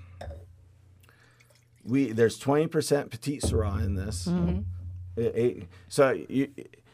we 1.84 2.12
there's 2.12 2.38
twenty 2.38 2.66
percent 2.66 3.10
petite 3.10 3.42
Syrah 3.42 3.84
in 3.84 3.94
this. 3.94 4.26
Mm-hmm. 4.26 4.60
It- 5.16 5.36
it- 5.36 5.68
so 5.88 6.10
you 6.28 6.48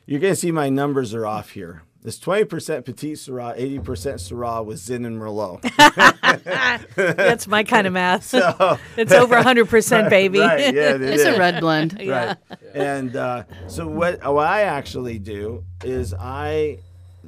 you're 0.06 0.20
gonna 0.20 0.37
see 0.37 0.52
my 0.52 0.68
numbers 0.68 1.14
are 1.14 1.26
off 1.26 1.50
here. 1.50 1.82
It's 2.04 2.18
twenty 2.18 2.44
percent 2.44 2.85
petite 2.85 3.16
Syrah, 3.16 3.54
eighty 3.56 3.78
percent 3.80 4.18
Syrah 4.18 4.64
with 4.64 4.78
Zin 4.78 5.04
and 5.04 5.20
Merlot. 5.20 5.61
That's 6.94 7.46
my 7.48 7.64
kind 7.64 7.87
of 7.87 7.92
math. 7.92 8.24
so, 8.24 8.78
it's 8.96 9.12
over 9.12 9.35
100%, 9.37 10.09
baby. 10.11 10.38
right, 10.40 10.72
yeah, 10.74 10.94
it 10.94 11.02
It's 11.02 11.22
is. 11.22 11.35
a 11.35 11.38
red 11.38 11.61
blend. 11.61 11.98
right. 12.06 12.37
And 12.74 13.16
uh, 13.16 13.44
so 13.66 13.87
what, 13.88 14.22
what 14.24 14.46
I 14.46 14.62
actually 14.62 15.18
do 15.18 15.64
is 15.85 16.14
I 16.14 16.78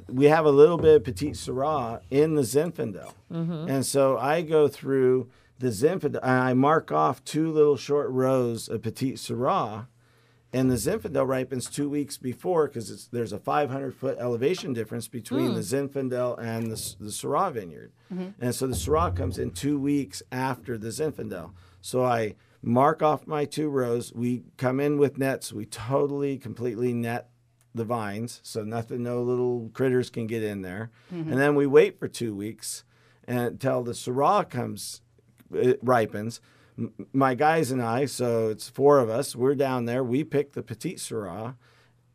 we 0.08 0.26
have 0.26 0.44
a 0.44 0.50
little 0.50 0.78
bit 0.78 0.96
of 0.96 1.04
petite 1.04 1.34
syrah 1.34 2.00
in 2.10 2.34
the 2.34 2.42
Zinfandel, 2.42 3.12
mm-hmm. 3.32 3.68
and 3.68 3.84
so 3.84 4.18
I 4.18 4.42
go 4.42 4.68
through 4.68 5.28
the 5.58 5.68
Zinfandel 5.68 6.20
and 6.22 6.40
I 6.40 6.54
mark 6.54 6.92
off 6.92 7.24
two 7.24 7.50
little 7.50 7.76
short 7.76 8.10
rows 8.10 8.68
of 8.68 8.82
petite 8.82 9.16
syrah. 9.16 9.86
And 10.50 10.70
the 10.70 10.76
Zinfandel 10.76 11.28
ripens 11.28 11.68
two 11.68 11.90
weeks 11.90 12.16
before 12.16 12.68
because 12.68 13.08
there's 13.08 13.34
a 13.34 13.38
500 13.38 13.94
foot 13.94 14.16
elevation 14.18 14.72
difference 14.72 15.06
between 15.06 15.52
the 15.52 15.60
mm. 15.60 15.90
Zinfandel 15.90 16.38
and 16.38 16.70
the, 16.70 16.94
the 16.98 17.10
Syrah 17.10 17.52
vineyard. 17.52 17.92
Mm-hmm. 18.12 18.28
And 18.40 18.54
so 18.54 18.66
the 18.66 18.74
Syrah 18.74 19.14
comes 19.14 19.38
in 19.38 19.50
two 19.50 19.78
weeks 19.78 20.22
after 20.32 20.78
the 20.78 20.88
Zinfandel. 20.88 21.52
So 21.82 22.02
I 22.02 22.36
mark 22.62 23.02
off 23.02 23.26
my 23.26 23.44
two 23.44 23.68
rows. 23.68 24.10
We 24.14 24.44
come 24.56 24.80
in 24.80 24.96
with 24.96 25.18
nets. 25.18 25.52
We 25.52 25.66
totally, 25.66 26.38
completely 26.38 26.94
net 26.94 27.28
the 27.74 27.84
vines. 27.84 28.40
So 28.42 28.62
nothing, 28.62 29.02
no 29.02 29.22
little 29.22 29.70
critters 29.72 30.10
can 30.10 30.26
get 30.26 30.42
in 30.42 30.62
there. 30.62 30.90
Mm-hmm. 31.12 31.32
And 31.32 31.40
then 31.40 31.54
we 31.54 31.66
wait 31.66 31.98
for 31.98 32.08
two 32.08 32.34
weeks 32.34 32.84
until 33.26 33.82
the 33.82 33.92
Syrah 33.92 34.48
comes, 34.48 35.02
it 35.52 35.78
ripens. 35.82 36.40
My 37.12 37.34
guys 37.34 37.70
and 37.70 37.82
I, 37.82 38.06
so 38.06 38.48
it's 38.48 38.68
four 38.68 38.98
of 38.98 39.10
us, 39.10 39.34
we're 39.34 39.54
down 39.54 39.84
there. 39.84 40.02
We 40.04 40.24
pick 40.24 40.52
the 40.52 40.62
Petite 40.62 40.98
Syrah 40.98 41.56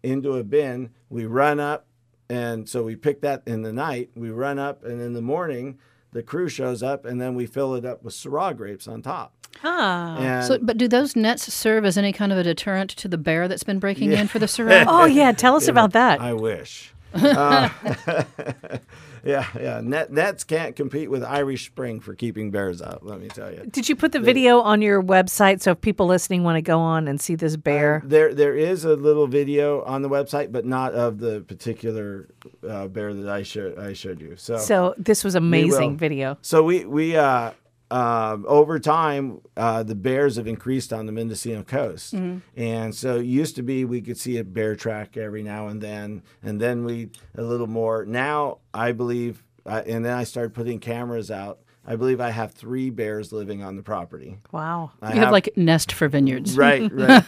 into 0.01 0.37
a 0.37 0.43
bin. 0.43 0.89
We 1.09 1.25
run 1.25 1.59
up, 1.59 1.87
and 2.29 2.67
so 2.67 2.83
we 2.83 2.95
pick 2.95 3.21
that 3.21 3.43
in 3.45 3.61
the 3.61 3.73
night. 3.73 4.11
We 4.15 4.29
run 4.29 4.59
up, 4.59 4.83
and 4.83 5.01
in 5.01 5.13
the 5.13 5.21
morning, 5.21 5.79
the 6.11 6.23
crew 6.23 6.47
shows 6.47 6.81
up, 6.81 7.05
and 7.05 7.19
then 7.19 7.35
we 7.35 7.45
fill 7.45 7.75
it 7.75 7.85
up 7.85 8.03
with 8.03 8.13
Syrah 8.13 8.55
grapes 8.55 8.87
on 8.87 9.01
top. 9.01 9.32
Ah. 9.63 10.17
And 10.17 10.45
So, 10.45 10.59
but 10.61 10.77
do 10.77 10.87
those 10.87 11.15
nets 11.15 11.51
serve 11.53 11.85
as 11.85 11.97
any 11.97 12.13
kind 12.13 12.31
of 12.31 12.37
a 12.37 12.43
deterrent 12.43 12.89
to 12.91 13.07
the 13.07 13.17
bear 13.17 13.47
that's 13.47 13.63
been 13.63 13.79
breaking 13.79 14.11
in 14.11 14.27
for 14.27 14.39
the 14.39 14.45
Syrah? 14.45 14.85
Oh, 14.87 15.05
yeah. 15.05 15.31
Tell 15.31 15.55
us 15.55 15.67
about 15.67 15.93
that. 15.93 16.21
I 16.21 16.33
wish. 16.33 16.89
Uh, 17.15 17.69
yeah, 19.23 19.45
yeah. 19.59 19.81
Net, 19.83 20.11
nets 20.11 20.43
can't 20.43 20.75
compete 20.75 21.11
with 21.11 21.23
Irish 21.23 21.67
Spring 21.67 21.99
for 21.99 22.15
keeping 22.15 22.49
bears 22.49 22.81
out. 22.81 23.05
Let 23.05 23.21
me 23.21 23.27
tell 23.27 23.51
you. 23.51 23.63
Did 23.69 23.87
you 23.87 23.95
put 23.95 24.11
the 24.13 24.19
video 24.19 24.59
on 24.61 24.81
your 24.81 25.01
website 25.03 25.61
so 25.61 25.71
if 25.71 25.81
people 25.81 26.07
listening 26.07 26.43
want 26.43 26.57
to 26.57 26.63
go 26.63 26.79
on 26.79 27.07
and 27.07 27.21
see 27.21 27.35
this 27.35 27.55
bear? 27.55 28.01
There, 28.03 28.33
there 28.33 28.55
is 28.55 28.83
a 28.83 28.95
little 28.95 29.27
video 29.27 29.83
on 29.83 30.01
the 30.01 30.09
website, 30.09 30.51
but 30.51 30.65
not 30.65 30.93
of 30.93 31.19
the 31.19 31.41
particular 31.41 32.29
uh, 32.67 32.87
bear 32.87 33.13
that 33.13 33.29
I 33.29 33.43
showed. 33.43 33.77
I 33.77 33.93
showed 33.93 34.19
you. 34.19 34.35
So, 34.35 34.57
so 34.57 34.95
this 34.97 35.23
was 35.23 35.35
amazing 35.35 35.97
video. 35.97 36.37
so 36.41 36.63
we 36.63 36.83
we 36.85 37.15
uh, 37.15 37.51
um, 37.93 38.45
over 38.47 38.79
time 38.79 39.41
uh, 39.55 39.83
the 39.83 39.93
bears 39.95 40.37
have 40.37 40.47
increased 40.47 40.91
on 40.91 41.05
the 41.05 41.11
Mendocino 41.11 41.63
coast, 41.63 42.13
and 42.55 42.95
so 42.95 43.17
it 43.17 43.25
used 43.25 43.55
to 43.57 43.63
be 43.63 43.85
we 43.85 44.01
could 44.01 44.17
see 44.17 44.37
a 44.37 44.43
bear 44.43 44.75
track 44.75 45.15
every 45.17 45.43
now 45.43 45.67
and 45.67 45.79
then, 45.81 46.23
and 46.41 46.59
then 46.59 46.83
we 46.85 47.09
a 47.37 47.43
little 47.43 47.67
more. 47.67 48.05
Now 48.05 48.57
I 48.73 48.93
believe, 48.93 49.43
uh, 49.65 49.83
and 49.85 50.03
then 50.03 50.13
I 50.17 50.23
started 50.23 50.53
putting 50.53 50.79
cameras 50.79 51.29
out. 51.29 51.59
I 51.85 51.97
believe 51.97 52.21
I 52.21 52.29
have 52.29 52.53
three 52.53 52.89
bears 52.89 53.33
living 53.33 53.61
on 53.61 53.75
the 53.75 53.83
property. 53.83 54.39
Wow. 54.53 54.91
I 55.01 55.13
You 55.13 55.19
have 55.19 55.31
like 55.33 55.55
nest 55.57 55.91
for 55.91 56.07
vineyards. 56.07 56.55
Right, 56.57 56.89
right. 56.93 57.23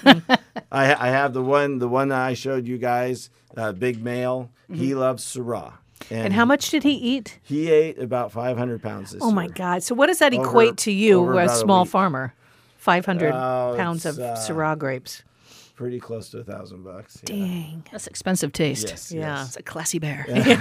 I, 0.72 0.96
I 0.96 1.10
have 1.10 1.34
the 1.34 1.44
one, 1.44 1.78
the 1.80 1.90
one 1.90 2.08
that 2.08 2.22
I 2.22 2.34
showed 2.36 2.66
you 2.66 2.78
guys, 2.78 3.30
uh, 3.58 3.74
big 3.74 4.02
male. 4.02 4.52
He 4.72 4.96
loves 4.96 5.24
Syrah, 5.26 5.74
And 6.12 6.34
how 6.34 6.46
much 6.46 6.70
did 6.70 6.84
he 6.84 6.94
eat? 6.94 7.40
he 7.44 7.72
ate 7.72 7.98
about 8.00 8.32
500 8.32 8.82
pounds 8.84 9.12
this 9.12 9.24
Oh 9.24 9.32
my 9.32 9.46
year. 9.46 9.54
God! 9.56 9.84
So 9.84 9.96
what 9.96 10.08
does 10.08 10.20
that 10.20 10.34
Over- 10.34 10.44
equate 10.48 10.78
to 10.78 10.92
you, 10.92 11.20
a 11.26 11.32
about 11.32 11.46
a 11.48 11.56
small 11.56 11.84
week. 11.84 11.92
farmer? 11.92 12.34
Five 12.78 13.06
hundred 13.06 13.34
Oh, 13.34 13.74
pounds 13.78 14.06
of 14.06 14.20
uh, 14.20 14.36
Syrah 14.36 14.78
grapes. 14.78 15.24
Pretty 15.76 16.00
close 16.00 16.30
to 16.30 16.40
a 16.40 16.44
thousand 16.44 16.84
bucks. 16.84 17.20
Yeah. 17.28 17.36
Dang. 17.36 17.84
That's 17.92 18.08
expensive 18.08 18.54
taste. 18.54 18.88
Yes, 18.90 19.12
Yeah. 19.12 19.44
It's 19.46 19.58
a 19.58 19.64
classy 19.64 20.00
bear. 20.00 20.26
and, 20.30 20.48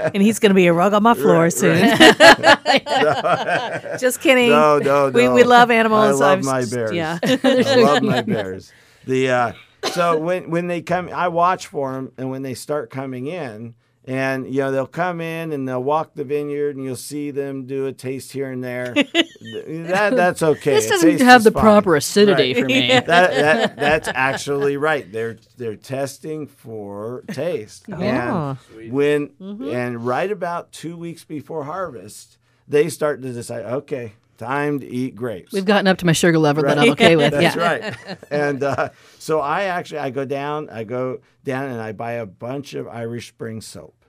and 0.14 0.22
he's 0.22 0.38
going 0.38 0.50
to 0.50 0.54
be 0.54 0.66
a 0.68 0.72
rug 0.72 0.92
on 0.92 1.02
my 1.02 1.14
floor 1.14 1.44
Right, 1.44 1.52
soon. 1.52 1.80
Just 3.98 4.20
kidding. 4.20 4.50
No, 4.50 4.78
no, 4.78 5.10
We, 5.10 5.28
we 5.28 5.44
love 5.44 5.70
animals. 5.70 6.20
I 6.20 6.34
love 6.34 6.38
I've 6.38 6.44
my 6.44 6.60
s- 6.60 6.70
bears. 6.70 6.92
Yeah. 6.92 7.18
I 7.22 7.74
love 7.76 8.02
my 8.02 8.22
bears. 8.22 8.72
The 9.06 9.30
uh, 9.30 9.52
so 9.92 10.18
when 10.18 10.50
when 10.50 10.66
they 10.66 10.82
come, 10.82 11.08
I 11.12 11.28
watch 11.28 11.66
for 11.68 11.92
them, 11.92 12.12
and 12.18 12.30
when 12.30 12.42
they 12.42 12.54
start 12.54 12.90
coming 12.90 13.26
in, 13.26 13.74
and 14.06 14.46
you 14.52 14.60
know 14.60 14.72
they'll 14.72 14.86
come 14.86 15.20
in 15.20 15.52
and 15.52 15.68
they'll 15.68 15.82
walk 15.82 16.14
the 16.14 16.24
vineyard, 16.24 16.76
and 16.76 16.84
you'll 16.84 16.96
see 16.96 17.30
them 17.30 17.66
do 17.66 17.86
a 17.86 17.92
taste 17.92 18.32
here 18.32 18.50
and 18.50 18.64
there. 18.64 18.94
that 18.94 20.12
that's 20.16 20.42
okay. 20.42 20.74
This 20.74 20.86
A 20.86 20.88
doesn't 20.90 21.20
have 21.20 21.44
the 21.44 21.50
fine. 21.50 21.62
proper 21.62 21.96
acidity 21.96 22.54
Right. 22.54 22.58
for 22.62 22.66
me. 22.66 22.88
that, 22.88 23.06
that 23.06 23.76
that's 23.76 24.08
actually 24.08 24.76
right. 24.76 25.10
They're 25.10 25.38
they're 25.56 25.76
testing 25.76 26.46
for 26.46 27.24
taste, 27.32 27.84
Oh. 27.92 27.94
and 28.00 28.92
when 28.92 29.28
mm-hmm. 29.40 29.68
and 29.70 30.04
right 30.06 30.30
about 30.30 30.72
two 30.72 30.96
weeks 30.96 31.24
before 31.24 31.64
harvest, 31.64 32.38
they 32.66 32.88
start 32.88 33.20
to 33.22 33.32
decide. 33.32 33.64
Okay, 33.64 34.14
time 34.40 34.80
to 34.80 34.86
eat 34.86 35.14
grapes. 35.14 35.52
We've 35.52 35.64
gotten 35.64 35.86
up 35.86 35.98
to 35.98 36.06
my 36.06 36.12
sugar 36.12 36.38
level 36.38 36.64
that 36.64 36.78
I'm 36.78 36.90
okay 36.90 37.14
with. 37.22 37.32
That's 37.32 37.54
yeah. 37.56 37.62
right. 37.62 38.18
And 38.30 38.62
uh, 38.62 38.88
so 39.18 39.40
I 39.40 39.64
actually 39.64 39.98
I 40.00 40.10
go 40.10 40.24
down, 40.24 40.68
I 40.70 40.84
go 40.84 41.20
down 41.44 41.66
and 41.70 41.80
I 41.80 41.92
buy 41.92 42.12
a 42.12 42.26
bunch 42.26 42.74
of 42.74 42.88
Irish 42.88 43.28
Spring 43.28 43.60
soap. 43.60 44.04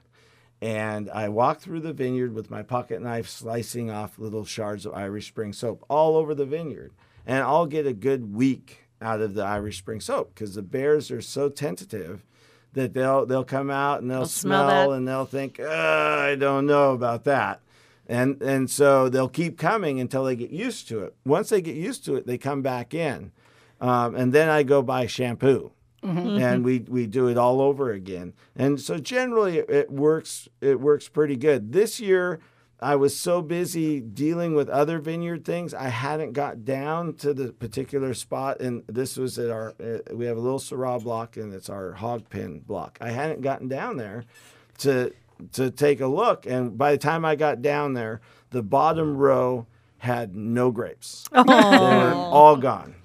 and 0.61 1.09
I 1.09 1.29
walk 1.29 1.59
through 1.59 1.81
the 1.81 1.93
vineyard 1.93 2.33
with 2.33 2.49
my 2.49 2.61
pocket 2.63 3.01
knife, 3.01 3.27
slicing 3.27 3.89
off 3.91 4.17
little 4.19 4.45
shards 4.45 4.85
of 4.85 4.93
Irish 4.93 5.27
Spring 5.27 5.53
soap 5.53 5.83
all 5.89 6.15
over 6.17 6.33
the 6.35 6.45
vineyard. 6.45 6.91
And 7.25 7.43
I'll 7.43 7.65
get 7.67 7.85
a 7.85 7.93
good 7.93 8.33
week 8.35 8.87
out 9.01 9.21
of 9.21 9.33
the 9.33 9.43
Irish 9.43 9.77
Spring 9.79 9.99
soap 9.99 10.33
because 10.33 10.55
the 10.55 10.61
bears 10.61 11.09
are 11.11 11.21
so 11.21 11.49
tentative 11.49 12.23
that 12.73 12.93
they'll 12.93 13.25
they'll 13.25 13.43
come 13.43 13.69
out 13.69 14.01
and 14.01 14.09
they'll, 14.09 14.25
smell 14.25 14.69
smell, 14.69 14.91
and 14.93 15.07
they'll 15.07 15.25
think, 15.25 15.59
"Uh, 15.59 15.65
I 15.67 16.35
don't 16.35 16.65
know 16.65 16.93
about 16.93 17.23
that. 17.25 17.59
And 18.11 18.41
and 18.41 18.69
so 18.69 19.09
they'll 19.09 19.29
keep 19.29 19.57
coming 19.57 19.99
until 19.99 20.25
they 20.25 20.35
get 20.35 20.51
used 20.51 20.87
to 20.89 20.99
it. 20.99 21.15
Once 21.25 21.49
they 21.49 21.61
get 21.61 21.75
used 21.75 22.03
to 22.05 22.15
it, 22.15 22.27
they 22.27 22.37
come 22.37 22.61
back 22.61 22.93
in. 22.93 23.31
Um, 23.79 24.15
and 24.15 24.33
then 24.33 24.49
I 24.49 24.63
go 24.63 24.81
buy 24.81 25.07
shampoo. 25.07 25.71
And 26.41 26.65
we, 26.65 26.79
we 26.79 27.05
do 27.05 27.27
it 27.27 27.37
all 27.37 27.61
over 27.61 27.91
again, 27.91 28.33
and 28.55 28.81
so 28.81 28.97
generally 28.97 29.59
it, 29.59 29.69
it 29.69 29.91
works. 29.91 30.49
It 30.59 30.79
works 30.79 31.07
pretty 31.07 31.35
good. 31.35 31.73
This 31.73 31.99
year, 31.99 32.39
I 32.79 32.95
was 32.95 33.15
so 33.15 33.43
busy 33.43 34.01
dealing 34.01 34.55
with 34.55 34.67
other 34.67 34.97
vineyard 34.97 35.45
things, 35.45 35.75
I 35.75 35.89
hadn't 35.89 36.33
got 36.33 36.65
down 36.65 37.13
to 37.17 37.35
the 37.35 37.53
particular 37.53 38.15
spot. 38.15 38.59
And 38.59 38.83
this 38.87 39.15
was 39.15 39.37
at 39.37 39.51
our, 39.51 39.75
uh, 39.79 39.99
we 40.15 40.25
have 40.25 40.37
a 40.37 40.41
little 40.41 40.57
Syrah 40.57 41.03
block, 41.03 41.37
and 41.37 41.53
it's 41.53 41.69
our 41.69 41.91
hog 41.91 42.27
pen 42.29 42.61
block. 42.65 42.97
I 42.99 43.11
hadn't 43.11 43.41
gotten 43.41 43.67
down 43.67 43.97
there 43.97 44.25
to 44.79 45.13
to 45.53 45.71
take 45.71 46.01
a 46.01 46.07
look. 46.07 46.45
And 46.45 46.77
by 46.77 46.91
the 46.91 46.97
time 46.97 47.25
I 47.25 47.35
got 47.35 47.61
down 47.61 47.93
there, 47.93 48.21
the 48.51 48.63
bottom 48.63 49.17
row 49.17 49.67
had 49.97 50.35
no 50.35 50.71
grapes. 50.71 51.27
They 51.31 51.41
were 51.41 52.13
all 52.13 52.57
gone. 52.57 52.95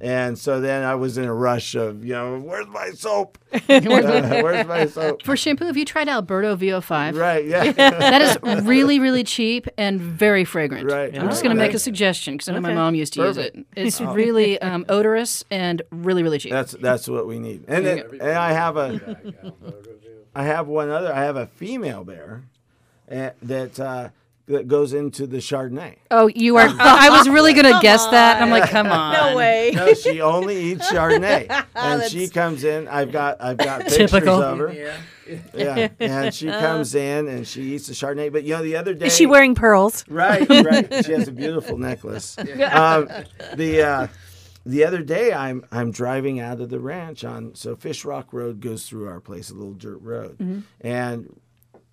And 0.00 0.38
so 0.38 0.60
then 0.60 0.84
I 0.84 0.94
was 0.94 1.18
in 1.18 1.24
a 1.24 1.34
rush 1.34 1.74
of, 1.74 2.04
you 2.04 2.12
know, 2.12 2.38
where's 2.38 2.68
my 2.68 2.90
soap? 2.90 3.38
Uh, 3.68 4.40
where's 4.42 4.66
my 4.66 4.86
soap? 4.86 5.22
For 5.22 5.36
shampoo, 5.36 5.66
have 5.66 5.76
you 5.76 5.84
tried 5.84 6.08
Alberto 6.08 6.56
VO5? 6.56 7.18
Right, 7.18 7.44
yeah. 7.44 7.72
That 7.72 8.22
is 8.22 8.64
really, 8.64 8.98
really 8.98 9.24
cheap 9.24 9.66
and 9.76 10.00
very 10.00 10.44
fragrant. 10.44 10.90
Right. 10.90 11.16
I'm 11.16 11.28
just 11.28 11.42
going 11.42 11.54
to 11.54 11.60
make 11.60 11.74
a 11.74 11.78
suggestion 11.78 12.34
because 12.34 12.48
I 12.48 12.52
know 12.52 12.60
my 12.60 12.74
mom 12.74 12.94
used 12.94 13.14
to 13.14 13.22
use 13.22 13.36
it. 13.36 13.56
It's 13.76 14.00
really 14.00 14.60
um, 14.60 14.84
odorous 14.88 15.44
and 15.50 15.82
really, 15.90 16.22
really 16.22 16.38
cheap. 16.38 16.52
That's 16.52 16.72
that's 16.72 17.08
what 17.08 17.26
we 17.26 17.38
need. 17.38 17.64
And 17.68 17.84
then, 17.84 18.04
and 18.12 18.22
I 18.22 18.52
have 18.52 18.76
a 18.76 19.16
I 20.34 20.44
have 20.44 20.68
one 20.68 20.90
other. 20.90 21.12
I 21.12 21.24
have 21.24 21.36
a 21.36 21.46
female 21.46 22.04
bear 22.04 22.44
uh, 23.10 23.30
that 23.42 23.80
uh, 23.80 24.08
that 24.46 24.66
goes 24.66 24.92
into 24.92 25.26
the 25.26 25.38
Chardonnay. 25.38 25.96
oh, 26.10 26.28
you 26.28 26.56
are. 26.56 26.68
I 26.78 27.10
was 27.10 27.28
really 27.28 27.52
going 27.52 27.72
to 27.72 27.78
guess 27.82 28.06
that. 28.06 28.36
And 28.36 28.44
I'm 28.44 28.50
like, 28.50 28.70
come 28.70 28.86
on. 28.86 29.12
No 29.12 29.36
way. 29.36 29.72
No, 29.74 29.92
she 29.94 30.20
only 30.20 30.56
eats 30.72 30.90
Chardonnay, 30.90 31.64
and 31.74 32.02
she 32.10 32.28
comes 32.28 32.64
in. 32.64 32.88
I've 32.88 33.12
got 33.12 33.40
I've 33.40 33.58
got 33.58 33.82
pictures 33.82 34.10
Typical. 34.10 34.42
of 34.42 34.58
her. 34.58 34.94
Yeah, 35.54 35.88
and 36.00 36.32
she 36.32 36.46
comes 36.46 36.94
in 36.94 37.28
and 37.28 37.46
she 37.46 37.74
eats 37.74 37.86
the 37.88 37.92
Chardonnay. 37.92 38.32
But 38.32 38.44
you 38.44 38.54
know, 38.54 38.62
the 38.62 38.76
other 38.76 38.94
day 38.94 39.06
Is 39.06 39.16
she 39.16 39.26
wearing 39.26 39.54
pearls? 39.54 40.04
Right, 40.08 40.48
right. 40.48 41.04
She 41.04 41.12
has 41.12 41.28
a 41.28 41.32
beautiful 41.32 41.76
necklace. 41.88 42.38
Um, 42.38 43.08
the 43.54 43.82
uh, 43.82 44.06
the 44.68 44.84
other 44.84 45.02
day, 45.02 45.32
I'm 45.32 45.64
I'm 45.72 45.90
driving 45.90 46.38
out 46.40 46.60
of 46.60 46.68
the 46.68 46.78
ranch 46.80 47.24
on 47.24 47.54
so 47.54 47.74
Fish 47.74 48.04
Rock 48.04 48.32
Road 48.32 48.60
goes 48.60 48.88
through 48.88 49.08
our 49.08 49.20
place, 49.20 49.50
a 49.50 49.54
little 49.54 49.74
dirt 49.74 50.00
road, 50.02 50.38
Mm-hmm. 50.38 50.60
and 50.80 51.40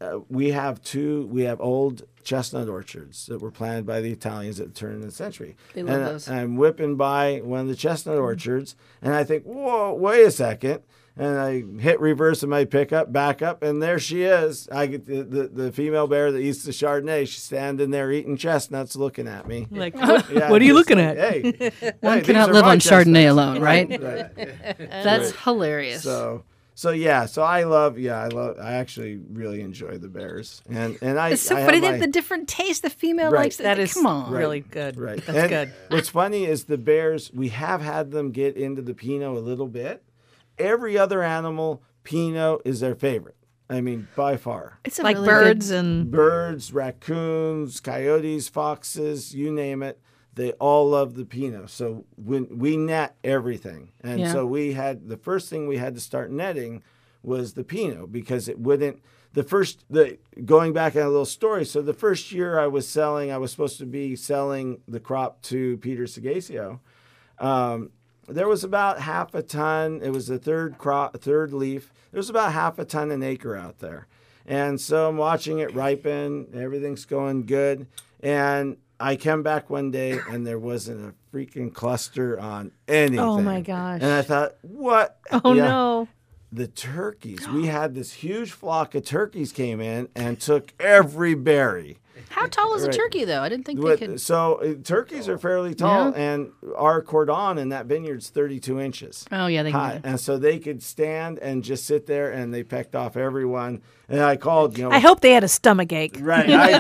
uh, 0.02 0.20
we 0.30 0.52
have 0.52 0.82
two. 0.84 1.26
We 1.28 1.44
have 1.44 1.62
old 1.62 2.04
chestnut 2.24 2.68
orchards 2.68 3.28
that 3.28 3.40
were 3.40 3.52
planted 3.52 3.86
by 3.86 4.02
the 4.02 4.12
Italians 4.12 4.60
at 4.60 4.68
the 4.68 4.74
turn 4.74 4.96
of 4.96 5.02
the 5.04 5.12
century. 5.12 5.56
They 5.74 5.84
love 5.84 5.96
and 5.96 6.06
those. 6.06 6.30
I'm 6.30 6.58
whipping 6.58 6.96
by 6.98 7.40
one 7.44 7.62
of 7.62 7.68
the 7.68 7.76
chestnut 7.78 8.18
orchards, 8.18 8.76
and 9.02 9.14
I 9.14 9.24
think, 9.24 9.44
whoa, 9.46 9.94
wait 9.94 10.26
a 10.26 10.32
second. 10.32 10.82
And 11.18 11.40
I 11.40 11.64
hit 11.82 12.02
reverse 12.02 12.44
in 12.44 12.50
my 12.50 12.66
pickup, 12.66 13.14
back 13.14 13.42
up, 13.42 13.64
and 13.64 13.82
there 13.82 14.00
she 14.00 14.24
is. 14.24 14.68
I 14.70 14.86
get 14.88 15.06
the, 15.06 15.24
the, 15.24 15.48
the 15.48 15.72
female 15.72 16.08
bear 16.08 16.30
that 16.34 16.40
eats 16.40 16.64
the 16.66 16.72
Chardonnay. 16.74 17.22
She's 17.22 17.42
standing 17.42 17.92
there 17.92 18.12
eating 18.12 18.36
chestnuts, 18.36 18.98
looking 18.98 19.26
at 19.26 19.48
me. 19.48 19.66
Like, 19.72 19.96
Yeah, 19.96 20.50
what 20.52 20.62
are 20.62 20.66
you 20.66 20.74
looking 20.74 20.98
like, 20.98 21.18
at? 21.18 21.18
Hey, 21.34 21.72
One 22.02 22.18
hey, 22.18 22.24
cannot 22.26 22.52
live 22.52 22.66
my 22.66 22.72
on 22.72 22.80
Chardonnay 22.80 23.30
alone, 23.30 23.62
right? 23.62 23.90
Right. 23.90 24.78
That's 24.78 25.32
hilarious. 25.44 26.04
So, 26.04 26.44
so 26.74 26.90
yeah. 26.92 27.26
So 27.28 27.42
I 27.44 27.64
love. 27.64 27.98
Yeah, 27.98 28.22
I 28.22 28.28
love. 28.28 28.58
I 28.60 28.74
actually 28.74 29.16
really 29.32 29.62
enjoy 29.62 29.98
the 29.98 30.10
bears, 30.10 30.62
and 30.70 30.98
and 31.02 31.18
I. 31.18 31.30
it's 31.30 31.42
so 31.44 31.56
I 31.56 31.60
have 31.60 31.68
funny. 31.70 31.80
They 31.80 31.88
have 31.88 32.00
the 32.02 32.08
different 32.08 32.50
taste. 32.50 32.82
The 32.82 32.90
female 32.90 33.32
Right. 33.32 33.44
likes 33.44 33.56
That 33.58 33.80
is 33.80 33.94
Come 33.94 34.06
on. 34.06 34.32
really 34.34 34.60
good. 34.60 34.98
Right. 35.00 35.26
That's 35.26 35.38
And 35.38 35.50
good. 35.50 35.74
What's 35.88 36.10
funny 36.10 36.44
is 36.44 36.66
the 36.66 36.78
bears, 36.78 37.32
we 37.34 37.48
have 37.50 37.80
had 37.82 38.12
them 38.12 38.32
get 38.32 38.58
into 38.58 38.82
the 38.82 38.94
Pinot 38.94 39.30
a 39.38 39.40
little 39.40 39.68
bit. 39.68 40.04
Every 40.58 40.98
other 40.98 41.22
animal, 41.24 41.82
Pinot 42.04 42.62
is 42.66 42.80
their 42.80 42.96
favorite. 42.96 43.36
I 43.70 43.82
mean, 43.82 44.08
by 44.16 44.38
far. 44.38 44.80
It's 44.86 45.00
Like 45.00 45.16
really 45.16 45.28
birds 45.28 45.70
Good, 45.70 45.78
and 45.78 46.12
Birds, 46.12 46.72
raccoons, 46.72 47.80
coyotes, 47.80 48.48
foxes, 48.48 49.34
you 49.34 49.52
name 49.52 49.82
it, 49.82 50.00
they 50.36 50.52
all 50.54 50.90
love 50.90 51.16
the 51.16 51.26
Pinot. 51.26 51.70
So 51.72 52.06
when 52.16 52.60
we 52.60 52.78
net 52.78 53.16
everything. 53.24 53.92
And 54.02 54.20
Yeah. 54.20 54.32
so 54.34 54.46
we 54.46 54.74
had 54.74 55.10
the 55.10 55.18
first 55.18 55.50
thing 55.50 55.68
we 55.68 55.78
had 55.78 55.96
to 55.96 56.02
start 56.02 56.30
netting 56.32 56.84
was 57.24 57.54
the 57.54 57.64
Pinot 57.64 58.12
because 58.12 58.48
it 58.48 58.60
wouldn't 58.60 59.02
the 59.34 59.44
first 59.44 59.84
the 59.90 60.18
going 60.46 60.72
back 60.72 60.96
in 60.96 61.02
a 61.02 61.10
little 61.10 61.26
story. 61.26 61.66
So 61.66 61.82
the 61.82 61.94
first 61.94 62.32
year 62.32 62.60
I 62.60 62.68
was 62.68 62.88
selling, 62.88 63.32
I 63.32 63.38
was 63.38 63.50
supposed 63.52 63.80
to 63.80 63.86
be 63.86 64.16
selling 64.16 64.80
the 64.88 65.00
crop 65.00 65.42
to 65.44 65.78
Peter 65.78 66.04
Seghesio. 66.04 66.80
Um, 67.40 67.90
there 68.28 68.48
was 68.48 68.64
about 68.64 69.02
half 69.02 69.34
a 69.36 69.42
ton. 69.42 70.02
It 70.04 70.12
was 70.12 70.28
the 70.28 70.40
third 70.40 70.78
crop, 70.78 71.18
third 71.20 71.54
leaf. 71.54 71.92
There 72.12 72.20
was 72.20 72.30
about 72.30 72.54
half 72.54 72.80
a 72.80 72.86
ton 72.86 73.12
an 73.12 73.24
acre 73.24 73.56
out 73.56 73.80
there, 73.80 74.08
and 74.46 74.80
so 74.80 75.10
I'm 75.10 75.18
watching 75.18 75.60
it 75.60 75.74
ripen. 75.74 76.48
Everything's 76.56 77.06
going 77.06 77.46
good, 77.46 77.88
and 78.22 78.78
I 79.00 79.16
come 79.16 79.44
back 79.44 79.70
one 79.70 79.92
day 79.92 80.20
and 80.30 80.48
there 80.48 80.60
wasn't 80.60 81.14
a 81.14 81.36
freaking 81.36 81.74
cluster 81.74 82.40
on 82.40 82.72
anything. 82.88 83.20
Oh 83.20 83.42
my 83.42 83.62
gosh. 83.62 84.02
And 84.02 84.12
I 84.12 84.22
thought, 84.22 84.56
what? 84.62 85.20
oh 85.32 85.54
Yeah 85.54 85.66
no. 85.66 86.08
the 86.52 86.68
turkeys. 86.68 87.48
We 87.50 87.68
had 87.68 87.96
this 87.96 88.14
huge 88.14 88.52
flock 88.52 88.96
of 88.96 89.04
turkeys 89.04 89.52
came 89.52 89.82
in 89.82 90.08
and 90.16 90.40
took 90.40 90.74
every 90.80 91.36
berry. 91.36 92.00
How 92.30 92.48
tall 92.48 92.74
is 92.76 92.84
a 92.84 92.88
Right. 92.88 92.96
turkey, 92.96 93.26
though? 93.26 93.42
I 93.42 93.50
didn't 93.50 93.66
think 93.66 93.82
they 93.82 93.98
could. 93.98 94.22
so 94.22 94.56
uh, 94.56 94.74
turkeys 94.84 95.28
are 95.30 95.38
fairly 95.38 95.74
tall, 95.76 96.14
and 96.16 96.52
our 96.76 97.02
cordon 97.02 97.58
in 97.58 97.70
that 97.70 97.86
vineyard's 97.86 98.30
32 98.30 98.80
inches 98.80 99.26
Oh 99.32 99.48
yeah, 99.48 99.64
they 99.64 99.72
high, 99.72 100.00
can. 100.02 100.12
and 100.12 100.20
so 100.20 100.38
they 100.38 100.60
could 100.60 100.82
stand 100.84 101.40
and 101.40 101.64
just 101.64 101.86
sit 101.86 102.06
there, 102.06 102.32
and 102.32 102.54
they 102.54 102.64
pecked 102.64 102.96
off 102.96 103.16
everyone. 103.18 103.82
And 104.08 104.22
I 104.22 104.36
called, 104.36 104.78
you 104.78 104.84
know, 104.84 104.92
I 104.92 105.00
hope 105.00 105.22
they 105.22 105.32
had 105.34 105.44
a 105.44 105.48
stomach 105.48 105.92
ache. 105.92 106.18
right, 106.22 106.48
I 106.50 106.80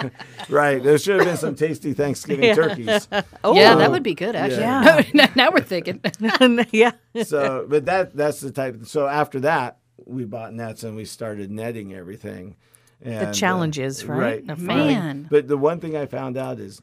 do 0.00 0.08
too. 0.08 0.10
right, 0.54 0.82
there 0.82 0.98
should 0.98 1.16
have 1.16 1.26
been 1.26 1.36
some 1.36 1.54
tasty 1.54 1.92
Thanksgiving 1.92 2.54
turkeys. 2.54 3.08
Oh, 3.44 3.54
Yeah, 3.54 3.74
that 3.76 3.90
would 3.90 4.02
be 4.02 4.14
good 4.14 4.34
actually. 4.36 4.62
Yeah. 4.62 5.02
now, 5.14 5.28
now 5.34 5.50
we're 5.50 5.60
thinking. 5.60 6.00
yeah. 6.72 6.92
so 7.24 7.66
but 7.68 7.84
that 7.86 8.16
that's 8.16 8.40
the 8.40 8.50
type 8.50 8.84
so 8.86 9.06
after 9.06 9.40
that 9.40 9.78
we 10.06 10.24
bought 10.24 10.52
nets 10.52 10.82
and 10.82 10.96
we 10.96 11.04
started 11.04 11.50
netting 11.50 11.92
everything 11.94 12.56
and, 13.04 13.28
uh, 13.28 13.32
challenges, 13.32 14.04
right, 14.04 14.42
of 14.48 14.58
farming. 14.58 14.86
Man. 14.86 15.26
but 15.30 15.48
the 15.48 15.56
one 15.58 15.80
thing 15.80 15.96
i 15.96 16.06
found 16.06 16.36
out 16.36 16.58
is 16.60 16.80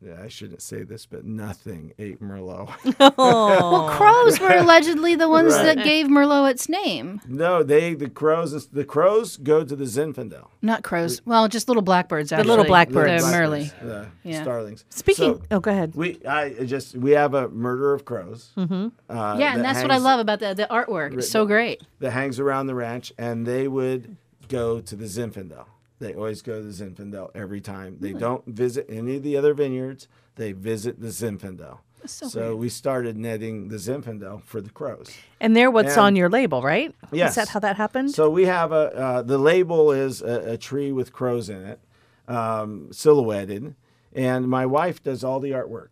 yeah, 0.00 0.20
i 0.22 0.28
shouldn't 0.28 0.60
say 0.60 0.82
this 0.82 1.06
but 1.06 1.24
nothing 1.24 1.92
ate 1.98 2.20
merlot 2.20 2.68
Well, 3.16 3.88
crows 3.88 4.38
were 4.38 4.54
allegedly 4.54 5.14
the 5.14 5.28
ones 5.30 5.54
Right. 5.54 5.76
that 5.76 5.84
gave 5.84 6.06
Merlot 6.08 6.50
its 6.50 6.68
name. 6.68 7.22
no 7.26 7.62
they 7.62 7.94
the 7.94 8.10
crows 8.10 8.68
the 8.68 8.84
crows 8.84 9.38
go 9.38 9.64
to 9.64 9.74
the 9.74 9.84
zinfandel 9.84 10.48
Not 10.60 10.82
crows. 10.82 11.22
Well, 11.24 11.48
just 11.48 11.68
little 11.68 11.82
blackbirds. 11.82 12.32
Actually. 12.32 12.48
little 12.50 12.64
blackbirds. 12.66 13.24
The 13.24 13.30
The 13.30 13.70
the 13.82 14.06
Yeah. 14.24 14.42
starlings 14.42 14.84
Speaking. 14.90 15.36
So, 15.36 15.42
oh, 15.52 15.60
go 15.60 15.70
ahead. 15.70 15.94
we 15.94 16.20
I 16.26 16.50
just 16.64 16.96
we 16.96 17.12
have 17.12 17.32
a 17.34 17.48
murder 17.48 17.94
of 17.94 18.04
crows. 18.04 18.50
Mm-hmm. 18.58 18.88
Uh, 19.08 19.36
Yeah, 19.38 19.54
and 19.54 19.64
that's 19.64 19.80
what 19.82 19.90
I 19.90 19.98
love 19.98 20.20
about 20.20 20.40
the 20.40 20.52
the 20.54 20.66
artwork. 20.70 21.14
It's 21.16 21.30
so 21.30 21.46
great. 21.46 21.82
that 22.00 22.10
hangs 22.10 22.38
around 22.38 22.66
the 22.66 22.74
ranch, 22.74 23.12
and 23.18 23.46
they 23.46 23.68
would 23.68 24.16
go 24.48 24.80
to 24.80 24.96
the 24.96 25.04
Zinfandel. 25.06 25.66
They 26.00 26.14
always 26.14 26.42
go 26.42 26.60
to 26.60 26.66
the 26.66 26.72
Zinfandel 26.84 27.30
every 27.34 27.60
time. 27.60 27.98
They 28.00 28.12
don't 28.12 28.44
visit 28.46 28.86
any 28.88 29.16
of 29.16 29.22
the 29.22 29.36
other 29.36 29.54
vineyards. 29.54 30.08
They 30.36 30.52
visit 30.52 31.00
the 31.00 31.08
Zinfandel. 31.08 31.78
so 32.06 32.54
we 32.54 32.68
started 32.68 33.16
netting 33.16 33.68
the 33.68 33.76
Zinfandel 33.76 34.42
for 34.42 34.60
the 34.60 34.70
crows. 34.70 35.10
And 35.40 35.56
they're 35.56 35.70
what's 35.70 35.92
And- 35.92 36.00
on 36.02 36.16
your 36.16 36.28
label, 36.28 36.60
right? 36.62 36.94
Yes. 37.12 37.30
Is 37.30 37.34
that 37.36 37.48
how 37.50 37.60
that 37.60 37.76
happened? 37.76 38.10
So 38.10 38.28
we 38.28 38.44
have 38.44 38.72
a 38.72 38.94
uh, 38.94 39.22
the 39.22 39.38
label 39.38 39.90
is 39.92 40.20
a, 40.20 40.52
a 40.52 40.56
tree 40.58 40.92
with 40.92 41.12
crows 41.12 41.48
in 41.48 41.64
it, 41.64 41.80
um, 42.28 42.92
silhouetted, 42.92 43.74
and 44.12 44.48
my 44.48 44.66
wife 44.66 45.02
does 45.02 45.24
all 45.24 45.40
the 45.40 45.52
artwork. 45.52 45.88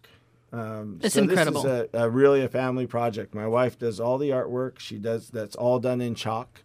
Um, 0.53 0.99
It's 1.03 1.15
so 1.15 1.23
incredible. 1.23 1.63
This 1.63 1.89
is 1.89 1.95
a, 1.95 2.05
a 2.05 2.11
really 2.11 2.43
a 2.43 2.49
family 2.49 2.87
project. 2.87 3.35
My 3.35 3.47
wife 3.47 3.79
does 3.79 3.99
all 4.01 4.19
the 4.19 4.31
artwork. 4.31 4.79
She 4.81 4.99
does 4.99 5.31
that's 5.31 5.57
all 5.57 5.79
done 5.79 6.01
in 6.03 6.15
chalk. 6.15 6.63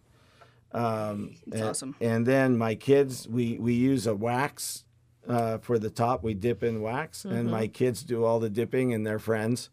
Um, 0.72 1.36
That's 1.46 1.60
and, 1.60 1.70
awesome. 1.70 1.96
And 2.00 2.26
then 2.26 2.58
my 2.58 2.74
kids, 2.74 3.26
we 3.28 3.58
we 3.58 3.72
use 3.74 4.06
a 4.06 4.14
wax 4.14 4.84
uh, 5.28 5.58
for 5.58 5.78
the 5.78 5.90
top. 5.90 6.22
We 6.22 6.34
dip 6.34 6.62
in 6.62 6.80
wax, 6.82 7.22
Mm-hmm. 7.22 7.36
and 7.36 7.50
my 7.50 7.66
kids 7.68 8.02
do 8.02 8.24
all 8.24 8.38
the 8.40 8.50
dipping 8.50 8.92
and 8.92 9.06
their 9.06 9.18
friends. 9.18 9.70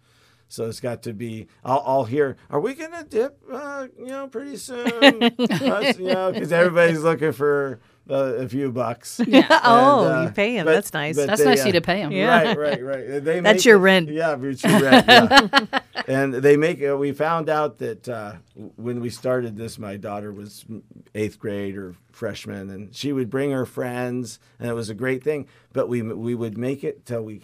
So 0.47 0.65
it's 0.67 0.79
got 0.79 1.01
to 1.03 1.13
be. 1.13 1.47
I'll, 1.63 1.83
I'll 1.85 2.03
hear. 2.05 2.37
Are 2.49 2.59
we 2.59 2.75
gonna 2.75 3.03
dip? 3.03 3.41
Uh, 3.51 3.87
you 3.97 4.05
know, 4.07 4.27
pretty 4.27 4.57
soon. 4.57 4.83
Us, 5.39 5.97
you 5.99 6.05
know, 6.13 6.31
because 6.31 6.51
everybody's 6.53 7.01
looking 7.01 7.31
for 7.31 7.79
uh, 8.09 8.13
a 8.15 8.47
few 8.47 8.71
bucks. 8.71 9.19
Yeah. 9.27 9.47
oh, 9.63 10.05
uh, 10.07 10.23
you 10.23 10.29
pay 10.29 10.55
him. 10.55 10.65
but- 10.65 10.73
That's 10.73 10.93
nice. 10.93 11.15
but 11.15 11.27
That's 11.27 11.41
they, 11.41 11.47
nice 11.49 11.59
of 11.59 11.65
uh, 11.65 11.67
you 11.67 11.73
to 11.73 11.81
pay 11.81 12.01
them. 12.01 12.11
Yeah. 12.11 12.27
Right, 12.53 12.57
right, 12.57 12.83
right. 12.91 13.23
They 13.23 13.39
That's 13.39 13.65
your 13.65 13.77
it- 13.77 13.79
rent. 13.81 14.09
Yeah, 14.09 14.37
it's 14.39 14.63
your 14.63 14.79
rent. 14.79 15.05
Yeah. 15.07 15.79
and 16.07 16.33
they 16.33 16.55
make 16.57 16.79
it. 16.79 16.95
We 16.95 17.11
found 17.13 17.49
out 17.49 17.79
that 17.79 18.07
uh, 18.07 18.33
when 18.75 18.99
we 19.01 19.09
started 19.09 19.57
this, 19.57 19.79
my 19.79 19.97
daughter 19.97 20.31
was 20.31 20.65
eighth 21.13 21.39
grade 21.39 21.77
or 21.77 21.95
freshman, 22.11 22.69
and 22.69 22.95
she 22.95 23.11
would 23.11 23.29
bring 23.29 23.51
her 23.51 23.65
friends, 23.65 24.39
and 24.59 24.69
it 24.69 24.73
was 24.73 24.89
a 24.89 24.93
great 24.95 25.23
thing. 25.23 25.47
But 25.73 25.89
we 25.89 26.01
we 26.01 26.35
would 26.35 26.57
make 26.57 26.83
it 26.83 27.05
till 27.05 27.23
we 27.23 27.41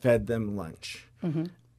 fed 0.00 0.26
them 0.26 0.56
lunch. 0.56 1.06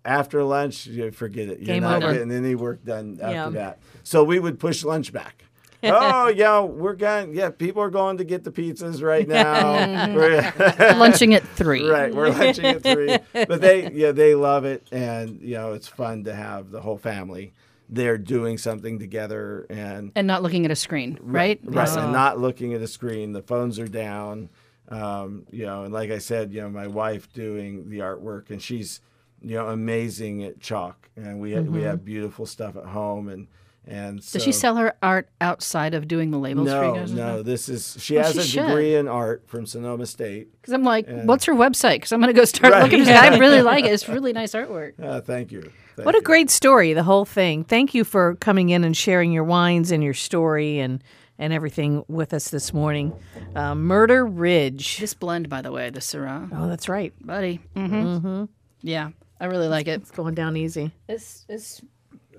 After 0.03 0.43
lunch, 0.43 0.85
you 0.87 1.09
forget 1.11 1.49
it. 1.49 1.59
You're 1.59 1.65
Game 1.75 1.83
not 1.83 2.03
over. 2.03 2.13
getting 2.13 2.31
any 2.31 2.53
work 2.55 2.83
done 2.85 3.17
after 3.21 3.33
Yeah. 3.33 3.49
that. 3.49 3.79
So 4.03 4.23
we 4.23 4.39
would 4.39 4.59
push 4.59 4.83
lunch 4.83 5.11
back. 5.11 5.45
Oh 5.85 6.27
yeah, 6.27 6.61
we're 6.61 6.95
going. 6.95 7.33
Yeah, 7.33 7.49
people 7.49 7.81
are 7.81 7.89
going 7.89 8.17
to 8.17 8.23
get 8.23 8.43
the 8.43 8.51
pizzas 8.51 9.01
right 9.01 9.27
now. 9.27 10.13
We're- 10.15 10.51
Lunching 10.95 11.33
at 11.33 11.43
three. 11.49 11.87
right, 11.89 12.13
we're 12.13 12.29
lunching 12.29 12.65
at 12.65 12.83
three. 12.83 13.17
But 13.33 13.61
they, 13.61 13.91
yeah, 13.91 14.11
they 14.11 14.35
love 14.35 14.65
it, 14.65 14.87
and 14.91 15.39
you 15.41 15.55
know, 15.55 15.73
it's 15.73 15.87
fun 15.87 16.23
to 16.25 16.33
have 16.35 16.71
the 16.71 16.81
whole 16.81 16.97
family 16.97 17.53
there 17.89 18.17
doing 18.17 18.57
something 18.57 18.97
together, 18.99 19.65
and 19.69 20.11
And 20.15 20.25
not 20.27 20.41
looking 20.41 20.65
at 20.65 20.71
a 20.71 20.75
screen, 20.75 21.17
right? 21.21 21.59
right, 21.63 21.87
So- 21.87 22.01
and 22.01 22.11
not 22.11 22.39
looking 22.39 22.73
at 22.73 22.81
a 22.81 22.87
screen. 22.87 23.31
The 23.33 23.43
phones 23.43 23.77
are 23.79 23.87
down. 23.87 24.49
Um, 24.89 25.45
you 25.51 25.65
know, 25.65 25.83
and 25.83 25.91
like 25.93 26.11
I 26.11 26.19
said, 26.19 26.51
you 26.53 26.61
know, 26.61 26.69
my 26.69 26.87
wife 26.87 27.31
doing 27.33 27.89
the 27.89 27.99
artwork, 27.99 28.49
and 28.51 28.61
she's, 28.61 29.01
you 29.41 29.55
know, 29.55 29.67
amazing 29.67 30.43
at 30.43 30.59
chalk, 30.59 31.09
and 31.15 31.39
we 31.39 31.59
we 31.59 31.81
have 31.83 32.05
beautiful 32.05 32.45
stuff 32.45 32.75
at 32.75 32.85
home, 32.85 33.27
and 33.29 33.47
and 33.87 34.23
so, 34.23 34.37
Does 34.39 34.43
she 34.43 34.51
sell 34.51 34.75
her 34.77 34.95
art 35.03 35.29
outside 35.41 35.93
of 35.93 36.07
doing 36.07 36.31
the 36.31 36.39
labels 36.39 36.69
for 36.69 36.75
you 36.75 36.81
No, 36.91 36.95
guys? 36.95 37.11
no. 37.13 37.43
This 37.43 37.69
is 37.69 37.97
she 37.99 38.15
Well, 38.15 38.23
has 38.25 38.33
she 38.33 38.39
a 38.39 38.43
should. 38.43 38.67
degree 38.67 38.95
in 38.95 39.07
art 39.07 39.43
from 39.47 39.65
Sonoma 39.65 40.05
State. 40.07 40.51
Because 40.61 40.73
I'm 40.73 40.83
like, 40.83 41.07
what's 41.07 41.45
her 41.45 41.53
website? 41.53 41.95
Because 41.97 42.11
I'm 42.11 42.19
going 42.21 42.33
to 42.33 42.39
go 42.39 42.45
start 42.45 42.73
Right. 42.73 42.83
looking. 42.83 43.01
at. 43.07 43.33
I 43.33 43.37
really 43.37 43.61
like 43.61 43.85
it. 43.85 43.93
It's 43.93 44.09
really 44.09 44.33
nice 44.33 44.53
artwork. 44.53 44.93
Uh, 45.01 45.21
thank 45.31 45.51
you. 45.51 45.71
Thank 45.95 46.05
What 46.05 46.15
a 46.17 46.21
great 46.21 46.49
story, 46.49 46.93
the 46.93 47.03
whole 47.03 47.25
thing. 47.25 47.63
Thank 47.63 47.93
you 47.93 48.03
for 48.03 48.35
coming 48.35 48.69
in 48.69 48.83
and 48.83 48.97
sharing 48.97 49.31
your 49.31 49.43
wines 49.43 49.91
and 49.91 50.03
your 50.03 50.13
story 50.15 50.79
and 50.79 51.03
and 51.37 51.51
everything 51.51 52.03
with 52.07 52.33
us 52.33 52.47
this 52.49 52.73
morning. 52.73 53.11
Uh, 53.57 53.75
Murder 53.75 54.25
Ridge. 54.25 54.99
This 54.99 55.13
blend, 55.13 55.49
by 55.49 55.61
the 55.61 55.69
way, 55.71 55.89
the 55.89 55.99
Syrah, 55.99 56.49
Oh, 56.53 56.69
that's 56.69 56.87
right. 56.87 57.13
buddy. 57.21 57.59
Mm-hmm. 57.75 58.45
Yeah, 58.81 59.09
I 59.41 59.45
really 59.47 59.67
like 59.67 59.87
it. 59.89 59.99
It's 60.01 60.11
going 60.11 60.33
down 60.33 60.55
easy. 60.55 60.91
It's 61.09 61.45
it's 61.49 61.81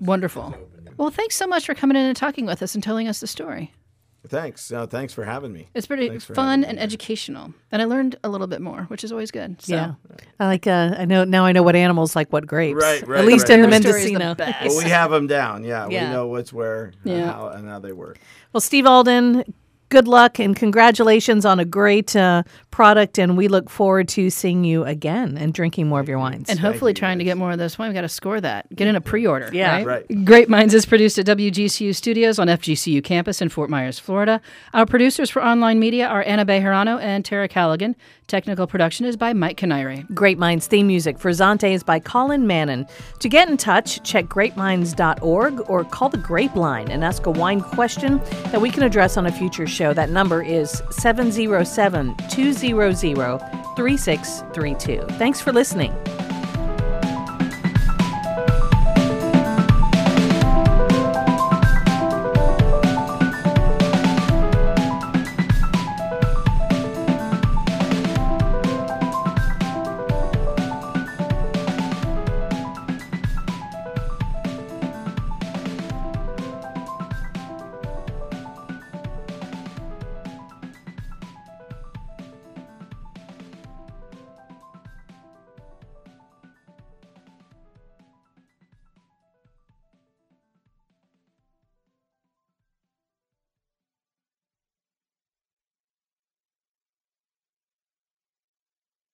wonderful. 0.01 0.55
Well, 0.97 1.09
thanks 1.11 1.35
so 1.35 1.47
much 1.47 1.65
for 1.65 1.75
coming 1.75 1.95
in 1.95 2.05
and 2.05 2.15
talking 2.17 2.45
with 2.45 2.61
us 2.61 2.73
and 2.75 2.83
telling 2.83 3.07
us 3.07 3.19
the 3.19 3.27
story. 3.27 3.71
Thanks. 4.27 4.69
No, 4.71 4.85
thanks 4.85 5.13
for 5.13 5.23
having 5.23 5.53
me. 5.53 5.67
It's 5.73 5.87
pretty 5.87 6.19
fun 6.19 6.65
and 6.65 6.77
educational, 6.79 7.53
and 7.71 7.81
I 7.81 7.85
learned 7.85 8.17
a 8.25 8.29
little 8.29 8.47
bit 8.47 8.59
more, 8.61 8.83
which 8.89 9.05
is 9.05 9.11
always 9.13 9.31
good. 9.31 9.61
So. 9.61 9.73
Yeah. 9.75 9.93
I 10.39 10.47
like 10.47 10.67
uh, 10.67 10.95
I 10.97 11.05
know 11.05 11.23
now 11.23 11.45
I 11.45 11.53
know 11.53 11.63
what 11.63 11.77
animals 11.77 12.13
like 12.13 12.33
what 12.33 12.45
grapes. 12.45 12.81
Right, 12.81 13.07
right, 13.07 13.19
At 13.21 13.25
least 13.25 13.47
right. 13.47 13.57
in 13.57 13.61
the 13.61 13.69
Your 13.69 13.79
the 13.79 13.87
Mendocino. 13.89 14.35
best. 14.35 14.75
But 14.75 14.83
we 14.83 14.89
have 14.89 15.11
them 15.11 15.27
down. 15.27 15.63
Yeah, 15.63 15.87
Yeah. 15.87 16.09
we 16.09 16.13
know 16.13 16.27
what's 16.27 16.51
where 16.51 16.91
Yeah. 17.05 17.31
how, 17.31 17.47
and 17.49 17.69
how 17.69 17.79
they 17.79 17.93
work. 17.93 18.17
Well, 18.51 18.59
Steve 18.59 18.85
Alden, 18.85 19.53
good 19.89 20.07
luck 20.07 20.39
and 20.39 20.55
congratulations 20.55 21.45
on 21.45 21.59
a 21.59 21.65
great 21.65 22.15
uh, 22.15 22.43
product 22.71 23.17
and 23.17 23.37
we 23.37 23.47
look 23.47 23.69
forward 23.69 24.07
to 24.07 24.29
seeing 24.29 24.63
you 24.63 24.83
again 24.83 25.37
and 25.37 25.53
drinking 25.53 25.87
more 25.87 25.99
of 25.99 26.07
your 26.07 26.19
wines. 26.19 26.49
And 26.49 26.59
hopefully, 26.59 26.91
you, 26.91 26.95
trying 26.95 27.17
to 27.19 27.23
get 27.23 27.37
more 27.37 27.51
of 27.51 27.57
this 27.57 27.77
wine, 27.79 27.89
we 27.89 27.93
got 27.93 28.01
to 28.01 28.09
score 28.09 28.39
that. 28.41 28.73
Get 28.75 28.87
in 28.87 28.95
a 28.95 29.01
pre-order. 29.01 29.49
Yeah. 29.53 29.77
right? 29.77 29.87
Right. 29.87 30.25
Grape 30.25 30.49
Minds 30.49 30.73
is 30.73 30.85
produced 30.85 31.17
at 31.17 31.25
WGCU 31.25 31.95
Studios 31.95 32.39
on 32.39 32.47
FGCU 32.47 33.03
campus 33.03 33.41
in 33.41 33.49
Fort 33.49 33.69
Myers, 33.69 33.97
Florida. 33.99 34.41
Our 34.73 34.85
producers 34.85 35.29
for 35.29 35.43
online 35.43 35.79
media 35.79 36.07
are 36.07 36.23
Anna 36.23 36.45
Bejarano 36.45 37.01
and 37.01 37.23
Tara 37.23 37.47
Callaghan. 37.47 37.95
Technical 38.27 38.67
production 38.67 39.05
is 39.05 39.15
by 39.15 39.31
Mike 39.31 39.55
Canary. 39.55 40.05
Grape 40.13 40.37
Minds 40.37 40.67
theme 40.67 40.87
music 40.87 41.17
for 41.17 41.31
Zante 41.31 41.71
is 41.71 41.81
by 41.81 41.97
Colin 41.99 42.45
Mannon. 42.45 42.85
To 43.19 43.29
get 43.29 43.49
in 43.49 43.55
touch, 43.55 44.03
check 44.03 44.25
grapeminds.org 44.25 45.69
or 45.69 45.85
call 45.85 46.09
the 46.09 46.17
Grape 46.17 46.55
Line 46.55 46.91
and 46.91 47.05
ask 47.05 47.25
a 47.25 47.31
wine 47.31 47.61
question 47.61 48.17
that 48.51 48.59
we 48.59 48.69
can 48.69 48.83
address 48.83 49.15
on 49.15 49.25
a 49.25 49.31
future 49.31 49.65
show. 49.77 49.93
That 49.93 50.09
number 50.09 50.41
is 50.41 50.81
707 50.89 52.15
200 52.29 53.39
3632. 53.75 55.05
Thanks 55.17 55.39
for 55.39 55.53
listening. 55.53 55.93